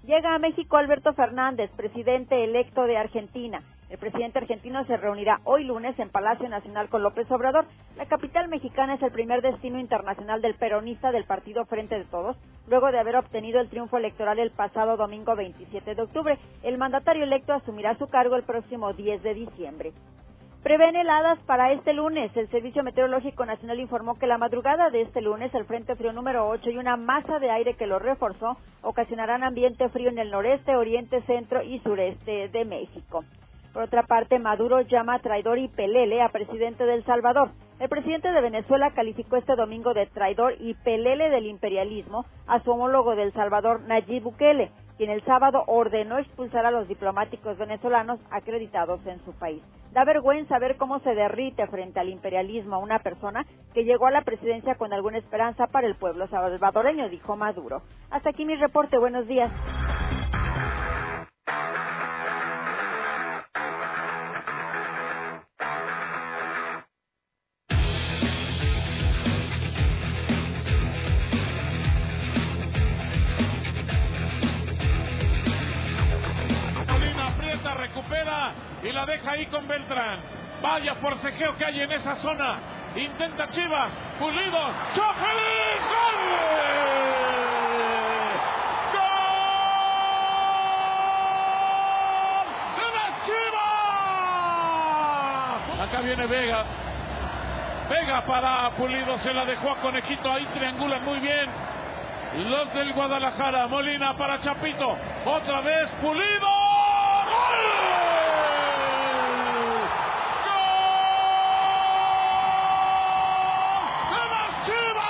[0.05, 3.61] Llega a México Alberto Fernández, presidente electo de Argentina.
[3.93, 7.65] El presidente argentino se reunirá hoy lunes en Palacio Nacional con López Obrador.
[7.95, 12.35] La capital mexicana es el primer destino internacional del peronista del partido Frente de Todos,
[12.67, 16.39] luego de haber obtenido el triunfo electoral el pasado domingo 27 de octubre.
[16.63, 19.93] El mandatario electo asumirá su cargo el próximo 10 de diciembre.
[20.63, 22.35] Prevén heladas para este lunes.
[22.35, 26.49] El Servicio Meteorológico Nacional informó que la madrugada de este lunes el Frente Frío número
[26.49, 30.75] 8 y una masa de aire que lo reforzó ocasionarán ambiente frío en el noreste,
[30.75, 33.23] oriente, centro y sureste de México.
[33.73, 37.49] Por otra parte, Maduro llama traidor y pelele a presidente del Salvador.
[37.79, 42.71] El presidente de Venezuela calificó este domingo de traidor y pelele del imperialismo a su
[42.71, 49.03] homólogo del Salvador, Nayib Bukele, quien el sábado ordenó expulsar a los diplomáticos venezolanos acreditados
[49.07, 49.63] en su país.
[49.91, 54.11] Da vergüenza ver cómo se derrite frente al imperialismo a una persona que llegó a
[54.11, 57.81] la presidencia con alguna esperanza para el pueblo salvadoreño, dijo Maduro.
[58.11, 58.99] Hasta aquí mi reporte.
[58.99, 59.51] Buenos días.
[78.83, 80.19] Y la deja ahí con Beltrán.
[80.61, 82.57] Vaya forcejeo que hay en esa zona.
[82.95, 83.91] Intenta Chivas.
[84.19, 84.59] Pulido.
[84.95, 85.81] ¡Chofelis!
[85.89, 87.23] ¡Gol!
[92.77, 93.63] ¡De las Chivas!
[95.89, 96.63] Acá viene Vega.
[97.89, 99.17] Vega para Pulido.
[99.19, 100.31] Se la dejó a Conejito.
[100.31, 101.49] Ahí triangulan muy bien.
[102.35, 103.67] los del Guadalajara.
[103.67, 104.97] Molina para Chapito.
[105.25, 106.47] Otra vez Pulido.
[107.33, 107.61] ¡Gol!
[114.09, 115.03] ¡De las Chivas!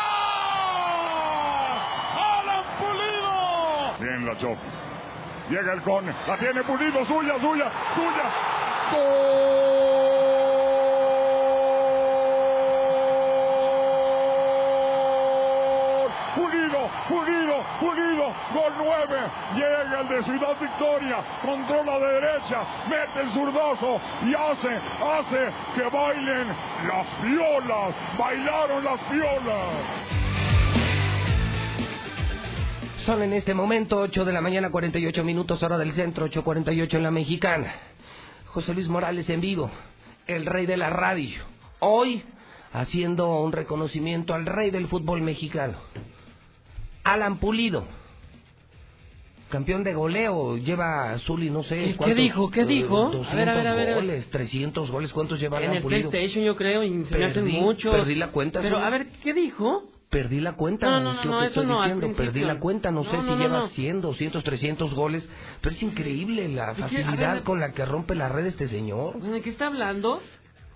[2.40, 2.64] ¡Alan
[4.44, 8.32] Llega el con, la tiene Pulido, suya, suya, suya.
[8.92, 9.64] ¡Gol!
[16.36, 19.18] Pulido, Pulido, Pulido, gol 9.
[19.56, 25.84] Llega el de Ciudad Victoria, controla de derecha, mete el zurdazo y hace, hace que
[25.90, 26.48] bailen
[26.86, 27.96] las violas.
[28.18, 30.03] Bailaron las violas.
[33.06, 37.04] Son en este momento 8 de la mañana 48 minutos hora del centro, 8.48 en
[37.04, 37.74] la mexicana.
[38.46, 39.70] José Luis Morales en vivo,
[40.28, 41.42] el rey de la radio.
[41.80, 42.24] Hoy
[42.72, 45.74] haciendo un reconocimiento al rey del fútbol mexicano.
[47.04, 47.84] Alan Pulido.
[49.50, 51.96] Campeón de goleo, lleva azul y no sé.
[52.04, 52.50] ¿Qué dijo?
[52.50, 53.10] ¿Qué eh, dijo?
[53.12, 55.84] 200 A ver, a ver, a ver, goles, 300 goles, ¿cuántos lleva En Alan el
[55.84, 56.10] Pulido?
[56.10, 57.92] PlayStation yo creo y se me hacen Perdí- muchos.
[57.94, 58.84] perdí la cuenta, Pero sí.
[58.84, 59.84] a ver, ¿qué dijo?
[60.14, 62.16] Perdí la cuenta, No, no, es no, lo no, que eso estoy no, al diciendo.
[62.18, 63.68] Perdí la cuenta, no, sé si lleva no.
[63.70, 65.28] 100, 200, 300 goles,
[65.60, 69.20] pero es increíble la facilidad ver, con la que rompe la red este señor.
[69.22, 70.22] ¿De qué está hablando?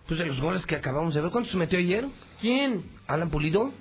[0.07, 2.07] Pues de los goles que acabamos de ver, ¿cuántos metió ayer?
[2.41, 2.83] ¿Quién?
[3.07, 3.71] Alan Pulido.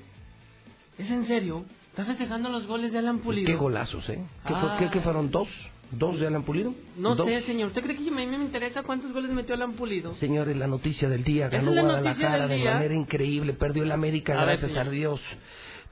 [0.98, 1.64] ¿Es en serio?
[1.90, 3.46] ¿Está festejando los goles de Alan Pulido?
[3.46, 4.22] Qué golazos, ¿eh?
[4.46, 4.76] ¿Qué, fue- Ah.
[4.78, 5.30] qué- qué fueron?
[5.30, 5.48] ¿Dos?
[5.92, 6.74] ¿Dos de Alan Pulido?
[6.96, 7.26] No ¿Dos?
[7.26, 7.68] sé, señor.
[7.68, 10.14] ¿Usted cree que a mí me interesa cuántos goles metió Alan Pulido?
[10.14, 14.40] Señores, la noticia del día, ganó es la Guadalajara de manera increíble, perdió el América,
[14.40, 15.20] A gracias a Dios.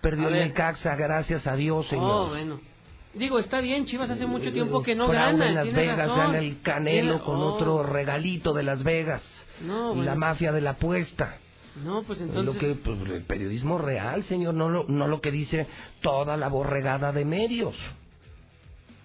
[0.01, 0.49] Perdió A el.
[0.49, 2.05] Necaxa, gracias a Dios, señor.
[2.11, 2.61] Oh, bueno.
[3.15, 5.49] Digo, está bien, Chivas hace mucho tiempo que no Fraude gana.
[5.49, 6.19] en Las Vegas, razón.
[6.19, 9.23] gana el Canelo con oh, otro regalito de Las Vegas.
[9.65, 10.03] No, y bueno.
[10.05, 11.37] la mafia de la apuesta.
[11.85, 12.53] No, pues Es entonces...
[12.55, 15.69] Lo que, pues, el periodismo real, señor, no lo, no lo que dice
[16.01, 17.77] toda la borregada de medios.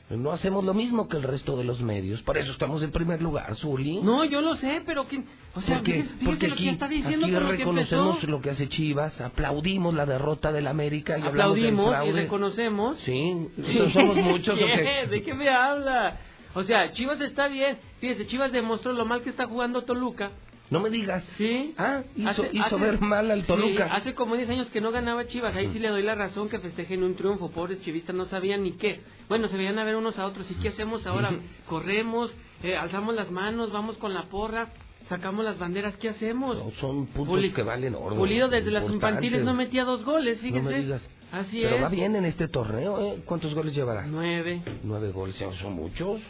[0.10, 2.22] No hacemos lo mismo que el resto de los medios.
[2.24, 4.02] Por eso estamos en primer lugar, Zuli.
[4.02, 5.26] No, yo lo sé, pero ¿quién?
[5.56, 7.58] O sea, porque, fíjese, fíjese porque lo aquí, que está diciendo aquí con lo que
[7.58, 11.90] reconocemos lo que hace Chivas, aplaudimos la derrota del América y hablamos del Aplaudimos y
[11.90, 12.12] fraude.
[12.24, 12.98] reconocemos.
[13.02, 13.20] Sí,
[13.58, 14.56] entonces somos muchos.
[14.56, 14.74] ¿o ¿Qué?
[15.04, 15.08] qué?
[15.10, 16.18] ¿De qué me habla?
[16.56, 17.78] O sea, Chivas está bien.
[18.00, 20.32] Fíjese, Chivas demostró lo mal que está jugando Toluca.
[20.70, 21.24] No me digas.
[21.38, 21.74] Sí.
[21.78, 23.86] Ah, hizo, Hace- hizo hace- ver mal al Toluca.
[23.86, 25.56] Sí, hace como 10 años que no ganaba Chivas.
[25.56, 27.50] Ahí sí le doy la razón que festejen un triunfo.
[27.50, 29.02] Pobres chivistas no sabían ni qué.
[29.28, 30.50] Bueno, se veían a ver unos a otros.
[30.52, 31.32] ¿Y qué hacemos ahora?
[31.68, 32.34] Corremos,
[32.64, 34.70] eh, alzamos las manos, vamos con la porra,
[35.08, 35.98] sacamos las banderas.
[35.98, 36.58] ¿Qué hacemos?
[36.80, 38.16] Son puntos Puli- que valen oro.
[38.16, 40.70] Pulido desde las infantiles no metía dos goles, No fíjese.
[40.70, 41.08] me digas.
[41.32, 41.84] Así Pero es.
[41.84, 43.22] va bien en este torneo, ¿eh?
[43.26, 44.06] ¿Cuántos goles llevará?
[44.08, 44.62] Nueve.
[44.84, 46.22] Nueve goles, son muchos.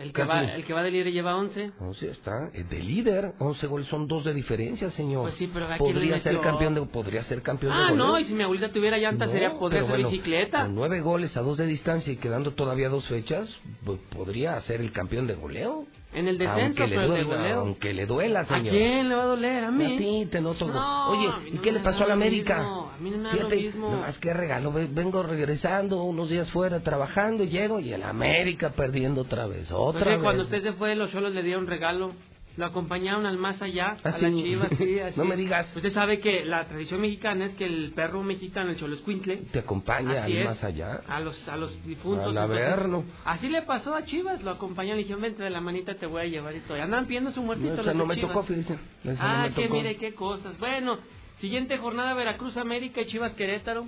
[0.00, 1.72] El que, va, el que va de líder lleva once.
[1.78, 3.34] No sé, está eh, de líder.
[3.38, 5.24] 11 goles son dos de diferencia, señor.
[5.24, 6.50] Pues sí, pero ¿a quién le podría ser metió?
[6.50, 8.06] campeón de podría ser campeón de Ah, goleo.
[8.06, 10.62] no, y si mi abuelita tuviera llanta No, sería podría pero ser bueno, bicicleta.
[10.62, 13.54] Con nueve goles a dos de distancia y quedando todavía dos fechas,
[13.84, 15.86] pues, podría ser el campeón de goleo.
[16.12, 17.60] En el descenso, aunque le pero de duela, goleo.
[17.60, 18.70] aunque le duela, ¿A señor.
[18.74, 19.64] quién le va a doler?
[19.64, 19.94] ¿A mí?
[19.94, 20.66] A ti te noto.
[20.66, 22.58] No, Oye, a ¿y no qué le pasó a la América?
[22.58, 23.90] mismo, a mí no me da lo Fíjate, mismo.
[23.92, 24.72] nomás qué regalo.
[24.72, 29.70] ve- Vengo regresando unos días fuera trabajando, llego y el América perdiendo otra vez.
[29.70, 30.22] Otra Pues sí, vez.
[30.22, 32.10] cuando usted se fue, los cholos le dieron regalo.
[32.56, 34.42] Lo acompañaron al más allá, ¿Ah, a la sí?
[34.42, 35.18] chiva, sí, así.
[35.18, 35.74] No me digas.
[35.74, 39.60] Usted sabe que la tradición mexicana es que el perro mexicano, el cholo escuincle, Te
[39.60, 40.44] acompaña al es.
[40.44, 41.00] más allá.
[41.08, 42.24] a los, a los difuntos.
[42.26, 43.04] Al entonces, Averno.
[43.24, 46.22] Así le pasó a Chivas, lo acompañaron y dijeron, vente de la manita, te voy
[46.22, 46.76] a llevar y todo.
[46.76, 47.68] Y Andan pidiendo su muertito.
[47.76, 48.32] No, esa los no me Chivas.
[48.32, 48.78] tocó, fíjese.
[49.04, 49.74] No Ah, me que tocó.
[49.76, 50.58] mire qué cosas.
[50.58, 50.98] Bueno,
[51.40, 53.86] siguiente jornada Veracruz América y Chivas Querétaro,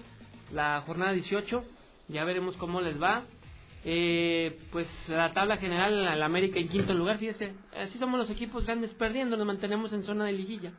[0.52, 1.64] la jornada 18.
[2.08, 3.22] Ya veremos cómo les va.
[3.84, 7.54] Eh, pues la tabla general, la América en quinto lugar, fíjese.
[7.76, 10.72] Así somos los equipos grandes perdiendo, nos mantenemos en zona de liguilla.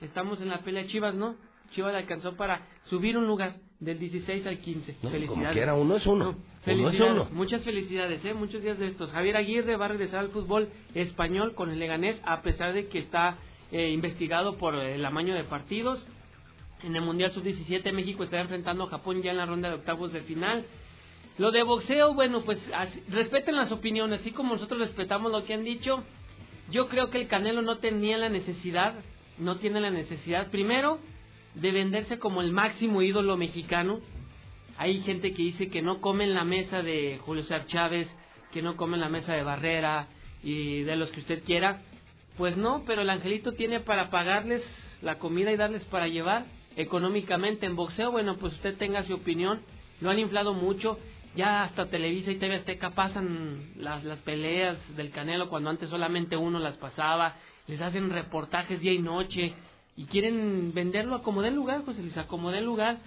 [0.00, 1.36] Estamos en la pelea Chivas, ¿no?
[1.72, 4.96] Chivas alcanzó para subir un lugar del 16 al 15.
[5.02, 5.28] No, felicidades.
[5.28, 6.36] como quiera, uno es uno.
[6.66, 7.28] No, Uno es uno.
[7.32, 8.34] Muchas felicidades, ¿eh?
[8.34, 9.10] Muchos días de estos.
[9.10, 12.98] Javier Aguirre va a regresar al fútbol español con el Leganés, a pesar de que
[12.98, 13.36] está
[13.70, 16.02] eh, investigado por el amaño de partidos.
[16.82, 20.12] En el Mundial Sub-17 México estará enfrentando a Japón ya en la ronda de octavos
[20.12, 20.64] de final.
[21.40, 22.58] Lo de boxeo, bueno, pues
[23.08, 26.04] respeten las opiniones, así como nosotros respetamos lo que han dicho.
[26.70, 28.92] Yo creo que el Canelo no tenía la necesidad,
[29.38, 30.98] no tiene la necesidad, primero,
[31.54, 34.00] de venderse como el máximo ídolo mexicano.
[34.76, 38.06] Hay gente que dice que no come en la mesa de Julio César Chávez,
[38.52, 40.08] que no come en la mesa de Barrera
[40.42, 41.80] y de los que usted quiera.
[42.36, 44.62] Pues no, pero el angelito tiene para pagarles
[45.00, 46.44] la comida y darles para llevar
[46.76, 48.12] económicamente en boxeo.
[48.12, 49.62] Bueno, pues usted tenga su opinión.
[50.02, 50.98] Lo han inflado mucho.
[51.36, 56.36] Ya hasta Televisa y TV Azteca pasan las, las peleas del Canelo cuando antes solamente
[56.36, 57.36] uno las pasaba.
[57.68, 59.54] Les hacen reportajes día y noche.
[59.96, 62.98] y quieren venderlo a como den lugar, José Luis, a como lugar,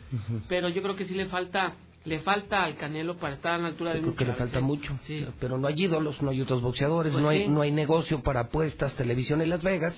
[0.47, 1.73] pero yo creo que sí le falta
[2.05, 4.99] le falta al Canelo para estar a la altura de creo que le falta mucho,
[5.07, 5.25] Sí.
[5.39, 7.49] pero no hay ídolos, no hay otros boxeadores, Pues no hay sí.
[7.49, 9.95] no hay negocio para apuestas, televisión en Las Vegas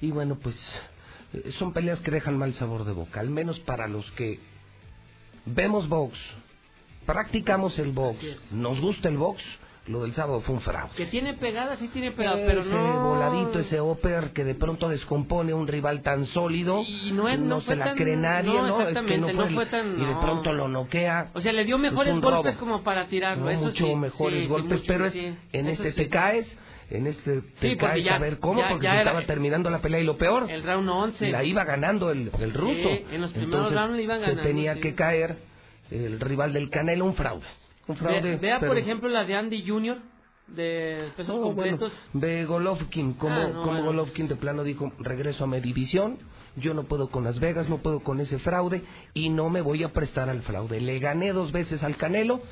[0.00, 0.56] y bueno pues
[1.32, 4.40] eh, son peleas que dejan mal sabor de boca, al menos para los que
[5.46, 6.18] vemos box,
[7.06, 8.18] practicamos el box,
[8.50, 9.42] nos gusta el box,
[9.88, 10.94] lo del sábado fue un fraude.
[10.96, 13.00] Que tiene pegada, sí tiene pegada, pero ese no...
[13.08, 17.40] voladito, ese upper que de pronto descompone a un rival tan sólido, Y no es-
[17.40, 18.80] no se fue la tan- cree nadie, no, ¿no?
[18.88, 20.20] Es que no fue, no fue tan- y de no.
[20.20, 21.32] pronto lo noquea.
[21.34, 22.60] O sea, le dio mejores golpes robo.
[22.60, 25.34] como para tirarlo, No, eso mucho sí, mejores sí, sí, golpes, mucho, pero es, sí,
[25.52, 26.04] en eso este sí.
[26.04, 26.56] te caes,
[26.88, 29.26] en este te Sí, caes ya- a ver cómo, ya- porque ya se era- estaba
[29.26, 31.28] terminando la pelea y lo peor, El round 11.
[31.32, 32.72] la iba ganando el, el ruso.
[32.88, 34.80] Sí, en los primeros Entonces, rounds le iban ganando, Se tenía sí.
[34.80, 35.38] que caer
[35.92, 37.44] el rival del Canelo, un fraude.
[37.88, 38.20] Un fraude.
[38.20, 39.98] Ve- vea, por ejemplo, la de Andy Jr.,
[40.48, 41.78] de pesos no, bueno,
[42.46, 43.86] Golovkin, como, Ah, no, como bueno.
[43.86, 46.18] Golovkin de plano dijo, regreso a mi división,
[46.56, 48.82] yo no puedo con Las Vegas, no puedo con ese fraude
[49.14, 50.80] y no me voy a prestar al fraude.
[50.80, 52.42] Le gané dos veces al Canelo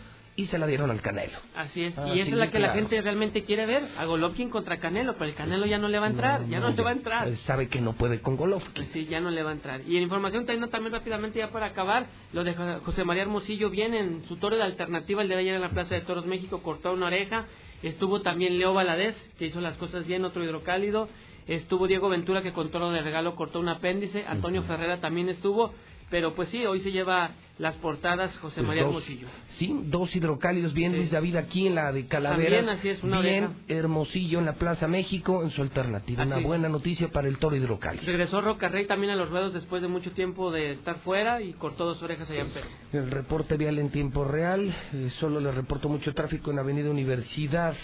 [0.43, 1.39] y se la dieron al Canelo.
[1.55, 4.51] Así es, Ah, y esa es la que la gente realmente quiere ver, a Golovkin
[4.51, 6.91] contra Canelo, pero el Canelo ya no le va a entrar, ya no, se va
[6.91, 7.37] a entrar.
[7.39, 8.73] Sabe que no puede con Golovkin.
[8.75, 9.81] Pues sí, ya no le va a entrar.
[9.87, 13.71] Y en información también, también rápidamente ya para acabar, lo de Jo- José María Hermosillo
[13.71, 16.63] viene en su toro de alternativa el de ayer en la Plaza de Toros México,
[16.63, 17.47] cortó una oreja.
[17.83, 21.09] Estuvo también Leo Valadez, que hizo las cosas bien, otro hidrocálido.
[21.47, 24.25] Estuvo Diego Ventura, que con toro de regalo cortó un apéndice.
[24.29, 25.73] Antonio Ferrera también estuvo.
[26.11, 29.29] Pero pues sí, hoy se lleva las portadas José Pues María dos, Hermosillo.
[29.59, 32.57] Sí, dos hidrocálidos, bien Luis David aquí en la de Calavera.
[32.57, 33.61] También, así es, una bien oreja.
[33.69, 36.23] Hermosillo en la Plaza México en su alternativa.
[36.23, 38.05] Así Una buena noticia para el toro hidrocálido.
[38.07, 41.85] Regresó Rocarrey también a los ruedos después de mucho tiempo de estar fuera y cortó
[41.85, 42.67] dos orejas allá en Perú.
[42.93, 47.75] El reporte vial en tiempo real, eh, solo le reporto mucho tráfico en Avenida Universidad,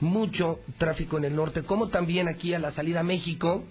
[0.00, 3.64] mucho tráfico en el norte, como también aquí a la salida a México,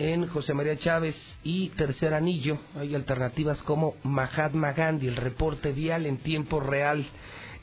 [0.00, 1.14] en José María Chávez
[1.44, 2.58] y Tercer Anillo.
[2.78, 7.04] Hay alternativas como Mahatma Gandhi, el reporte vial en tiempo real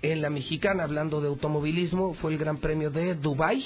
[0.04, 3.66] en la mexicana, hablando de automovilismo, fue el Gran Premio de Dubai.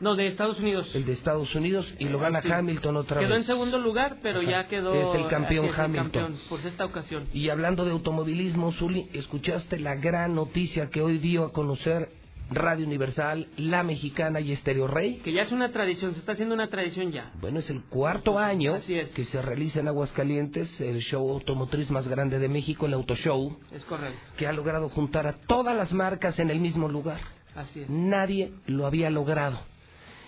[0.00, 0.94] No, de Estados Unidos.
[0.94, 2.50] El de Estados Unidos y lo gana Sí.
[2.52, 3.38] Hamilton otra Quedó vez.
[3.40, 4.50] en segundo lugar, pero Ajá.
[4.50, 4.94] ya quedó.
[4.94, 6.10] Es el campeón es, el Hamilton.
[6.10, 7.24] campeón por esta ocasión.
[7.32, 12.08] Y hablando de automovilismo, Zuli, escuchaste la gran noticia que hoy dio a conocer
[12.50, 15.20] Radio Universal, La Mexicana y Estéreo Rey.
[15.24, 17.30] Que ya es una tradición, se está haciendo una tradición ya.
[17.40, 18.80] Bueno, es el cuarto año
[19.14, 23.56] que se realiza en Aguascalientes el show automotriz más grande de México, el Auto Show,
[23.72, 24.18] Es correcto.
[24.36, 27.20] que ha logrado juntar a todas las marcas en el mismo lugar.
[27.54, 27.90] Así es.
[27.90, 29.60] Nadie lo había logrado.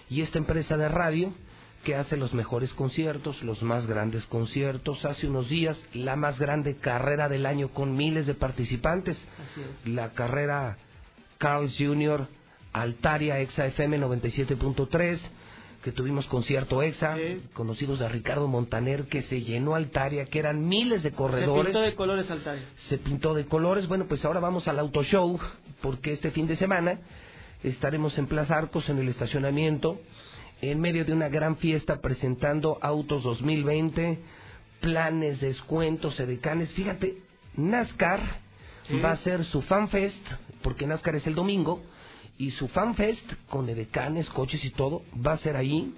[0.08, 1.32] Y esta empresa de radio
[1.84, 6.76] que hace los mejores conciertos, los más grandes conciertos, hace unos días la más grande
[6.76, 9.16] carrera del año con miles de participantes,
[9.50, 9.88] Así es.
[9.92, 10.76] la carrera
[11.42, 12.28] Carl's Jr.
[12.72, 15.18] Altaria Exa FM 97.3,
[15.82, 17.16] que tuvimos concierto Exa,
[17.52, 21.80] conocidos de Ricardo Montaner, que se llenó Altaria, que eran miles de Se corredores pintó
[21.82, 22.62] de colores Altaria.
[22.88, 23.88] se pintó de colores.
[23.88, 25.36] Bueno, pues ahora vamos al auto show,
[25.80, 27.00] porque este fin de semana
[27.64, 30.00] estaremos en Plaza Arcos, en el estacionamiento,
[30.60, 34.20] en medio de una gran fiesta presentando autos 2020,
[34.80, 36.70] planes, descuentos, edecanes.
[36.72, 37.16] Fíjate,
[37.56, 38.20] NASCAR
[38.86, 38.98] Sí.
[38.98, 40.16] va a hacer su FanFest,
[40.62, 41.82] porque NASCAR es el domingo,
[42.38, 45.94] y su FanFest con edecanes, coches y todo, va a ser ahí.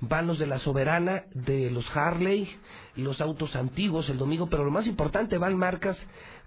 [0.00, 2.48] Van los de la Soberana, de los Harley,
[2.96, 5.98] los autos antiguos el domingo, pero lo más importante, van marcas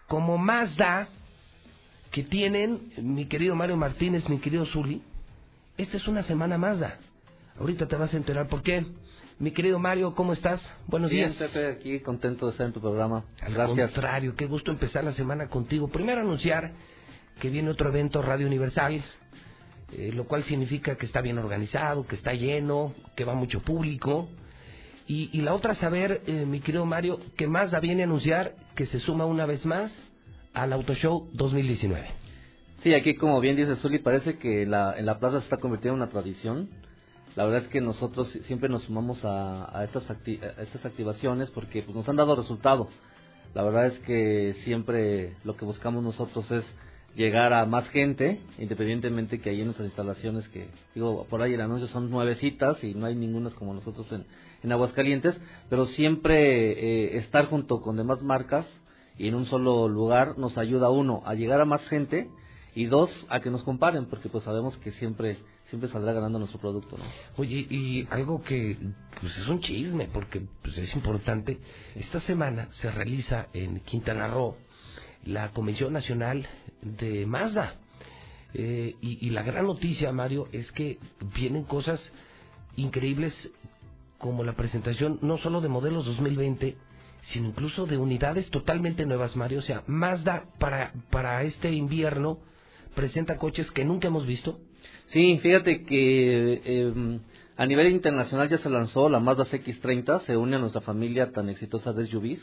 [0.07, 1.09] como Mazda,
[2.11, 5.01] que tienen, mi querido Mario Martínez, mi querido Zuli,
[5.77, 6.97] esta es una semana Mazda.
[7.59, 8.85] Ahorita te vas a enterar por qué.
[9.39, 10.61] Mi querido Mario, ¿cómo estás?
[10.87, 11.51] Buenos Bien, días.
[11.51, 13.23] Pepe, aquí contento de estar en tu programa.
[13.41, 13.91] Al Gracias.
[13.91, 15.87] contrario, qué gusto empezar la semana contigo.
[15.87, 16.71] Primero anunciar
[17.41, 19.03] que viene otro evento Radio Universal,
[19.91, 24.29] eh, lo cual significa que está bien organizado, que está lleno, que va mucho público.
[25.07, 28.85] Y, y la otra saber, eh, mi querido Mario, que Mazda viene a anunciar que
[28.85, 29.91] se suma una vez más
[30.53, 32.07] al Auto Show 2019.
[32.83, 35.95] Sí, aquí como bien dice Zuli, parece que la, en la plaza se está convirtiendo
[35.97, 36.69] en una tradición.
[37.35, 41.49] La verdad es que nosotros siempre nos sumamos a, a estas, acti- a estas activaciones
[41.49, 42.87] porque pues, nos han dado resultado.
[43.55, 46.63] La verdad es que siempre lo que buscamos nosotros es
[47.15, 51.61] llegar a más gente, independientemente que hay en nuestras instalaciones que, digo, por ahí el
[51.61, 54.25] anuncio son nueve citas y no hay ninguna como nosotros en,
[54.63, 55.39] en Aguascalientes,
[55.69, 58.65] pero siempre eh, estar junto con demás marcas
[59.17, 62.29] y en un solo lugar nos ayuda uno a llegar a más gente
[62.73, 66.59] y dos a que nos comparen porque pues sabemos que siempre siempre saldrá ganando nuestro
[66.59, 67.03] producto ¿no?
[67.37, 68.77] Oye, y algo que
[69.21, 71.59] pues es un chisme, porque pues, es importante,
[71.95, 74.55] esta semana se realiza en Quintana Roo
[75.25, 76.47] la Convención Nacional
[76.81, 77.75] de Mazda.
[78.53, 80.97] Eh, y, la gran noticia, Mario, es que
[81.33, 82.01] vienen cosas
[82.75, 83.33] increíbles
[84.17, 86.75] como la presentación no solo de modelos 2020,
[87.31, 89.59] sino incluso de unidades totalmente nuevas, Mario.
[89.59, 92.39] O sea, Mazda para, para este invierno
[92.93, 94.59] presenta coches que nunca hemos visto.
[95.07, 97.19] Sí, fíjate que eh,
[97.55, 101.49] a nivel internacional ya se lanzó la Mazda CX-30, se une a nuestra familia tan
[101.49, 102.41] exitosa de SUVs.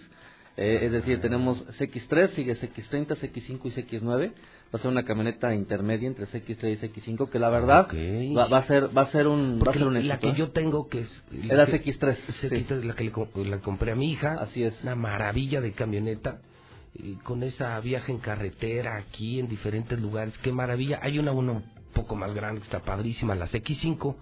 [0.60, 4.32] Eh, es decir, tenemos CX3, sigue CX30, CX5 y CX9.
[4.74, 6.76] Va a ser una camioneta intermedia entre CX3 y
[7.16, 7.94] CX5 que la verdad Ok.
[8.36, 10.28] va, va a ser va a ser un va a ser un la éxito, que
[10.30, 10.34] ¿eh?
[10.36, 11.22] yo tengo, que es...
[11.30, 14.34] La la que- CX3, CX3, la que le la compré a mi hija.
[14.34, 14.82] Así es.
[14.82, 16.40] Una maravilla de camioneta.
[16.94, 20.36] Y con esa viaje en carretera aquí en diferentes lugares.
[20.42, 20.98] Qué maravilla.
[21.02, 21.64] Hay una, una un
[21.94, 24.16] poco más grande que está padrísima, la CX5.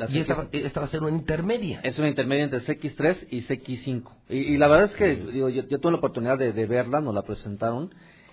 [0.00, 1.80] La y esta, esta va a ser una intermedia.
[1.82, 4.02] Es una intermedia entre CX3 y CX5.
[4.30, 7.00] Y, y la verdad es que digo, yo, yo tuve la oportunidad de, de verla,
[7.00, 7.90] nos la presentaron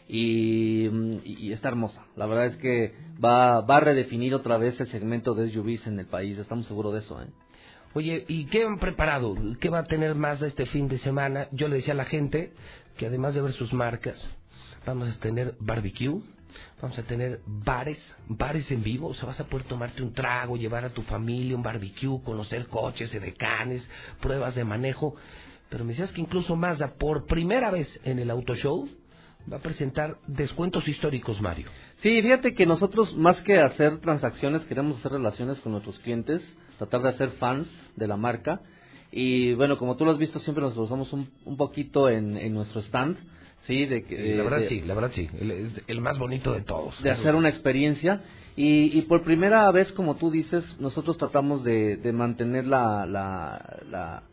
[0.07, 2.02] y, y- y está hermosa.
[2.15, 5.99] La verdad es que va, va a redefinir otra vez el segmento de SUVs en
[5.99, 7.22] el país, estamos seguros de eso.
[7.22, 7.27] ¿eh?
[7.94, 9.35] Oye, ¿y qué han preparado?
[9.60, 11.48] ¿Qué va a tener más de este fin de semana?
[11.52, 12.53] Yo le decía a la gente
[12.98, 14.30] que además de ver sus marcas,
[14.85, 16.22] vamos a tener barbecue,
[16.81, 20.57] vamos a tener bares, bares en vivo, o sea, vas a poder tomarte un trago,
[20.57, 23.88] llevar a tu familia un barbecue, conocer coches, edecanes,
[24.21, 25.15] pruebas de manejo.
[25.69, 28.88] Pero me decías que incluso Mazda, por primera vez en el Auto Show,
[29.51, 31.67] va a presentar descuentos históricos, Mario.
[31.97, 36.41] Sí, fíjate que nosotros más que hacer transacciones queremos hacer relaciones con nuestros clientes,
[36.77, 38.61] tratar de hacer fans de la marca
[39.11, 42.81] y bueno, como tú lo has visto siempre nos esforzamos un, un poquito en nuestro
[42.81, 43.17] stand,
[43.68, 46.61] sí, de que la verdad de- sí, la verdad sí, el, el más bonito de
[46.61, 47.02] todos.
[47.03, 48.22] de hacer una experiencia
[48.56, 53.77] y, y por primera vez, como tú dices, nosotros tratamos de, de mantener la, la,
[53.91, 54.23] la,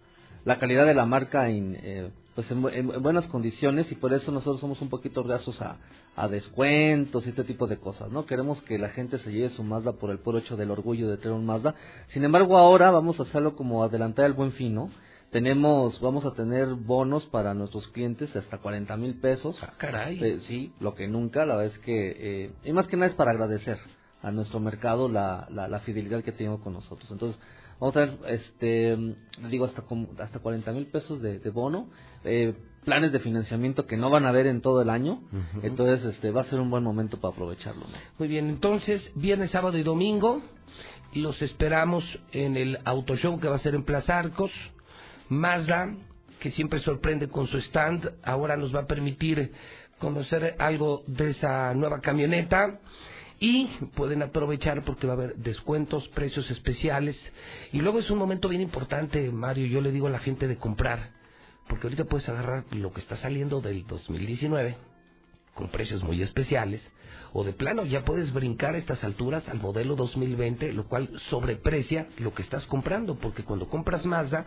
[0.45, 4.33] la calidad de la marca en, eh, pues en- en buenas condiciones y por eso
[4.33, 5.77] nosotros somos un poquito brazos a,
[6.17, 8.25] a descuentos y este tipo de cosas, ¿no?
[8.27, 11.17] Queremos que la gente se lleve su Mazda por el puro hecho del orgullo de
[11.19, 11.75] tener un Mazda.
[12.09, 14.91] Sin embargo, ahora vamos a hacerlo como adelantar el buen fin, ¿no?
[15.35, 19.57] Tenemos, vamos a tener bonos para nuestros clientes hasta 40 mil pesos.
[19.79, 20.23] caray.
[20.23, 23.17] Eh, sí, lo que nunca, la verdad es que, eh, y más que nada es
[23.17, 23.77] para agradecer
[24.23, 27.11] a nuestro mercado la, la, la fidelidad que tiene con nosotros.
[27.11, 27.41] Entonces,
[27.81, 28.97] vamos a ver, este,
[29.51, 29.83] digo, hasta,
[30.23, 31.89] hasta 40 mil pesos de, de bono,
[32.23, 32.55] eh,
[32.85, 35.21] planes de financiamiento que no van a ver en todo el año,
[35.65, 37.81] entonces este va a ser un buen momento para aprovecharlo.
[37.81, 37.97] ¿no?
[38.21, 40.43] Muy bien, entonces, viernes, sábado y domingo,
[41.13, 44.53] los esperamos en el Auto Show que va a ser en Plaza Arcos.
[45.35, 45.95] Mazda,
[46.41, 49.53] que siempre sorprende con su stand, ahora nos va a permitir
[49.99, 52.81] conocer algo de esa nueva camioneta.
[53.41, 57.17] Y pueden aprovechar porque va a haber descuentos, precios especiales.
[57.73, 60.57] Y luego es un momento bien importante, Mario, yo le digo a la gente de
[60.57, 61.11] comprar.
[61.69, 64.77] Porque ahorita puedes agarrar lo que está saliendo del 2019
[65.55, 66.83] con precios muy especiales,
[67.33, 72.09] o de plano ya puedes brincar a estas alturas al modelo 2020, lo cual sobreprecia
[72.19, 74.47] lo que estás comprando, porque cuando compras Mazda,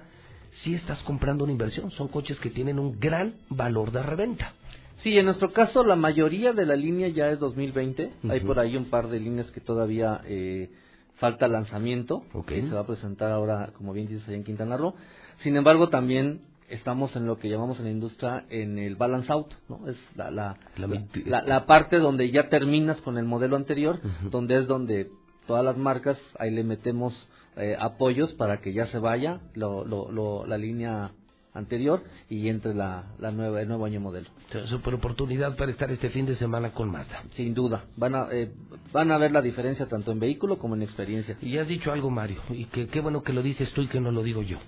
[0.64, 4.54] sí estás comprando una inversión, son coches que tienen un gran valor de reventa.
[4.98, 8.12] Sí, en nuestro caso la mayoría de la línea ya es 2020.
[8.30, 8.48] Hay Ujú.
[8.48, 10.72] por ahí un par de líneas que todavía eh,
[11.16, 14.96] falta lanzamiento, que se va a presentar ahora, como bien dices, allá en Quintana Roo.
[15.40, 19.54] Sin embargo, también estamos en lo que llamamos en la industria en el balance out,
[19.70, 19.88] ¿no?
[19.88, 24.00] Es la, la, La- la, la- la parte donde ya terminas con el modelo anterior,
[24.32, 25.10] donde es donde
[25.46, 27.14] todas las marcas, ahí le metemos
[27.58, 31.12] eh, apoyos para que ya se vaya lo, lo, lo- la línea
[31.54, 34.30] anterior y entre la, la nueva, el nuevo año modelo.
[34.68, 37.24] Super oportunidad para estar este fin de semana con Mazda.
[37.32, 38.52] Sin duda, van a, eh,
[38.94, 41.36] van a ver la diferencia tanto en vehículo como en experiencia.
[41.42, 44.00] Y has dicho algo, Mario, y que qué bueno que lo dices tú y que
[44.00, 44.60] no lo digo yo.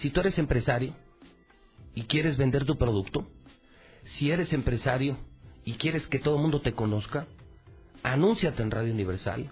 [0.00, 0.94] Si tú eres empresario
[1.94, 3.26] y quieres vender tu producto,
[4.16, 5.18] si eres empresario
[5.64, 7.26] y quieres que todo el mundo te conozca,
[8.02, 9.50] anúnciate en Radio Universal,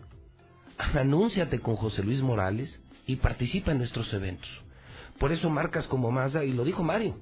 [0.78, 4.50] anúnciate con José Luis Morales y participa en nuestros eventos.
[5.18, 7.16] Por eso marcas como Mazda, y lo dijo Mario,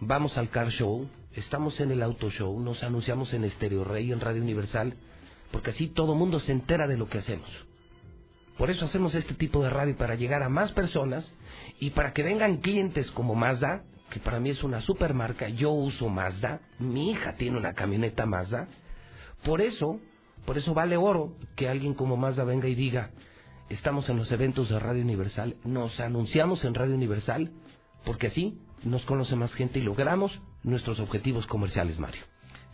[0.00, 4.20] vamos al Car Show, estamos en el Auto Show, nos anunciamos en Estéreo Rey, en
[4.20, 4.94] Radio Universal,
[5.52, 7.48] porque así todo mundo se entera de lo que hacemos.
[8.56, 11.32] Por eso hacemos este tipo de radio para llegar a más personas
[11.78, 15.48] y para que vengan clientes como Mazda, que para mí es una super marca.
[15.48, 18.66] Yo uso Mazda, mi hija tiene una camioneta Mazda.
[19.44, 20.00] Por eso,
[20.48, 23.10] por eso vale oro que alguien como Mazda venga y diga,
[23.68, 27.50] estamos en los eventos de Radio Universal, nos anunciamos en Radio Universal,
[28.06, 32.22] porque así nos conoce más gente y logramos nuestros objetivos comerciales, Mario.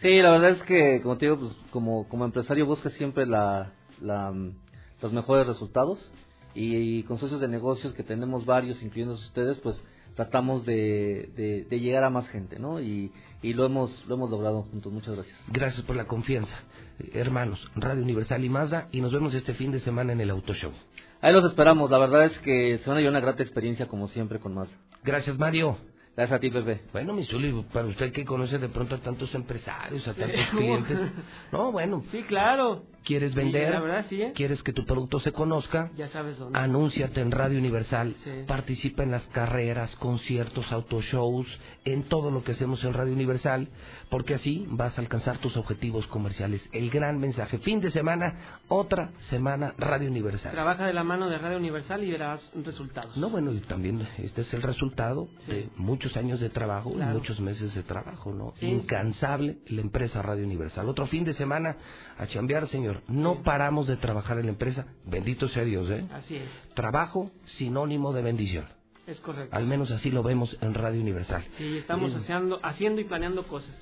[0.01, 3.73] Sí, la verdad es que, como te digo, pues, como, como empresario busca siempre la,
[4.01, 6.13] los mejores resultados
[6.55, 9.83] y, con socios de negocios que tenemos varios, incluyendo ustedes, pues
[10.15, 12.81] tratamos de, de, de llegar a más gente, ¿no?
[12.81, 13.11] Y,
[13.45, 14.91] y lo hemos lo hemos logrado juntos.
[14.91, 15.37] Muchas gracias.
[15.49, 16.55] Gracias por la confianza.
[16.99, 20.31] Eh, Hermanos, Radio Universal y Mazda, y nos vemos este fin de semana en el
[20.31, 20.73] Auto Show.
[21.21, 24.09] Ahí los esperamos, la verdad es que se van a llevar una grata experiencia como
[24.09, 24.75] siempre con Mazda.
[25.03, 25.77] Gracias, Mario.
[26.17, 26.83] Gracias a ti, Pepe.
[26.93, 30.99] Bueno, mi Zuli, para usted que conoce de pronto a tantos empresarios, a tantos clientes.
[31.53, 32.05] No, bueno.
[32.13, 32.85] Sí, claro.
[33.05, 33.71] ¿Quieres Sí, vender?
[33.73, 34.33] la verdad, sí, ¿eh?
[34.35, 35.91] ¿Quieres que tu producto se conozca?
[35.97, 36.59] Ya sabes dónde.
[36.59, 38.31] Anúnciate en Radio Universal, Sí.
[38.47, 41.47] participa en las carreras, conciertos, autoshows,
[41.85, 43.69] en todo lo que hacemos en Radio Universal,
[44.15, 46.65] porque así vas a alcanzar tus objetivos comerciales.
[46.71, 50.53] El gran mensaje, fin de semana, otra semana Radio Universal.
[50.53, 53.17] Trabaja de la mano de Radio Universal y verás resultados.
[53.17, 57.11] No, bueno, y también este es el resultado de muchos años de trabajo Claro.
[57.11, 58.53] y muchos meses de trabajo, ¿no?
[58.59, 58.67] Sí.
[58.67, 60.89] Incansable la empresa Radio Universal.
[60.89, 61.75] Otro fin de semana
[62.17, 63.03] a chambear, señor.
[63.09, 64.87] No paramos de trabajar en la empresa.
[65.05, 66.07] Bendito sea Dios, ¿eh?
[66.13, 68.67] Así es, Trabajo sinónimo de bendición.
[69.09, 69.57] es correcto.
[69.57, 71.43] Al menos así lo vemos en Radio Universal.
[71.59, 73.75] Sí, estamos haciendo, haciendo y planeando cosas.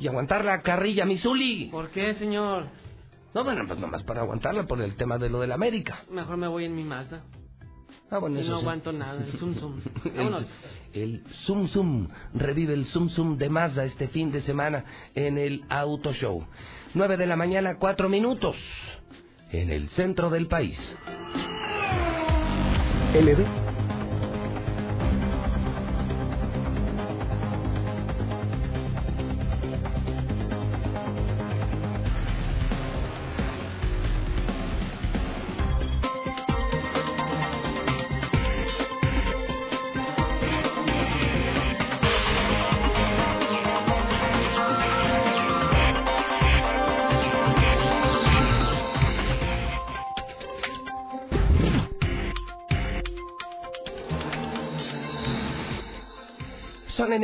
[0.00, 1.66] Y aguantar la carrilla, Misuli.
[1.70, 2.64] ¿Por qué, señor?
[3.34, 6.00] No, bueno, pues nomás para aguantarla por el tema de lo de la América.
[6.10, 7.22] Mejor me voy en mi Mazda.
[8.10, 8.62] Ah, bueno, Y eso no sí.
[8.62, 9.80] aguanto nada, el zum zum.
[10.16, 10.46] Vámonos.
[10.94, 15.36] El, el Zoom Zoom, revive el Zoom Zoom de Mazda este fin de semana en
[15.38, 16.44] el Auto Show.
[16.94, 18.56] 9 de la mañana, 4 minutos,
[19.52, 20.78] en el centro del país.
[23.14, 23.44] LB.
[23.46, 23.59] Son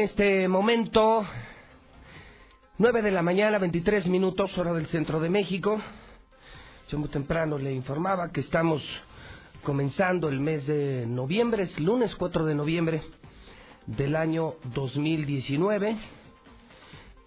[0.07, 1.27] este momento
[2.79, 5.81] 9 de la mañana, 23 minutos, hora del centro de México.
[6.89, 8.85] Yo muy temprano le informaba que estamos
[9.65, 13.03] comenzando el mes de noviembre, es lunes 4 de noviembre
[13.87, 15.97] del año 2019,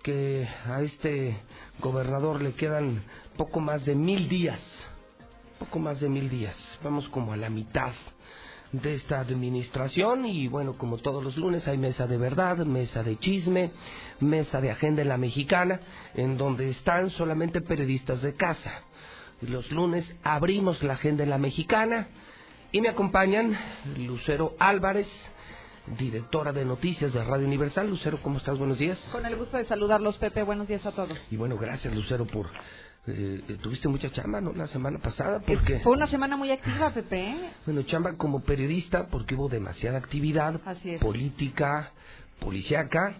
[0.01, 1.37] que a este
[1.81, 3.03] gobernador le quedan
[3.35, 4.61] poco más de mil días,
[5.59, 7.91] poco más de mil días, vamos como a la mitad
[8.71, 13.17] de esta administración y bueno, como todos los lunes hay mesa de verdad, mesa de
[13.17, 13.71] chisme,
[14.19, 15.79] mesa de agenda en la mexicana,
[16.13, 18.83] en donde están solamente periodistas de casa.
[19.41, 22.07] Los lunes abrimos la agenda en la mexicana
[22.71, 23.57] y me acompañan
[23.97, 25.07] Lucero Álvarez,
[25.97, 27.89] directora de noticias de Radio Universal.
[27.89, 28.59] Lucero, ¿cómo estás?
[28.59, 28.99] Buenos días.
[29.11, 30.43] Con el gusto de saludarlos, Pepe.
[30.43, 31.17] Buenos días a todos.
[31.31, 32.47] Y bueno, gracias Lucero por...
[33.07, 34.53] eh, eh, tuviste mucha chamba, ¿no?
[34.53, 35.79] La semana pasada, porque...
[35.79, 37.29] Fue una semana muy activa, Pepe.
[37.31, 37.49] ¿eh?
[37.65, 41.01] Bueno, chamba como periodista porque hubo demasiada actividad Así es.
[41.01, 41.91] política,
[42.39, 43.15] policiaca,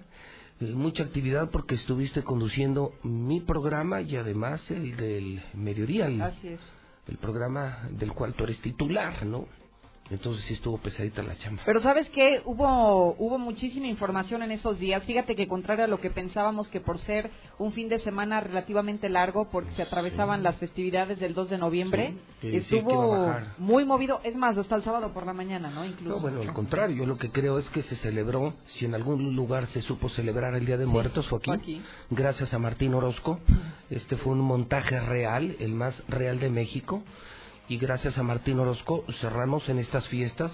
[0.60, 6.49] eh, mucha actividad porque estuviste conduciendo mi programa y además el del mediodía, el, Así
[6.49, 6.60] es.
[7.07, 9.47] el programa del cual tú eres titular, ¿no?
[10.11, 11.61] Entonces sí estuvo pesadita la chamba.
[11.65, 15.03] Pero sabes qué, hubo hubo muchísima información en esos días.
[15.03, 19.10] Fíjate que contrario a lo que pensábamos que por ser un fin de semana relativamente
[19.10, 24.22] largo, porque se atravesaban las festividades del 2 de noviembre, Sí, estuvo muy movido.
[24.23, 25.86] Es más, hasta el sábado por la mañana, ¿no?
[25.86, 26.15] Incluso.
[26.15, 29.36] No, bueno, al contrario, yo lo que creo es que se celebró, si en algún
[29.36, 31.81] lugar se supo celebrar el Día de Muertos, fue aquí, fue aquí.
[32.10, 33.40] gracias a Martín Orozco.
[33.90, 37.03] Este fue un montaje real, el más real de México,
[37.70, 40.52] y gracias a Martín Orozco cerramos en estas fiestas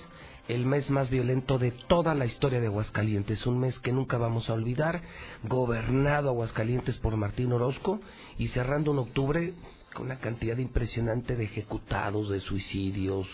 [0.50, 4.50] el mes más violento de toda la historia de Aguascalientes, un mes que nunca vamos
[4.50, 5.02] a olvidar,
[5.44, 8.02] gobernado Aguascalientes por Martín Orozco
[8.38, 9.54] y cerrando en octubre
[9.94, 13.28] con una cantidad impresionante de ejecutados, de suicidios,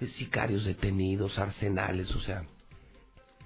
[0.00, 2.44] de sicarios detenidos, arsenales, o sea,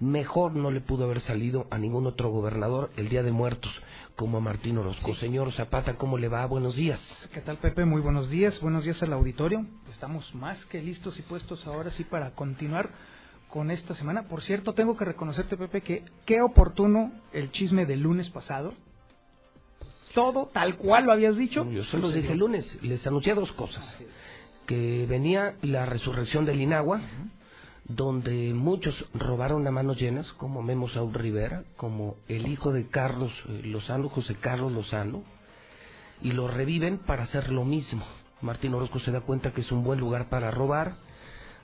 [0.00, 3.72] mejor no le pudo haber salido a ningún otro gobernador el Día de Muertos
[4.16, 5.14] como a Martín Orozco.
[5.16, 6.44] Señor Zapata, ¿cómo le va?
[6.46, 7.00] Buenos días.
[7.32, 7.84] ¿Qué tal, Pepe?
[7.84, 8.60] Muy buenos días.
[8.60, 9.64] Buenos días al auditorio.
[9.90, 12.90] Estamos más que listos y puestos ahora sí para continuar
[13.48, 14.24] con esta semana.
[14.24, 18.74] Por cierto, tengo que reconocerte, Pepe, que qué oportuno el chisme del lunes pasado.
[20.14, 21.70] Todo tal cual lo habías dicho.
[21.70, 23.96] Yo se los dije el lunes, les anuncié dos cosas.
[24.66, 27.00] Que venía la resurrección del Inagua,
[27.84, 33.32] donde muchos robaron a manos llenas, como Memo Saúl Rivera, como el hijo de Carlos
[33.48, 35.24] eh, Lozano, José Carlos Lozano,
[36.20, 38.04] y lo reviven para hacer lo mismo.
[38.40, 40.96] Martín Orozco se da cuenta que es un buen lugar para robar,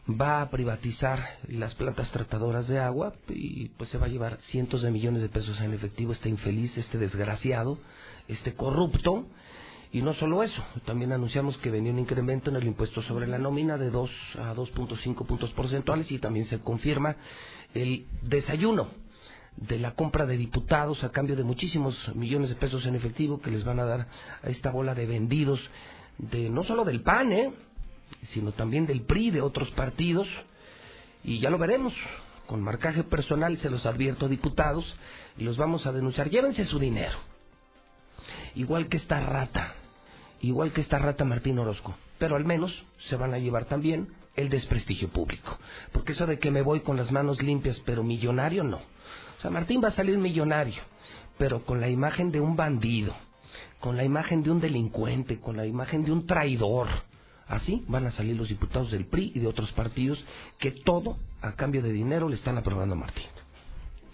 [0.08, 4.82] va a privatizar las plantas tratadoras de agua y pues se va a llevar cientos
[4.82, 7.78] de millones de pesos en efectivo este infeliz, este desgraciado,
[8.26, 9.26] este corrupto.
[9.90, 13.38] Y no solo eso, también anunciamos que venía un incremento en el impuesto sobre la
[13.38, 17.16] nómina de 2 a 2.5 puntos porcentuales y también se confirma
[17.72, 18.88] el desayuno
[19.56, 23.50] de la compra de diputados a cambio de muchísimos millones de pesos en efectivo que
[23.50, 24.06] les van a dar
[24.42, 25.60] a esta bola de vendidos
[26.18, 27.52] de no solo del PAN, ¿eh?
[28.28, 30.28] sino también del PRI, de otros partidos,
[31.24, 31.94] y ya lo veremos.
[32.46, 34.96] Con marcaje personal se los advierto, diputados,
[35.36, 36.30] y los vamos a denunciar.
[36.30, 37.18] Llévense su dinero.
[38.54, 39.74] Igual que esta rata,
[40.40, 41.94] igual que esta rata Martín Orozco.
[42.18, 45.58] Pero al menos se van a llevar también el desprestigio público.
[45.92, 48.78] Porque eso de que me voy con las manos limpias, pero millonario no.
[48.78, 50.82] O sea, Martín va a salir millonario,
[51.36, 53.14] pero con la imagen de un bandido,
[53.80, 56.88] con la imagen de un delincuente, con la imagen de un traidor.
[57.46, 60.22] Así van a salir los diputados del PRI y de otros partidos
[60.58, 63.24] que todo a cambio de dinero le están aprobando a Martín.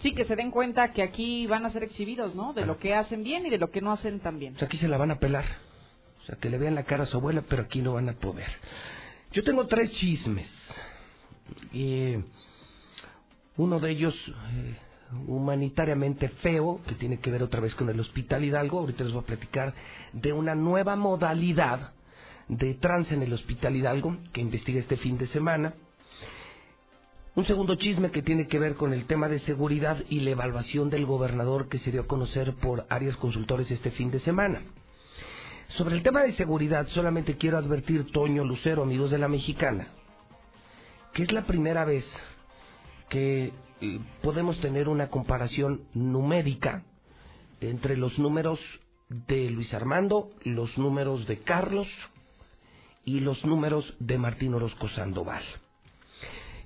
[0.01, 2.53] Sí, que se den cuenta que aquí van a ser exhibidos, ¿no?
[2.53, 4.55] De lo que hacen bien y de lo que no hacen tan bien.
[4.55, 5.45] O sea, aquí se la van a pelar.
[6.25, 8.13] O sea, que le vean la cara a su abuela, pero aquí no van a
[8.13, 8.47] poder.
[9.31, 10.49] Yo tengo tres chismes.
[11.71, 12.15] Y
[13.57, 14.75] uno de ellos eh,
[15.27, 18.79] humanitariamente feo, que tiene que ver otra vez con el Hospital Hidalgo.
[18.79, 19.75] Ahorita les voy a platicar
[20.13, 21.91] de una nueva modalidad
[22.47, 25.75] de trance en el Hospital Hidalgo que investigué este fin de semana.
[27.35, 30.89] Un segundo chisme que tiene que ver con el tema de seguridad y la evaluación
[30.89, 34.63] del gobernador que se dio a conocer por Arias Consultores este fin de semana.
[35.69, 39.87] Sobre el tema de seguridad, solamente quiero advertir, Toño Lucero, amigos de la Mexicana,
[41.13, 42.05] que es la primera vez
[43.09, 43.51] que
[43.81, 46.83] eh, podemos tener una comparación numérica
[47.59, 48.59] entre los números
[49.09, 51.87] de Luis Armando, los números de Carlos
[53.03, 55.43] y los números de Martín Orozco Sandoval.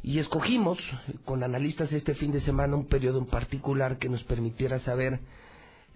[0.03, 0.77] Y escogimos
[1.25, 5.19] con analistas este fin de semana un periodo en particular que nos permitiera saber,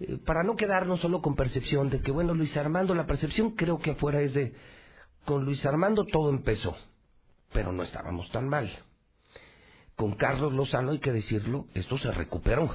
[0.00, 3.78] eh, para no quedarnos solo con percepción de que, bueno, Luis Armando, la percepción creo
[3.78, 4.54] que afuera es de,
[5.24, 6.76] con Luis Armando todo empezó,
[7.52, 8.70] pero no estábamos tan mal.
[9.96, 12.74] Con Carlos Lozano, hay que decirlo, esto se recuperó,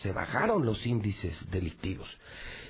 [0.00, 2.08] se bajaron los índices delictivos.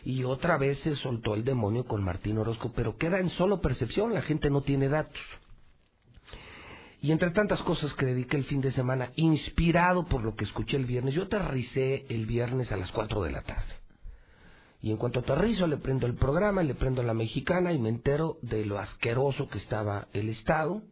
[0.05, 4.15] Y otra vez se soltó el demonio con Martín Orozco, pero queda en solo percepción,
[4.15, 5.21] la gente no tiene datos.
[7.03, 10.77] Y entre tantas cosas que dediqué el fin de semana, inspirado por lo que escuché
[10.77, 13.75] el viernes, yo aterricé el viernes a las 4 de la tarde.
[14.81, 18.39] Y en cuanto aterrizo, le prendo el programa, le prendo la mexicana y me entero
[18.43, 20.83] de lo asqueroso que estaba el Estado.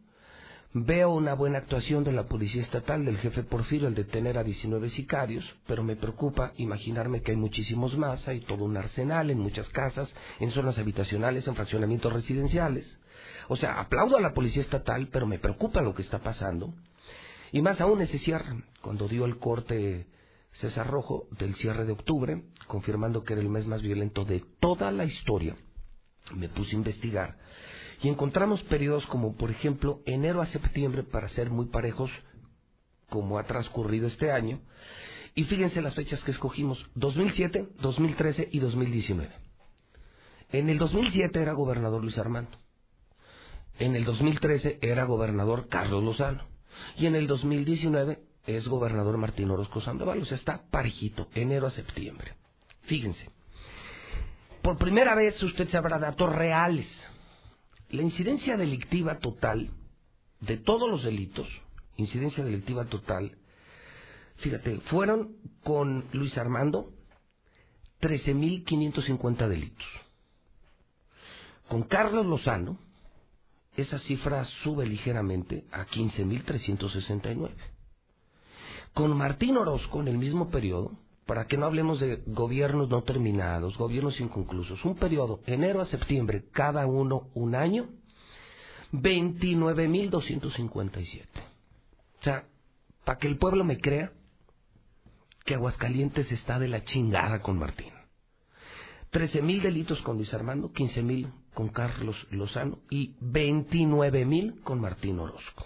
[0.73, 4.89] Veo una buena actuación de la Policía Estatal, del jefe Porfirio, al detener a 19
[4.89, 9.69] sicarios, pero me preocupa imaginarme que hay muchísimos más, hay todo un arsenal en muchas
[9.69, 12.97] casas, en zonas habitacionales, en fraccionamientos residenciales.
[13.47, 16.73] O sea, aplaudo a la Policía Estatal, pero me preocupa lo que está pasando.
[17.51, 20.07] Y más aún ese cierre, cuando dio el corte
[20.53, 24.91] César Rojo del cierre de octubre, confirmando que era el mes más violento de toda
[24.91, 25.55] la historia,
[26.33, 27.37] me puse a investigar
[28.01, 32.11] y encontramos periodos como, por ejemplo, enero a septiembre, para ser muy parejos,
[33.09, 34.59] como ha transcurrido este año.
[35.33, 39.33] Y fíjense las fechas que escogimos, 2007, 2013 y 2019.
[40.51, 42.57] En el 2007 era gobernador Luis Armando.
[43.79, 46.43] En el 2013 era gobernador Carlos Lozano.
[46.97, 50.21] Y en el 2019 es gobernador Martín Orozco Sandoval.
[50.21, 52.33] O sea, está parejito, enero a septiembre.
[52.83, 53.29] Fíjense.
[54.61, 56.87] Por primera vez usted sabrá datos reales.
[57.89, 59.69] La incidencia delictiva total
[60.39, 61.47] de todos los delitos,
[61.97, 63.37] incidencia delictiva total,
[64.37, 66.91] fíjate, fueron con Luis Armando
[68.01, 69.85] 13.550 delitos.
[71.67, 72.79] Con Carlos Lozano,
[73.75, 77.51] esa cifra sube ligeramente a 15.369.
[78.93, 83.77] Con Martín Orozco, en el mismo periodo, para que no hablemos de gobiernos no terminados,
[83.77, 87.89] gobiernos inconclusos, un periodo, enero a septiembre, cada uno un año,
[88.91, 91.25] 29.257.
[92.19, 92.45] O sea,
[93.03, 94.11] para que el pueblo me crea
[95.43, 97.91] que Aguascalientes está de la chingada con Martín.
[99.11, 105.65] 13.000 delitos con Luis Armando, 15.000 con Carlos Lozano y 29.000 con Martín Orozco.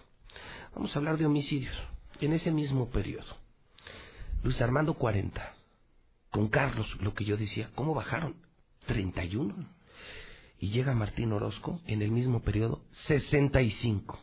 [0.74, 1.76] Vamos a hablar de homicidios
[2.22, 3.36] en ese mismo periodo.
[4.44, 5.56] Luis Armando 40.
[6.30, 8.36] Con Carlos, lo que yo decía, ¿cómo bajaron?
[8.86, 9.56] 31.
[10.60, 14.20] Y llega Martín Orozco en el mismo periodo 65.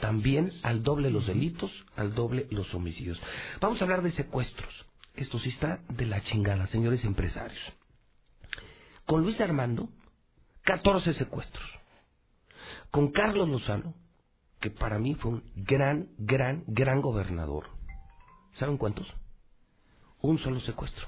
[0.00, 3.20] También al doble los delitos, al doble los homicidios.
[3.60, 4.86] Vamos a hablar de secuestros.
[5.14, 7.60] Esto sí está de la chingada, señores empresarios.
[9.04, 9.90] Con Luis Armando,
[10.68, 11.66] 14 secuestros.
[12.90, 13.94] Con Carlos Lozano,
[14.60, 17.70] que para mí fue un gran, gran, gran gobernador.
[18.52, 19.10] ¿Saben cuántos?
[20.20, 21.06] Un solo secuestro.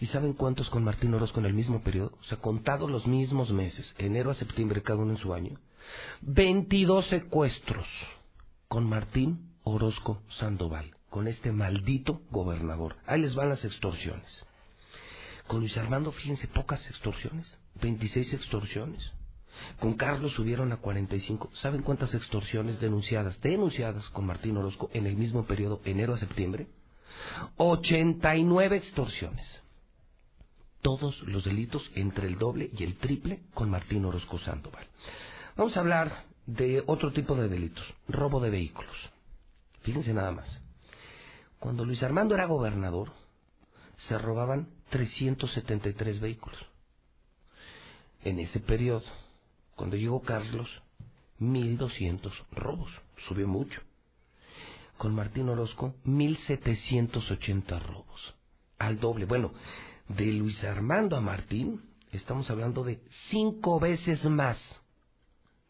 [0.00, 2.16] ¿Y saben cuántos con Martín Orozco en el mismo periodo?
[2.20, 5.58] O sea, contados los mismos meses, enero a septiembre, cada uno en su año.
[6.20, 7.88] 22 secuestros
[8.68, 12.94] con Martín Orozco Sandoval, con este maldito gobernador.
[13.04, 14.46] Ahí les van las extorsiones.
[15.48, 19.12] Con Luis Armando, fíjense, pocas extorsiones, 26 extorsiones.
[19.78, 21.50] Con Carlos subieron a 45.
[21.54, 26.68] ¿Saben cuántas extorsiones denunciadas, denunciadas con Martín Orozco en el mismo periodo, enero a septiembre?
[27.56, 29.46] 89 extorsiones.
[30.80, 34.86] Todos los delitos entre el doble y el triple con Martín Orozco Sandoval.
[35.56, 38.96] Vamos a hablar de otro tipo de delitos, robo de vehículos.
[39.82, 40.60] Fíjense nada más.
[41.58, 43.12] Cuando Luis Armando era gobernador,
[44.08, 46.71] se robaban 373 vehículos.
[48.24, 49.04] En ese periodo,
[49.74, 50.68] cuando llegó Carlos,
[51.40, 52.90] 1.200 robos.
[53.28, 53.80] Subió mucho.
[54.96, 58.34] Con Martín Orozco, 1.780 robos.
[58.78, 59.26] Al doble.
[59.26, 59.52] Bueno,
[60.08, 61.82] de Luis Armando a Martín,
[62.12, 63.00] estamos hablando de
[63.30, 64.58] cinco veces más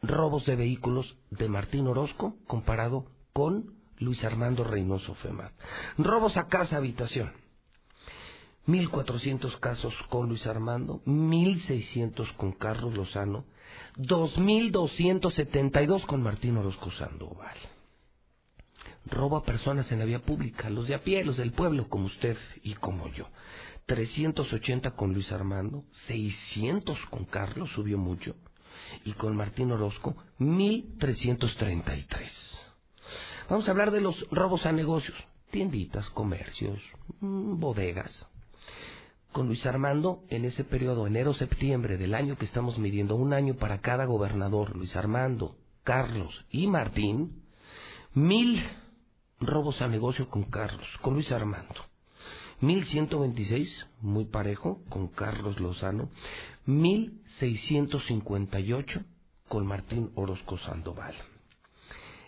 [0.02, 5.52] robos de vehículos de Martín Orozco comparado con Luis Armando Reynoso Femat.
[5.96, 7.32] Robos a casa, habitación.
[8.66, 13.44] 1.400 casos con Luis Armando, 1.600 con Carlos Lozano,
[13.97, 17.56] 2.272 con Martín Orozco Sandoval.
[19.06, 22.06] Robo a personas en la vía pública, los de a pie, los del pueblo, como
[22.06, 23.26] usted y como yo.
[23.86, 28.36] 380 con Luis Armando, 600 con Carlos, subió mucho,
[29.05, 32.30] y con Martín Orozco, 1.333.
[33.51, 35.18] Vamos a hablar de los robos a negocios,
[35.51, 36.80] tienditas, comercios,
[37.20, 38.28] mm, bodegas,
[39.32, 43.80] con Luis Armando en ese periodo, enero-septiembre del año que estamos midiendo, un año para
[43.80, 47.42] cada gobernador, Luis Armando, Carlos y Martín,
[48.14, 48.62] mil
[49.40, 51.74] robos a negocio con Carlos, con Luis Armando.
[52.60, 56.10] 1126, muy parejo, con Carlos Lozano.
[56.66, 59.00] 1658
[59.48, 61.16] con Martín Orozco Sandoval.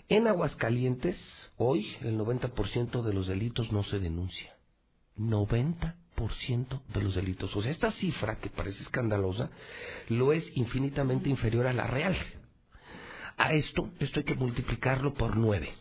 [0.08, 1.16] En Aguascalientes,
[1.56, 4.56] hoy el 90% de los delitos no se denuncia.
[5.16, 7.54] 90% de los delitos.
[7.56, 9.50] O sea, esta cifra, que parece escandalosa,
[10.08, 12.16] lo es infinitamente inferior a la real.
[13.36, 15.72] A esto, esto hay que multiplicarlo por 9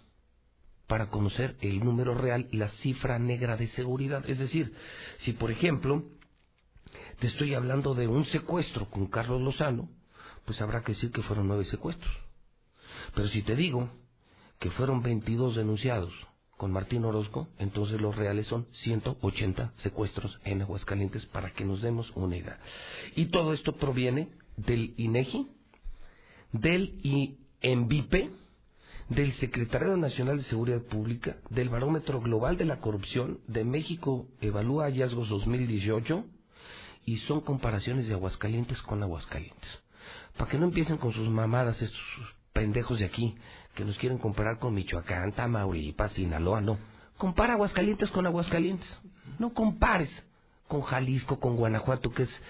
[0.87, 4.27] para conocer el número real la cifra negra de seguridad.
[4.29, 4.73] Es decir,
[5.19, 6.03] si por ejemplo
[7.19, 9.89] te estoy hablando de un secuestro con Carlos Lozano,
[10.45, 12.13] pues habrá que decir que fueron nueve secuestros.
[13.15, 13.89] Pero si te digo
[14.59, 16.13] que fueron 22 denunciados
[16.63, 22.09] con Martín Orozco, entonces los reales son 180 secuestros en Aguascalientes para que nos demos
[22.15, 22.57] una idea.
[23.17, 25.49] Y todo esto proviene del INEGI,
[26.53, 28.29] del INVIPE,
[29.09, 34.85] del Secretario Nacional de Seguridad Pública, del Barómetro Global de la Corrupción, de México Evalúa
[34.85, 36.23] Hallazgos 2018,
[37.05, 39.69] y son comparaciones de Aguascalientes con Aguascalientes.
[40.37, 41.99] Para que no empiecen con sus mamadas estos
[42.53, 43.35] pendejos de aquí,
[43.73, 46.77] que nos quieren comparar con Michoacán, Tamaulipas, Sinaloa, no.
[47.17, 48.89] Compara Aguascalientes con Aguascalientes.
[49.39, 50.09] No compares
[50.67, 52.41] con Jalisco, con Guanajuato, que es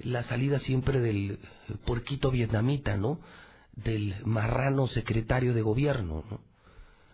[0.00, 1.38] la salida siempre del
[1.84, 3.20] porquito vietnamita, ¿no?
[3.72, 6.40] Del marrano secretario de gobierno, ¿no?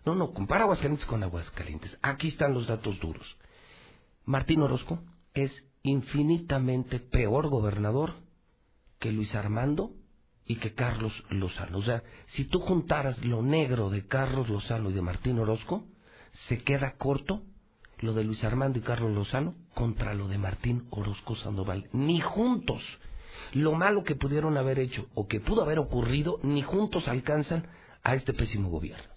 [0.05, 1.97] No, no, compara Aguascalientes con Aguascalientes.
[2.01, 3.37] Aquí están los datos duros.
[4.25, 4.99] Martín Orozco
[5.33, 5.51] es
[5.83, 8.13] infinitamente peor gobernador
[8.99, 9.91] que Luis Armando
[10.49, 11.77] y que Carlos Lozano.
[11.77, 15.85] O sea, si tú juntaras lo negro de Carlos Lozano y de Martín Orozco,
[16.47, 17.43] se queda corto
[17.99, 21.87] lo de Luis Armando y Carlos Lozano contra lo de Martín Orozco Sandoval.
[21.93, 22.81] Ni juntos
[23.53, 27.67] lo malo que pudieron haber hecho o que pudo haber ocurrido, ni juntos alcanzan
[28.01, 29.13] a este pésimo gobierno.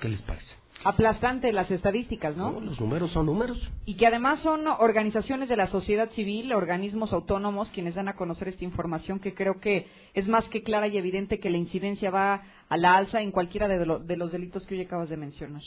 [0.00, 0.54] ¿Qué les parece?
[0.86, 2.60] Aplastante las estadísticas, ¿no?
[2.60, 3.58] Los números son números.
[3.86, 8.46] Y que además son organizaciones de la sociedad civil, organismos autónomos, quienes dan a conocer
[8.46, 12.44] esta información que creo que es más que clara y evidente que la incidencia va
[12.68, 15.62] a la alza en cualquiera de, de los delitos que hoy acabas de mencionar.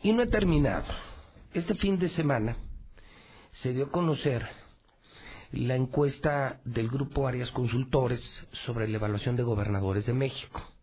[0.00, 0.84] Y no he terminado.
[1.52, 2.56] Este fin de semana
[3.50, 4.46] se dio a conocer
[5.50, 8.20] la encuesta del grupo Arias Consultores
[8.64, 10.73] sobre la evaluación de gobernadores de México.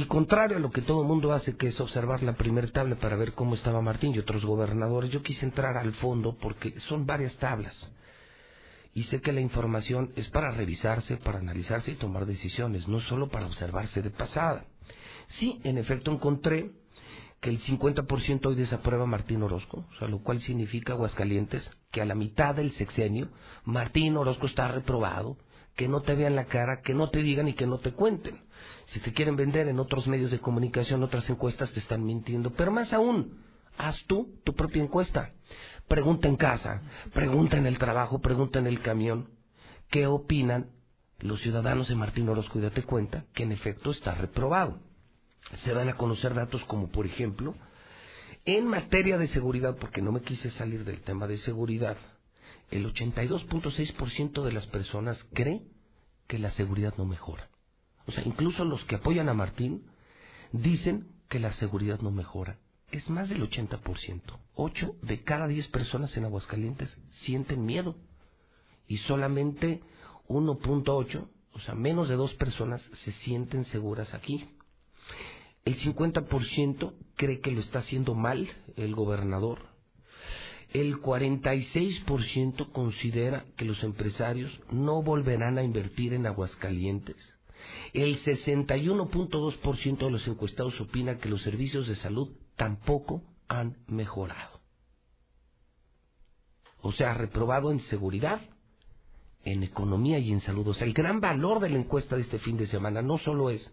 [0.00, 2.96] Y contrario a lo que todo el mundo hace, que es observar la primera tabla
[2.96, 7.04] para ver cómo estaba Martín y otros gobernadores, yo quise entrar al fondo porque son
[7.04, 7.76] varias tablas.
[8.94, 13.28] Y sé que la información es para revisarse, para analizarse y tomar decisiones, no solo
[13.28, 14.64] para observarse de pasada.
[15.38, 16.70] Sí, en efecto encontré
[17.42, 22.06] que el 50% hoy desaprueba Martín Orozco, o sea, lo cual significa Aguascalientes que a
[22.06, 23.28] la mitad del sexenio
[23.66, 25.36] Martín Orozco está reprobado,
[25.76, 28.48] que no te vean la cara, que no te digan y que no te cuenten.
[28.90, 32.50] Si te quieren vender en otros medios de comunicación, otras encuestas, te están mintiendo.
[32.50, 33.38] Pero más aún,
[33.78, 35.32] haz tú tu propia encuesta.
[35.86, 39.30] Pregunta en casa, pregunta en el trabajo, pregunta en el camión.
[39.90, 40.70] ¿Qué opinan
[41.20, 42.58] los ciudadanos de Martín Orozco?
[42.58, 44.80] Y date cuenta que en efecto está reprobado.
[45.64, 47.54] Se dan a conocer datos como, por ejemplo,
[48.44, 51.96] en materia de seguridad, porque no me quise salir del tema de seguridad,
[52.70, 55.62] el 82.6% de las personas cree
[56.26, 57.49] que la seguridad no mejora.
[58.06, 59.84] O sea, incluso los que apoyan a Martín
[60.52, 62.58] dicen que la seguridad no mejora.
[62.90, 64.22] Es más del 80%.
[64.54, 67.96] 8 de cada 10 personas en Aguascalientes sienten miedo.
[68.88, 69.80] Y solamente
[70.28, 74.48] 1.8, o sea, menos de dos personas se sienten seguras aquí.
[75.64, 79.70] El 50% cree que lo está haciendo mal el gobernador.
[80.72, 87.16] El 46% considera que los empresarios no volverán a invertir en Aguascalientes.
[87.92, 94.60] El 61.2% de los encuestados opina que los servicios de salud tampoco han mejorado.
[96.82, 98.40] O sea, reprobado en seguridad,
[99.44, 100.68] en economía y en salud.
[100.68, 103.50] O sea, el gran valor de la encuesta de este fin de semana no solo
[103.50, 103.70] es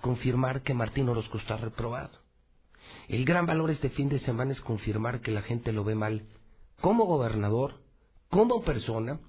[0.00, 2.10] confirmar que Martín Orozco está reprobado.
[3.08, 6.26] El gran valor este fin de semana es confirmar que la gente lo ve mal
[6.80, 7.80] como gobernador,
[8.30, 9.20] como persona,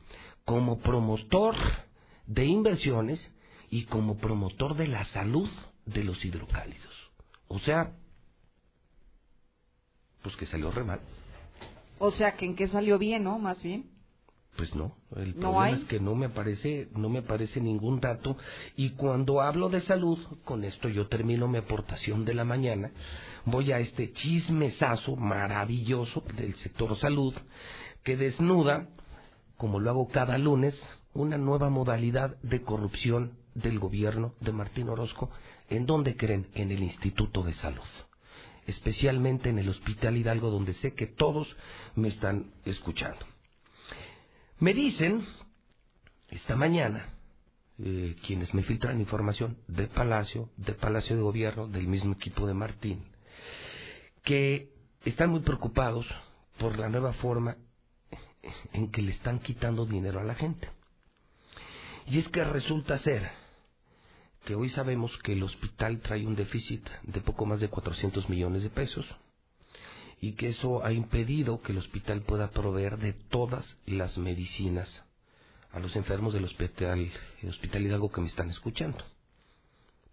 [0.45, 1.55] como promotor
[2.27, 3.31] de inversiones
[3.69, 5.49] y como promotor de la salud
[5.85, 7.11] de los hidrocálidos.
[7.47, 7.93] O sea,
[10.21, 10.99] pues que salió re mal.
[11.97, 13.39] O sea, que en qué salió bien, ¿no?
[13.39, 13.89] Más bien.
[14.55, 15.73] Pues no, el ¿No problema hay?
[15.75, 18.35] es que no me aparece, no me aparece ningún dato
[18.75, 22.91] y cuando hablo de salud, con esto yo termino mi aportación de la mañana,
[23.45, 27.33] voy a este chismesazo maravilloso del sector salud
[28.03, 28.89] que desnuda,
[29.55, 30.75] como lo hago cada lunes,
[31.13, 35.29] una nueva modalidad de corrupción del gobierno de Martín Orozco,
[35.69, 36.47] ¿en dónde creen?
[36.53, 37.87] En el Instituto de Salud
[38.69, 41.47] especialmente en el Hospital Hidalgo, donde sé que todos
[41.95, 43.25] me están escuchando.
[44.59, 45.25] Me dicen,
[46.29, 47.09] esta mañana,
[47.79, 52.53] eh, quienes me filtran información de Palacio, de Palacio de Gobierno, del mismo equipo de
[52.53, 53.05] Martín,
[54.23, 54.69] que
[55.05, 56.05] están muy preocupados
[56.59, 57.57] por la nueva forma
[58.73, 60.69] en que le están quitando dinero a la gente.
[62.05, 63.29] Y es que resulta ser
[64.45, 68.63] que hoy sabemos que el hospital trae un déficit de poco más de 400 millones
[68.63, 69.05] de pesos
[70.21, 75.03] y que eso ha impedido que el hospital pueda proveer de todas las medicinas
[75.71, 77.11] a los enfermos del hospital,
[77.41, 79.03] el hospital Hidalgo que me están escuchando.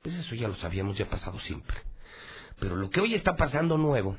[0.02, 1.76] Pues eso ya lo sabíamos, ya ha pasado siempre.
[2.60, 4.16] Pero lo que hoy está pasando nuevo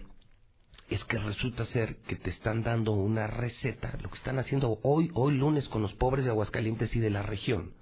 [0.89, 5.11] es que resulta ser que te están dando una receta, lo que están haciendo hoy,
[5.13, 7.73] hoy lunes con los pobres de Aguascalientes y de la región.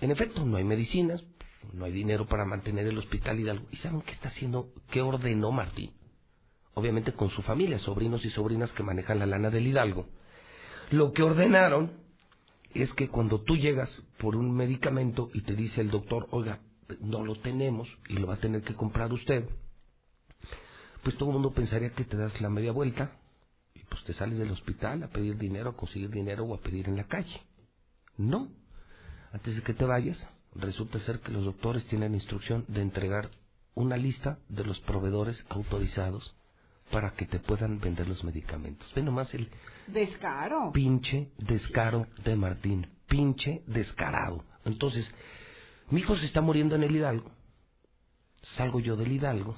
[0.00, 1.24] En efecto, no hay medicinas,
[1.72, 3.66] no hay dinero para mantener el hospital Hidalgo.
[3.70, 4.72] ¿Y saben qué está haciendo?
[4.90, 5.92] ¿Qué ordenó Martín?
[6.74, 10.06] Obviamente con su familia, sobrinos y sobrinas que manejan la lana del Hidalgo.
[10.90, 11.92] Lo que ordenaron
[12.74, 16.60] es que cuando tú llegas por un medicamento y te dice el doctor, oiga,
[17.00, 19.48] no lo tenemos y lo va a tener que comprar usted,
[21.02, 23.18] pues todo el mundo pensaría que te das la media vuelta
[23.74, 26.88] y pues te sales del hospital a pedir dinero, a conseguir dinero o a pedir
[26.88, 27.40] en la calle.
[28.16, 28.50] No.
[29.32, 30.18] Antes de que te vayas,
[30.54, 33.30] resulta ser que los doctores tienen instrucción de entregar
[33.74, 36.34] una lista de los proveedores autorizados
[36.90, 38.90] para que te puedan vender los medicamentos.
[38.94, 39.50] Ve nomás el
[39.88, 40.72] Descaro.
[40.72, 44.44] pinche descaro de Martín, pinche descarado.
[44.64, 45.06] Entonces,
[45.90, 47.30] mi hijo se está muriendo en el Hidalgo,
[48.56, 49.56] salgo yo del Hidalgo,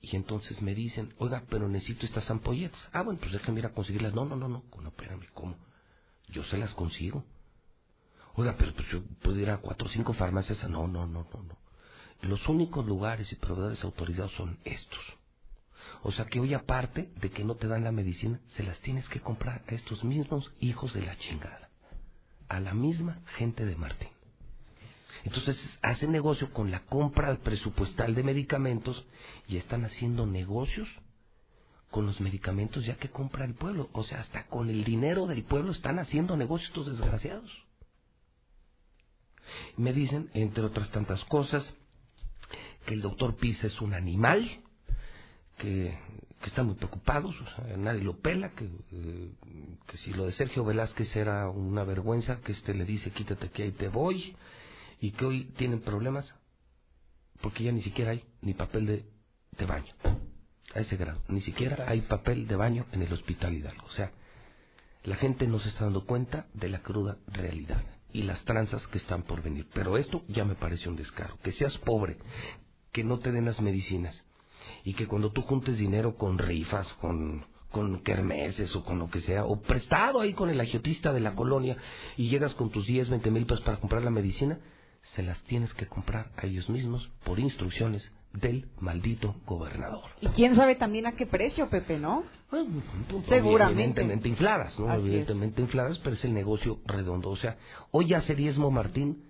[0.00, 2.80] y entonces me dicen, oiga, pero necesito estas ampolletas.
[2.92, 4.14] Ah, bueno, pues déjame ir a conseguirlas.
[4.14, 5.56] No, no, no, no, no, espérame, ¿cómo?
[6.28, 7.24] Yo se las consigo.
[8.38, 10.62] Oiga, pero pues yo puedo ir a cuatro o cinco farmacias.
[10.70, 11.58] No, no, no, no, no.
[12.22, 15.00] Los únicos lugares y proveedores autorizados son estos.
[16.04, 19.08] O sea que hoy aparte de que no te dan la medicina, se las tienes
[19.08, 21.68] que comprar a estos mismos hijos de la chingada.
[22.48, 24.10] A la misma gente de Martín.
[25.24, 29.04] Entonces hacen negocio con la compra presupuestal de medicamentos
[29.48, 30.88] y están haciendo negocios
[31.90, 33.88] con los medicamentos ya que compra el pueblo.
[33.94, 37.67] O sea, hasta con el dinero del pueblo están haciendo negocios estos desgraciados.
[39.76, 41.74] Me dicen, entre otras tantas cosas,
[42.86, 44.48] que el doctor Pisa es un animal,
[45.58, 45.98] que,
[46.40, 49.32] que están muy preocupados, o sea, nadie lo pela, que, eh,
[49.86, 53.64] que si lo de Sergio Velázquez era una vergüenza, que este le dice quítate que
[53.64, 54.36] ahí te voy,
[55.00, 56.34] y que hoy tienen problemas
[57.40, 59.04] porque ya ni siquiera hay ni papel de,
[59.56, 59.92] de baño,
[60.74, 64.12] a ese grado, ni siquiera hay papel de baño en el hospital Hidalgo, o sea,
[65.04, 67.82] la gente no se está dando cuenta de la cruda realidad
[68.12, 69.66] y las tranzas que están por venir.
[69.74, 71.38] Pero esto ya me parece un descaro.
[71.42, 72.18] Que seas pobre,
[72.92, 74.24] que no te den las medicinas
[74.84, 79.20] y que cuando tú juntes dinero con rifas, con, con kermeses o con lo que
[79.20, 81.76] sea, o prestado ahí con el agiotista de la colonia
[82.16, 84.58] y llegas con tus 10, 20 mil pesos para comprar la medicina,
[85.14, 88.10] se las tienes que comprar a ellos mismos por instrucciones
[88.40, 90.04] del maldito gobernador.
[90.20, 92.24] Y quién sabe también a qué precio, Pepe, ¿no?
[93.28, 93.82] Seguramente.
[93.82, 94.88] Evidentemente infladas, ¿no?
[94.88, 97.30] Así Evidentemente infladas, pero es el negocio redondo.
[97.30, 97.56] O sea,
[97.90, 99.24] hoy ya se diezmo Martín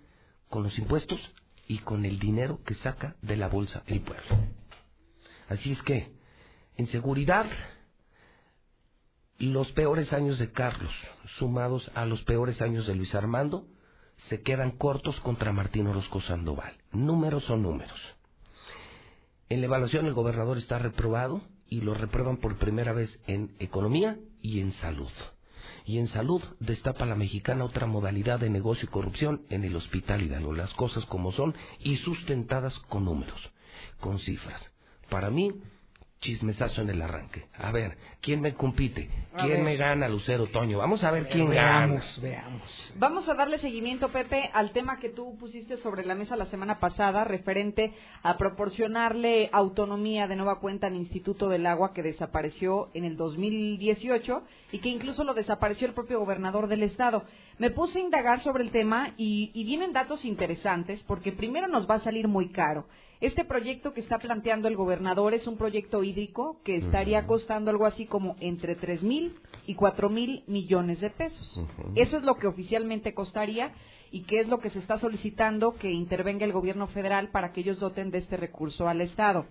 [0.48, 1.20] con los impuestos
[1.66, 4.24] y con el dinero que saca de la bolsa el pueblo.
[5.48, 6.12] Así es que,
[6.76, 7.46] en seguridad,
[9.38, 10.92] los peores años de Carlos,
[11.38, 13.66] sumados a los peores años de Luis Armando,
[14.28, 16.76] se quedan cortos contra Martín Orozco Sandoval.
[16.92, 18.00] Números son números.
[19.48, 24.18] En la evaluación el gobernador está reprobado y lo reprueban por primera vez en economía
[24.42, 25.10] y en salud.
[25.84, 30.22] Y en salud destapa la mexicana otra modalidad de negocio y corrupción en el hospital
[30.22, 33.40] Hidalgo, las cosas como son y sustentadas con números,
[34.00, 34.60] con cifras.
[35.08, 35.54] Para mí,
[36.20, 37.46] chismesazo en el arranque.
[37.56, 39.08] A ver, ¿quién me compite?
[39.38, 40.78] ¿Quién me gana, Lucero Toño?
[40.78, 42.22] Vamos a ver quién veamos, gana.
[42.22, 42.92] veamos.
[42.96, 46.80] Vamos a darle seguimiento, Pepe, al tema que tú pusiste sobre la mesa la semana
[46.80, 47.92] pasada, referente
[48.22, 54.42] a proporcionarle autonomía de nueva cuenta al Instituto del Agua que desapareció en el 2018
[54.72, 57.24] y que incluso lo desapareció el propio gobernador del estado.
[57.58, 61.90] Me puse a indagar sobre el tema y, y vienen datos interesantes porque primero nos
[61.90, 62.86] va a salir muy caro.
[63.20, 67.84] Este proyecto que está planteando el gobernador es un proyecto hídrico que estaría costando algo
[67.84, 69.34] así como entre tres mil
[69.66, 71.60] y cuatro mil millones de pesos.
[71.96, 73.72] Eso es lo que oficialmente costaría
[74.12, 77.62] y que es lo que se está solicitando que intervenga el gobierno federal para que
[77.62, 79.46] ellos doten de este recurso al Estado.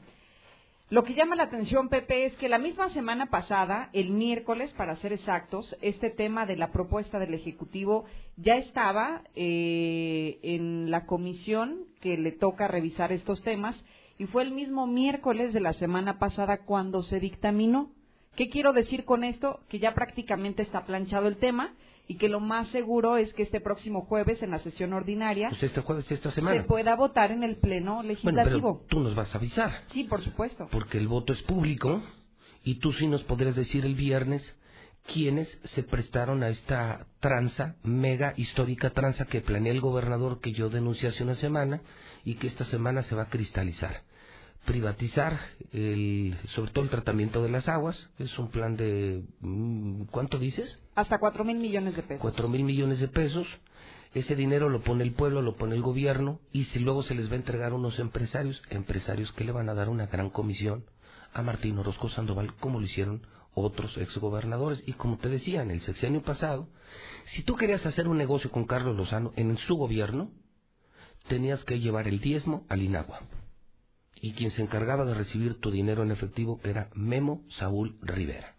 [0.90, 4.96] Lo que llama la atención, Pepe, es que la misma semana pasada, el miércoles, para
[4.96, 8.06] ser exactos, este tema de la propuesta del Ejecutivo
[8.38, 13.76] ya estaba eh, en la comisión que le toca revisar estos temas
[14.18, 17.92] y fue el mismo miércoles de la semana pasada cuando se dictaminó.
[18.38, 19.60] ¿Qué quiero decir con esto?
[19.68, 21.74] Que ya prácticamente está planchado el tema
[22.08, 25.64] y que lo más seguro es que este próximo jueves en la sesión ordinaria Pues
[25.64, 28.78] este jueves, esta se pueda votar en el pleno Bueno, legislativo.
[28.80, 29.84] pero tú nos vas a avisar.
[29.92, 30.68] Sí, por supuesto.
[30.72, 32.02] porque el voto es público
[32.64, 34.56] y tú sí nos podrías decir el viernes
[35.14, 40.70] quiénes se prestaron a esta tranza, mega histórica tranza que planea el gobernador que yo
[40.70, 41.82] denuncié hace una semana
[42.26, 44.02] y que esta semana se va a cristalizar.
[44.68, 45.40] Privatizar,
[45.72, 50.82] el, sobre todo el tratamiento de las aguas, es un plan de, mm, ¿cuánto dices?
[50.94, 52.22] Hasta cuatro mil millones de pesos.
[52.22, 53.48] Cuatro mil millones de pesos.
[54.14, 57.30] Ese dinero lo pone el pueblo, lo pone el gobierno y si luego se les
[57.30, 60.84] va a entregar a unos empresarios, empresarios que le van a dar una gran comisión
[61.32, 64.84] a Martín Orozco Sandoval, como lo hicieron otros exgobernadores.
[64.86, 66.68] Y como te decía, en el sexenio pasado,
[67.28, 70.30] si tú querías hacer un negocio con Carlos Lozano en su gobierno,
[71.30, 73.22] tenías que llevar el diezmo al Inagua.
[74.22, 78.56] Y quien se encargaba de recibir tu dinero en efectivo era Memo Saúl Rivera,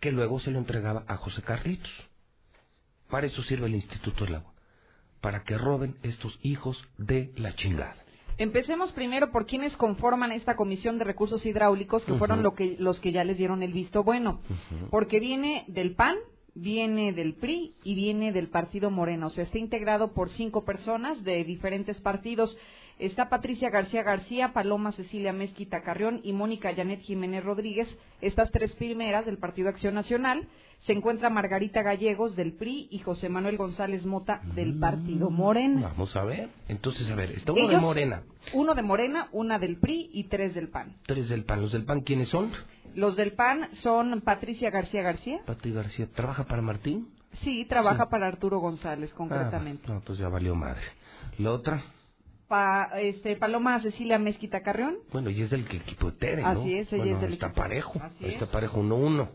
[0.00, 1.90] que luego se lo entregaba a José Carlitos.
[3.08, 4.52] Para eso sirve el Instituto del Agua,
[5.20, 7.96] para que roben estos hijos de la chingada.
[8.40, 12.98] Empecemos primero por quienes conforman esta comisión de recursos hidráulicos, que fueron lo que, los
[12.98, 14.40] que ya les dieron el visto bueno.
[14.90, 16.16] Porque viene del PAN,
[16.54, 19.26] viene del PRI y viene del Partido Moreno.
[19.26, 22.56] O sea, está integrado por cinco personas de diferentes partidos.
[23.00, 27.88] Está Patricia García García, Paloma Cecilia Mezquita Carrión y Mónica Janet Jiménez Rodríguez,
[28.20, 30.46] estas tres primeras del Partido Acción Nacional.
[30.80, 35.88] Se encuentra Margarita Gallegos del PRI y José Manuel González Mota del Partido Morena.
[35.88, 36.48] Vamos a ver.
[36.68, 38.22] Entonces, a ver, está uno de Morena,
[38.54, 40.96] Uno de Morena, una del PRI y tres del PAN.
[41.06, 41.60] tres del PAN.
[41.62, 42.50] ¿Los del PAN quiénes son?
[42.94, 45.40] Los del PAN son Patricia García García.
[45.46, 47.08] Pati García, ¿trabaja para Martín?
[47.44, 48.10] Sí, trabaja Sí.
[48.10, 49.84] para Arturo González, concretamente.
[49.86, 50.80] Ah, no, entonces ya valió madre.
[51.38, 51.82] La otra,
[52.50, 54.96] Pa- este, Paloma Cecilia Mezquita Carrión.
[55.12, 56.48] bueno, y es del equipo de Tere, ¿no?
[56.48, 57.62] Así es, ella Bueno, es del está equipo.
[57.62, 58.50] parejo, Así está es.
[58.50, 59.28] parejo, uno uno.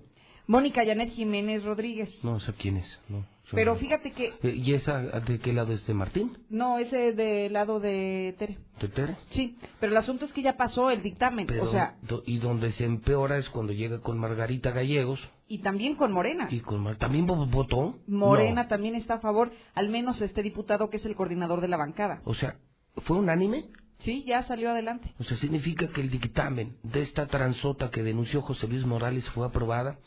[0.48, 2.14] Mónica Janet Jiménez Rodríguez.
[2.24, 3.26] No sé quién es, no.
[3.52, 3.80] Pero no.
[3.80, 6.38] fíjate que Eh, ¿Y esa de qué lado es de Martín?
[6.50, 8.58] no, ese del lado de Tere.
[8.82, 9.16] ¿De Tere?
[9.30, 12.40] Sí, pero el asunto es que ya pasó el dictamen, Pero, o sea, do- y
[12.40, 16.48] donde se empeora es cuando llega con Margarita Gallegos y también con Morena.
[16.52, 17.98] y con también vo- votó.
[18.08, 18.68] Morena No.
[18.68, 22.22] también está a favor, al menos este diputado que es el coordinador de la bancada.
[22.26, 22.58] O sea,
[23.04, 23.66] ¿fue unánime?
[24.00, 25.14] Sí, ya salió adelante.
[25.20, 29.46] O sea, significa que el dictamen de esta transota que denunció José Luis Morales fue
[29.46, 30.00] aprobada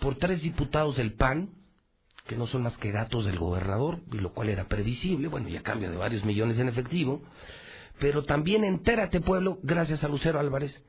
[0.00, 1.50] por tres diputados del PAN,
[2.26, 5.62] que no son más que gatos del gobernador, y lo cual era previsible, bueno, ya
[5.62, 7.22] cambia de varios millones en efectivo,
[7.98, 10.82] pero también entérate, pueblo, gracias a Lucero Álvarez,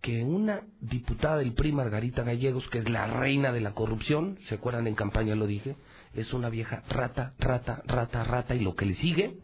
[0.00, 4.56] que una diputada del PRI, Margarita Gallegos, que es la reina de la corrupción, ¿se
[4.56, 5.76] acuerdan en campaña lo dije?
[6.14, 9.38] Es una vieja rata, rata, rata, rata, y lo que le sigue,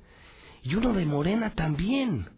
[0.62, 2.28] y uno de Morena también.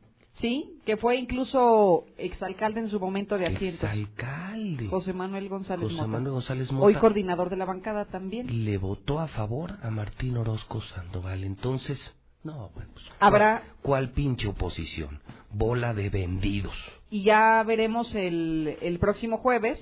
[0.41, 3.85] Sí, que fue incluso exalcalde en su momento de asientos.
[3.85, 4.89] Exalcalde.
[4.89, 6.09] José Manuel González José Mota.
[6.09, 6.87] Manuel González Mota.
[6.87, 8.65] Hoy coordinador de la bancada también.
[8.65, 11.45] le votó a favor a Martín Orozco Sandoval.
[11.45, 11.99] Entonces,
[12.43, 15.21] No, bueno, pues, Habrá- ¿cuál, cuál pinche oposición?
[15.53, 16.75] Bola de vendidos.
[17.11, 19.79] y ya veremos el, el próximo jueves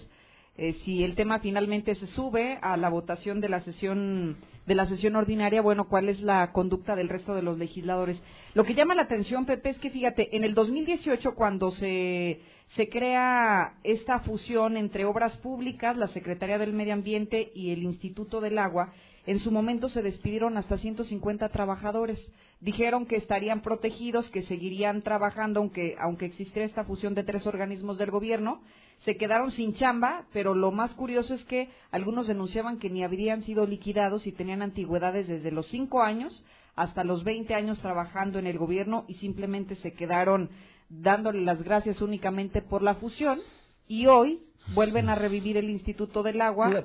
[0.62, 4.36] eh, si el tema finalmente se sube a la votación de la sesión
[4.66, 8.16] de la sesión ordinaria, bueno, cuál es la conducta del resto de los legisladores.
[8.54, 12.40] Lo que llama la atención, Pepe, es que fíjate, en el 2018 cuando se
[12.76, 18.40] se crea esta fusión entre obras públicas, la Secretaría del Medio Ambiente y el Instituto
[18.40, 18.92] del Agua,
[19.26, 22.18] en su momento se despidieron hasta 150 trabajadores.
[22.60, 27.98] Dijeron que estarían protegidos, que seguirían trabajando aunque, aunque existiera esta fusión de tres organismos
[27.98, 28.62] del gobierno.
[29.04, 33.42] Se quedaron sin chamba, pero lo más curioso es que algunos denunciaban que ni habrían
[33.42, 36.44] sido liquidados y tenían antigüedades desde los cinco años
[36.76, 40.50] hasta los 20 años trabajando en el gobierno y simplemente se quedaron
[40.88, 43.40] dándole las gracias únicamente por la fusión
[43.88, 44.40] y hoy
[44.74, 46.68] vuelven a revivir el Instituto del Agua.
[46.68, 46.82] Una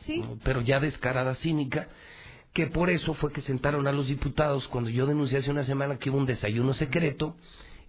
[0.00, 0.22] Sí.
[0.44, 1.88] pero ya descarada, cínica,
[2.52, 5.98] que por eso fue que sentaron a los diputados cuando yo denuncié hace una semana
[5.98, 7.36] que hubo un desayuno secreto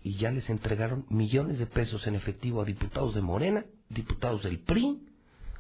[0.08, 4.60] y ya les entregaron millones de pesos en efectivo a diputados de Morena, diputados del
[4.60, 5.02] PRI,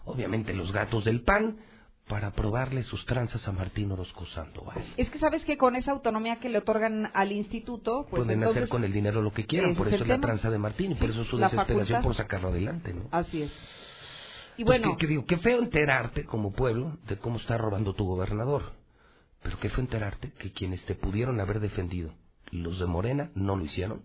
[0.05, 1.57] obviamente los gatos del PAN,
[2.07, 4.81] para aprobarle sus tranzas a Martín Orozco Sandoval.
[4.95, 8.63] Es que sabes que con esa autonomía que le otorgan al instituto, pues Pueden entonces
[8.63, 10.27] hacer con el dinero lo que quieran, por es eso es la tema.
[10.27, 12.03] tranza de Martín y por eso su la desesperación facultad.
[12.03, 13.09] por sacarlo adelante, ¿no?
[13.11, 13.51] Así es.
[14.55, 18.05] Y bueno, que, que digo, qué feo enterarte como pueblo de cómo está robando tu
[18.05, 18.71] gobernador.
[19.43, 22.13] Pero qué feo enterarte que quienes te pudieron haber defendido,
[22.51, 24.03] los de Morena no lo hicieron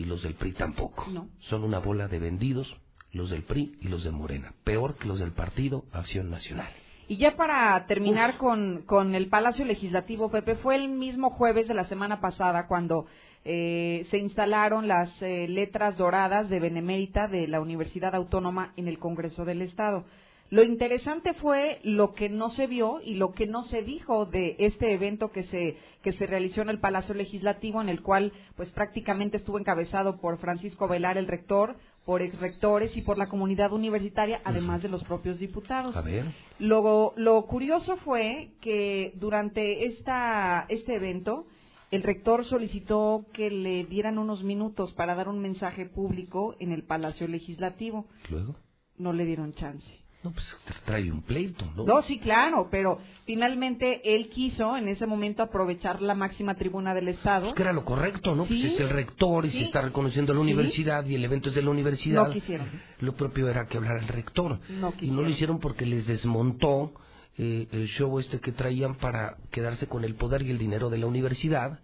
[0.00, 1.06] y los del PRI tampoco.
[1.10, 1.28] No.
[1.40, 2.74] Son una bola de vendidos
[3.12, 4.54] los del PRI y los de Morena.
[4.64, 6.70] Peor que los del Partido Acción Nacional.
[7.06, 11.74] Y ya para terminar con, con el Palacio Legislativo, Pepe, fue el mismo jueves de
[11.74, 13.06] la semana pasada cuando
[13.44, 18.98] eh, se instalaron las eh, letras doradas de Benemérita de la Universidad Autónoma en el
[18.98, 20.06] Congreso del Estado.
[20.50, 24.56] Lo interesante fue lo que no se vio y lo que no se dijo de
[24.58, 28.70] este evento que se que se realizó en el Palacio Legislativo, en el cual pues
[28.70, 34.40] prácticamente estuvo encabezado por Francisco Velar, el rector, por exrectores y por la comunidad universitaria,
[34.44, 35.96] además de los propios diputados.
[35.96, 36.34] A ver.
[36.58, 41.46] Lo, lo curioso fue que durante esta, este evento,
[41.90, 46.82] el rector solicitó que le dieran unos minutos para dar un mensaje público en el
[46.82, 48.06] Palacio Legislativo.
[48.28, 48.56] Luego,
[48.96, 49.99] No le dieron chance.
[50.22, 51.84] No, pues trae un pleito, ¿no?
[51.84, 57.08] No, sí, claro, pero finalmente él quiso en ese momento aprovechar la máxima tribuna del
[57.08, 57.54] Estado.
[57.54, 58.44] Que era lo correcto, ¿no?
[58.44, 59.58] Sí, pues es el rector y sí.
[59.60, 60.44] se está reconociendo la Sí.
[60.44, 62.26] universidad y el evento es de la universidad.
[62.26, 62.68] No quisieron.
[62.98, 64.60] Lo propio era que hablara el rector.
[64.68, 66.92] No y no lo hicieron porque les desmontó
[67.38, 70.98] eh, el show este que traían para quedarse con el poder y el dinero de
[70.98, 71.80] la universidad,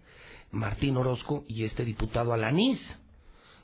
[0.51, 2.79] Martín Orozco y este diputado Alanís.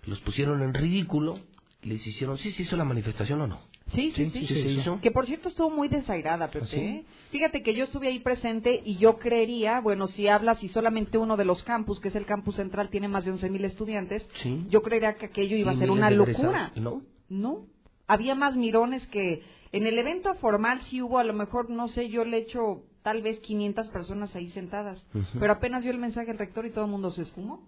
[0.06, 1.38] Los pusieron en ridículo,
[1.84, 3.62] les hicieron, sí, se hizo la manifestación o no.
[3.94, 4.48] Sí, sí, sí.
[4.48, 4.84] Sí.
[5.02, 6.66] Que por cierto estuvo muy desairada, Pepe.
[6.66, 6.80] ¿Ah, sí?
[6.80, 7.06] ¿eh?
[7.32, 11.38] Fíjate que yo estuve ahí presente y yo creería, bueno, si hablas y solamente uno
[11.38, 14.66] de los campus, que es el campus central, tiene más de 11.000 estudiantes, Sí.
[14.70, 16.72] yo creería que aquello iba a ser una locura.
[16.76, 17.02] ¿No?
[17.30, 17.66] No,
[18.08, 22.10] había más mirones que en el evento formal sí hubo, a lo mejor, no sé,
[22.10, 25.06] yo le echo tal vez 500 personas ahí sentadas,
[25.40, 27.68] pero apenas dio el mensaje al rector y todo el mundo se esfumó.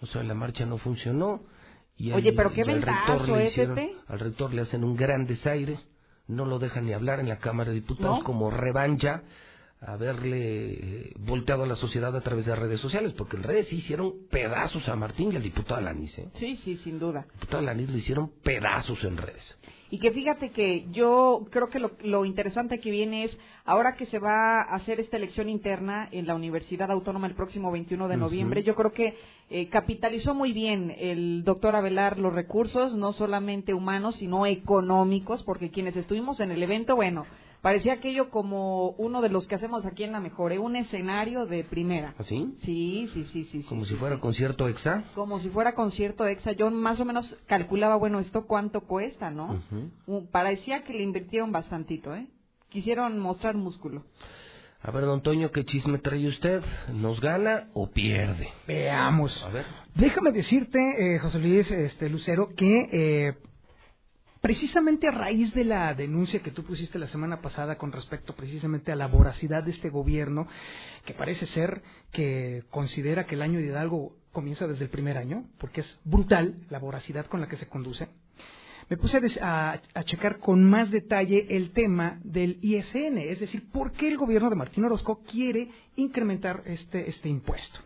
[0.00, 1.42] O sea, la marcha no funcionó.
[1.96, 3.92] Y Oye, al- pero qué ventazo, ¿eh?
[4.08, 5.78] Al rector le hacen un gran desaire,
[6.26, 8.24] no lo dejan ni hablar en la Cámara de Diputados ¿No?
[8.24, 9.22] como revancha
[9.84, 13.76] haberle eh, volteado a la sociedad a través de redes sociales, porque en redes sí
[13.76, 16.16] hicieron pedazos a Martín y al diputado Alanis.
[16.18, 16.28] ¿eh?
[16.34, 17.20] Sí, sí, sin duda.
[17.28, 19.58] Al diputado Alanis lo hicieron pedazos en redes.
[19.90, 24.06] Y que fíjate que yo creo que lo, lo interesante que viene es, ahora que
[24.06, 28.16] se va a hacer esta elección interna en la Universidad Autónoma el próximo 21 de
[28.16, 29.16] noviembre, yo creo que
[29.54, 35.70] eh, capitalizó muy bien el doctor Avelar los recursos, no solamente humanos, sino económicos, porque
[35.70, 37.26] quienes estuvimos en el evento, bueno,
[37.60, 41.64] parecía aquello como uno de los que hacemos aquí en la Mejore, un escenario de
[41.64, 42.14] primera.
[42.16, 42.54] ¿Así?
[42.62, 43.62] Sí, sí, sí, sí.
[43.64, 44.22] Como sí, si fuera sí.
[44.22, 45.04] concierto exa.
[45.14, 49.62] Como si fuera concierto exa, yo más o menos calculaba, bueno, esto cuánto cuesta, ¿no?
[50.06, 52.26] Uh, parecía que le invirtieron bastantito, ¿eh?
[52.70, 54.04] Quisieron mostrar músculo.
[54.84, 56.60] A ver, don Toño, ¿qué chisme trae usted?
[56.92, 58.48] ¿Nos gana o pierde?
[58.66, 59.40] Veamos.
[59.44, 59.64] A ver.
[59.94, 63.34] Déjame decirte, eh, José Luis este, Lucero, que eh,
[64.40, 68.90] precisamente a raíz de la denuncia que tú pusiste la semana pasada con respecto precisamente
[68.90, 70.48] a la voracidad de este gobierno,
[71.04, 75.44] que parece ser que considera que el año de Hidalgo comienza desde el primer año,
[75.58, 78.08] porque es brutal la voracidad con la que se conduce,
[78.92, 84.06] me puse a, checar con más detalle el tema del ISN, es decir, por qué
[84.06, 87.80] el gobierno de Martín Orozco quiere incrementar este, este impuesto.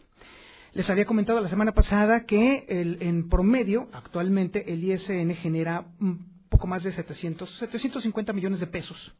[0.72, 6.66] Les había comentado la semana pasada que en promedio, actualmente, el ISN genera un poco
[6.66, 9.14] más de 700, 750 millones de pesos.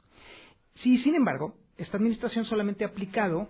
[0.74, 3.48] Sí, sin embargo, esta administración solamente ha aplicado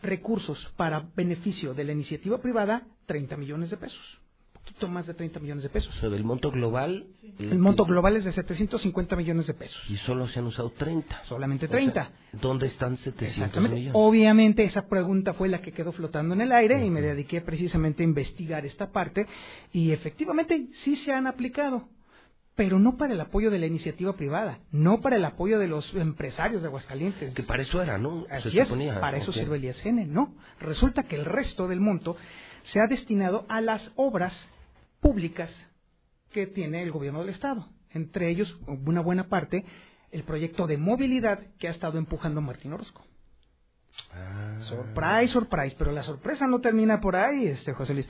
[0.00, 4.21] recursos para beneficio de la iniciativa privada, 30 millones de pesos.
[4.64, 5.94] Poquito más de 30 millones de pesos.
[5.96, 7.06] O sea, del monto global.
[7.38, 9.82] El monto global es de 750 millones de pesos.
[9.90, 11.24] Y solo se han usado 30.
[11.24, 12.10] Solamente O sea, 30.
[12.40, 13.74] ¿Dónde están 700 Exactamente.
[13.76, 13.92] millones?
[13.96, 18.02] Obviamente esa pregunta fue la que quedó flotando en el aire y me dediqué precisamente
[18.02, 19.26] a investigar esta parte
[19.72, 21.88] y efectivamente sí se han aplicado,
[22.54, 25.92] pero no para el apoyo de la iniciativa privada, no para el apoyo de los
[25.94, 27.34] empresarios de Aguascalientes.
[27.34, 28.26] Que para eso era, ¿no?
[28.28, 29.00] Se Así es, suponía.
[29.00, 30.34] para eso sirve el ISN, no.
[30.60, 32.16] Resulta que el resto del monto
[32.64, 34.32] se ha destinado a las obras
[35.02, 35.50] públicas
[36.30, 37.68] que tiene el gobierno del Estado.
[37.90, 39.64] Entre ellos, una buena parte,
[40.10, 43.04] el proyecto de movilidad que ha estado empujando Martín Orozco.
[44.14, 44.56] Ah.
[44.60, 48.08] Surprise, surprise, pero la sorpresa no termina por ahí, este José Luis.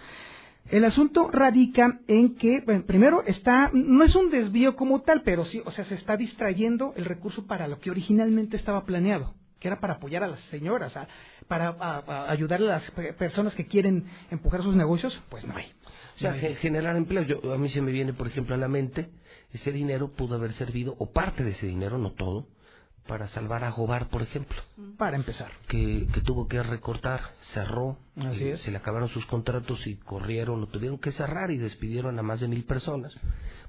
[0.70, 5.44] El asunto radica en que, bueno, primero, está, no es un desvío como tal, pero
[5.44, 9.66] sí, o sea, se está distrayendo el recurso para lo que originalmente estaba planeado, que
[9.66, 11.08] era para apoyar a las señoras, a-
[11.48, 15.56] para a- a ayudar a las pe- personas que quieren empujar sus negocios, pues no
[15.56, 15.72] hay.
[16.16, 17.22] O sea, No generar empleo.
[17.22, 19.10] Yo, a mí se me viene, por ejemplo, a la mente,
[19.52, 22.46] ese dinero pudo haber servido, o parte de ese dinero, no todo,
[23.06, 24.56] para salvar a Gobar, por ejemplo,
[24.96, 25.50] Para empezar.
[25.68, 27.20] que, que tuvo que recortar,
[27.52, 28.60] cerró, Así eh, es.
[28.60, 32.40] se le acabaron sus contratos y corrieron, lo tuvieron que cerrar y despidieron a más
[32.40, 33.12] de mil personas.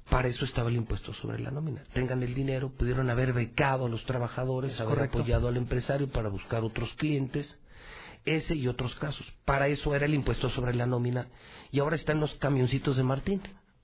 [0.10, 1.82] Para eso estaba el impuesto sobre la nómina.
[1.94, 5.20] Tengan el dinero, pudieron haber becado a los trabajadores, Es haber correcto.
[5.20, 7.58] apoyado al empresario para buscar otros clientes,
[8.26, 9.26] ese y otros casos.
[9.46, 11.28] Para eso era el impuesto sobre la nómina
[11.72, 13.42] y ahora están los camioncitos de Martín.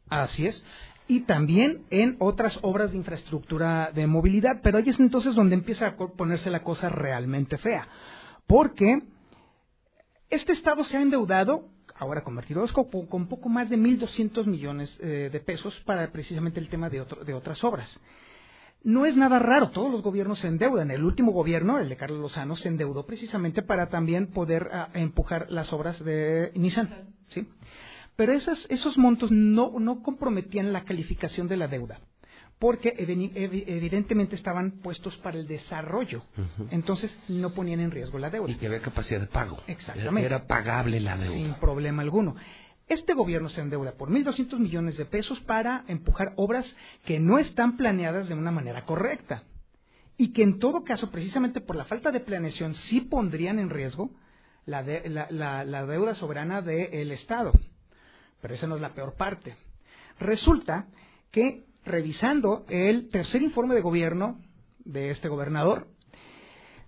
[0.09, 0.63] Así es.
[1.07, 5.87] Y también en otras obras de infraestructura de movilidad, pero ahí es entonces donde empieza
[5.87, 7.87] a ponerse la cosa realmente fea.
[8.45, 9.01] Porque
[10.29, 14.45] este Estado se ha endeudado, ahora con Martín Orozco, con, con poco más de 1.200
[14.45, 17.99] millones eh, de pesos para precisamente el tema de, otro- de otras obras.
[18.81, 20.89] No es nada raro, todos los gobiernos se endeudan.
[20.89, 25.47] El último gobierno, el de Carlos Lozano, se endeudó precisamente para también poder ah, empujar
[25.49, 27.09] las obras de Nissan.
[27.27, 27.47] ¿sí?
[28.15, 32.01] Pero esas, esos montos no, no comprometían la calificación de la deuda,
[32.57, 36.23] porque evidentemente estaban puestos para el desarrollo.
[36.69, 38.51] Entonces no ponían en riesgo la deuda.
[38.51, 39.59] Y que había capacidad de pago.
[39.67, 40.25] Exactamente.
[40.25, 41.33] Era pagable la deuda.
[41.33, 42.35] Sin problema alguno.
[42.89, 46.65] Este gobierno se endeuda por 1.200 millones de pesos para empujar obras
[47.05, 49.43] que no están planeadas de una manera correcta
[50.17, 54.09] y que en todo caso, precisamente por la falta de planeación, sí pondrían en riesgo
[54.65, 57.51] la, de- la- la- la deuda soberana del Estado.
[58.41, 59.55] Pero esa no es la peor parte.
[60.19, 60.87] Resulta
[61.31, 64.39] que, revisando el tercer informe de gobierno
[64.83, 65.87] de este gobernador,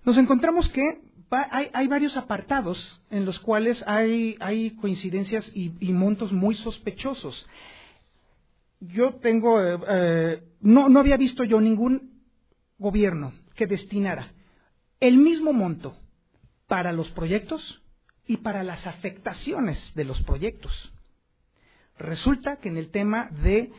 [0.03, 0.99] nos encontramos que
[1.31, 7.45] hay, varios apartados en los cuales hay, coincidencias y, montos muy sospechosos.
[8.79, 12.23] Yo tengo, eh, eh, no, no había visto yo ningún
[12.79, 14.31] gobierno que destinara
[14.99, 15.95] el mismo monto
[16.67, 17.81] para los proyectos
[18.25, 20.91] y para las afectaciones de los proyectos.
[21.97, 23.71] Resulta que en el tema de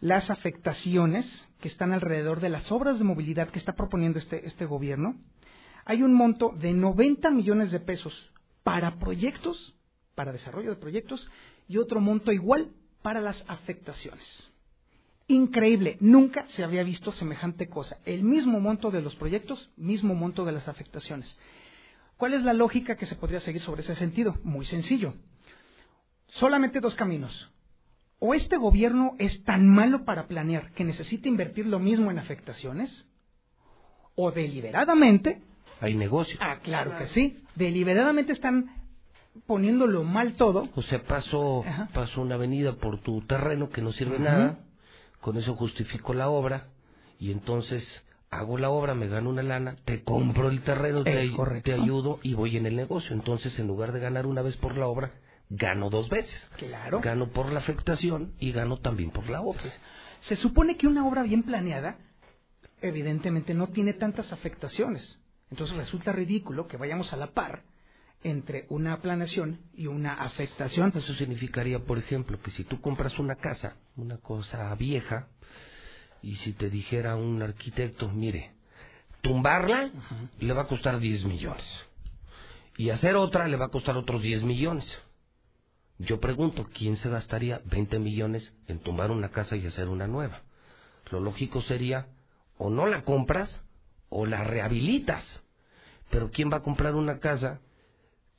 [0.00, 1.26] las afectaciones
[1.60, 5.16] que están alrededor de las obras de movilidad que está proponiendo este, este gobierno,
[5.88, 8.30] hay un monto de 90 millones de pesos
[8.62, 9.74] para proyectos,
[10.14, 11.30] para desarrollo de proyectos,
[11.66, 14.50] y otro monto igual para las afectaciones.
[15.28, 18.00] Increíble, nunca se había visto semejante cosa.
[18.04, 21.38] El mismo monto de los proyectos, mismo monto de las afectaciones.
[22.18, 24.36] ¿Cuál es la lógica que se podría seguir sobre ese sentido?
[24.44, 25.14] Muy sencillo.
[26.26, 27.50] Solamente dos caminos.
[28.18, 33.06] O este gobierno es tan malo para planear que necesita invertir lo mismo en afectaciones,
[34.16, 35.48] o deliberadamente,
[35.80, 36.36] Hay negocio.
[36.40, 38.70] ah, claro que sí, deliberadamente están
[39.46, 40.68] poniéndolo mal todo.
[40.74, 44.58] O sea, paso, paso una avenida por tu terreno que no sirve nada,
[45.20, 46.68] con eso justifico la obra,
[47.18, 47.84] y entonces
[48.30, 52.56] hago la obra, me gano una lana, te compro el terreno, te ayudo y voy
[52.56, 53.14] en el negocio.
[53.14, 55.12] Entonces, en lugar de ganar una vez por la obra,
[55.48, 56.50] gano dos veces.
[56.56, 57.00] Claro.
[57.00, 59.62] Gano por la afectación y gano también por la obra.
[60.20, 61.96] Se supone que una obra bien planeada,
[62.82, 65.20] evidentemente, no tiene tantas afectaciones.
[65.50, 67.62] Entonces resulta ridículo que vayamos a la par
[68.22, 70.92] entre una planeación y una afectación.
[70.94, 75.28] Eso significaría, por ejemplo, que si tú compras una casa, una cosa vieja,
[76.22, 78.52] y si te dijera un arquitecto, mire,
[79.20, 79.90] tumbarla
[80.38, 81.64] le va a costar 10 millones,
[82.76, 84.86] y hacer otra le va a costar otros 10 millones.
[85.98, 90.42] Yo pregunto, ¿quién se gastaría 20 millones en tumbar una casa y hacer una nueva?
[91.10, 92.06] Lo lógico sería,
[92.56, 93.62] o no la compras,
[94.10, 95.24] o la rehabilitas.
[96.10, 97.60] Pero ¿quién va a comprar una casa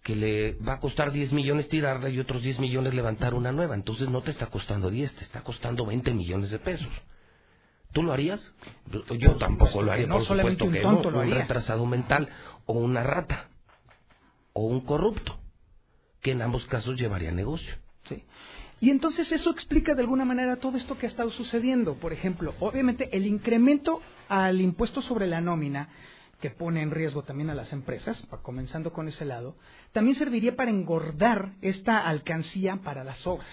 [0.03, 3.75] que le va a costar 10 millones tirarla y otros 10 millones levantar una nueva.
[3.75, 6.87] Entonces no te está costando 10, te está costando 20 millones de pesos.
[7.91, 8.39] ¿Tú lo harías?
[9.17, 11.11] Yo- tampoco lo haría, no, por supuesto un que tonto no.
[11.11, 11.41] lo un haría.
[11.41, 12.29] retrasado mental
[12.65, 13.47] o una rata.
[14.53, 15.37] o un corrupto,
[16.21, 17.73] que en ambos casos llevaría negocio.
[18.09, 18.23] Sí.
[18.81, 21.95] Y entonces eso explica de alguna manera todo esto que ha estado sucediendo.
[21.95, 25.89] Por ejemplo, obviamente el incremento al impuesto sobre la nómina,
[26.39, 29.57] que pone en riesgo también a las empresas, comenzando con ese lado,
[29.91, 33.49] también serviría para engordar esta alcancía para las obras.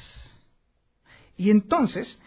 [1.37, 2.19] Y entonces,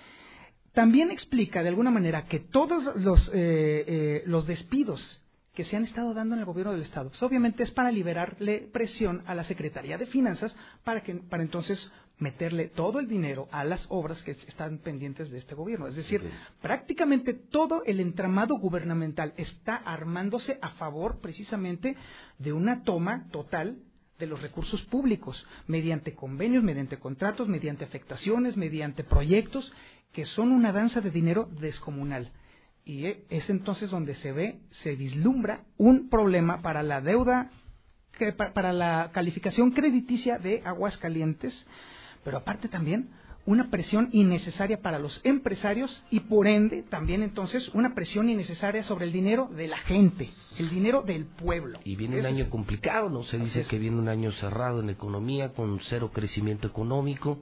[0.74, 5.22] también explica de alguna manera que todos los, eh, eh, los despidos
[5.54, 8.70] que se han estado dando en el gobierno del Estado, pues obviamente es para liberarle
[8.72, 13.64] presión a la Secretaría de Finanzas para, que, para entonces meterle todo el dinero a
[13.64, 15.88] las obras que están pendientes de este gobierno.
[15.88, 16.22] Es decir,
[16.62, 21.96] prácticamente todo el entramado gubernamental está armándose a favor precisamente
[22.38, 23.80] de una toma total
[24.20, 29.72] de los recursos públicos, mediante convenios, mediante contratos, mediante afectaciones, mediante proyectos,
[30.12, 32.32] que son una danza de dinero descomunal.
[32.84, 37.52] Y es entonces donde se ve, se vislumbra un problema para la deuda,
[38.54, 41.66] para la calificación crediticia de Aguascalientes,
[42.30, 43.10] pero aparte también
[43.48, 49.06] una presión innecesaria para los empresarios y por ende también entonces una presión innecesaria sobre
[49.06, 51.80] el dinero de la gente, el dinero del pueblo.
[51.84, 53.24] Y viene un año complicado, ¿no?
[53.24, 57.40] Se dice que viene un año cerrado en economía con cero crecimiento económico.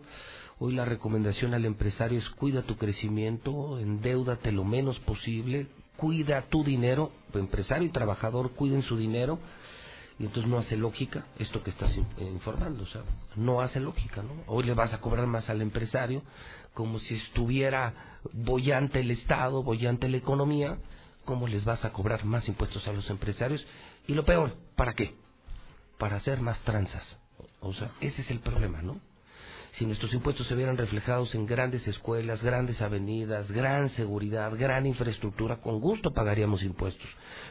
[0.57, 5.67] Hoy la recomendación al empresario es cuida tu crecimiento, endeudate lo menos posible,
[5.97, 9.37] cuida tu dinero, empresario y trabajador cuiden su dinero
[10.19, 13.03] y entonces no hace lógica esto que estás informando, o sea,
[13.35, 14.31] no hace lógica, ¿no?
[14.47, 16.23] Hoy le vas a cobrar más al empresario
[16.73, 20.77] como si estuviera bollante el Estado, bollante la economía,
[21.25, 23.65] ¿cómo les vas a cobrar más impuestos a los empresarios?
[24.07, 25.15] Y lo peor, ¿para qué?
[25.97, 27.17] Para hacer más tranzas.
[27.59, 28.99] O sea, ese es el problema, ¿no?
[29.77, 35.57] Si nuestros impuestos se vieran reflejados en grandes escuelas, grandes avenidas, gran seguridad, gran infraestructura,
[35.57, 37.07] con gusto pagaríamos impuestos.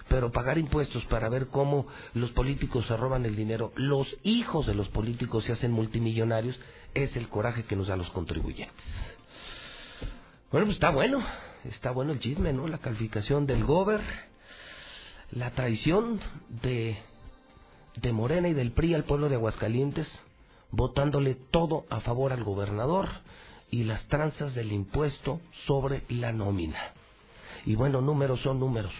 [0.08, 4.74] Pero pagar impuestos para ver cómo los políticos se roban el dinero, los hijos de
[4.74, 6.58] los políticos se hacen multimillonarios,
[6.94, 8.84] es el coraje que nos dan los contribuyentes.
[10.50, 11.24] Bueno, pues está bueno,
[11.64, 12.66] está bueno el chisme, ¿no?
[12.66, 14.00] La calificación del gober,
[15.30, 16.98] la traición de,
[18.00, 20.08] de Morena y del PRI al pueblo de Aguascalientes,
[20.70, 23.08] votándole todo a favor al gobernador
[23.70, 26.92] y las tranzas del impuesto sobre la nómina.
[27.64, 28.92] Y bueno, números son números.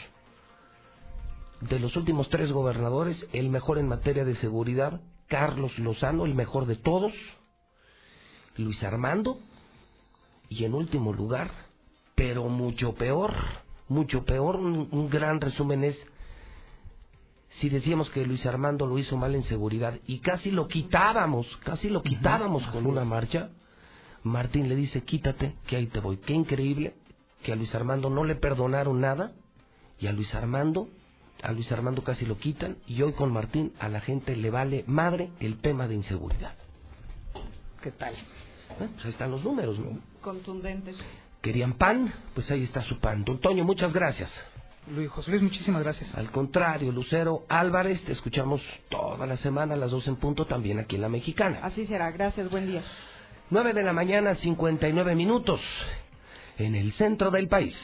[1.60, 6.66] De los últimos tres gobernadores, el mejor en materia de seguridad, Carlos Lozano, el mejor
[6.66, 7.12] de todos,
[8.56, 9.38] Luis Armando,
[10.48, 11.50] y en último lugar,
[12.14, 13.32] pero mucho peor,
[13.88, 15.98] mucho peor, un, un gran resumen es
[17.60, 21.88] si decíamos que Luis Armando lo hizo mal en seguridad y casi lo quitábamos, casi
[21.88, 23.50] lo quitábamos con una marcha,
[24.22, 26.18] Martín le dice, quítate, que ahí te voy.
[26.18, 26.94] Qué increíble
[27.42, 29.32] que a Luis Armando no le perdonaron nada
[29.98, 30.88] y a Luis Armando,
[31.42, 34.84] a Luis Armando casi lo quitan y hoy con Martín a la gente le vale
[34.86, 36.54] madre el tema de inseguridad.
[37.80, 38.14] ¿Qué tal?
[38.78, 39.98] Bueno, pues ahí están los números, ¿no?
[40.20, 40.96] Contundentes.
[41.40, 42.12] ¿Querían pan?
[42.34, 43.24] Pues ahí está su pan.
[43.24, 44.30] Don Toño, muchas gracias.
[44.94, 46.14] Luis José Luis, muchísimas gracias.
[46.14, 50.78] Al contrario, Lucero Álvarez, te escuchamos toda la semana a las dos en punto también
[50.78, 51.60] aquí en La Mexicana.
[51.62, 52.82] Así será, gracias, buen día.
[53.50, 55.60] 9 de la mañana, 59 minutos,
[56.58, 57.76] en el centro del país.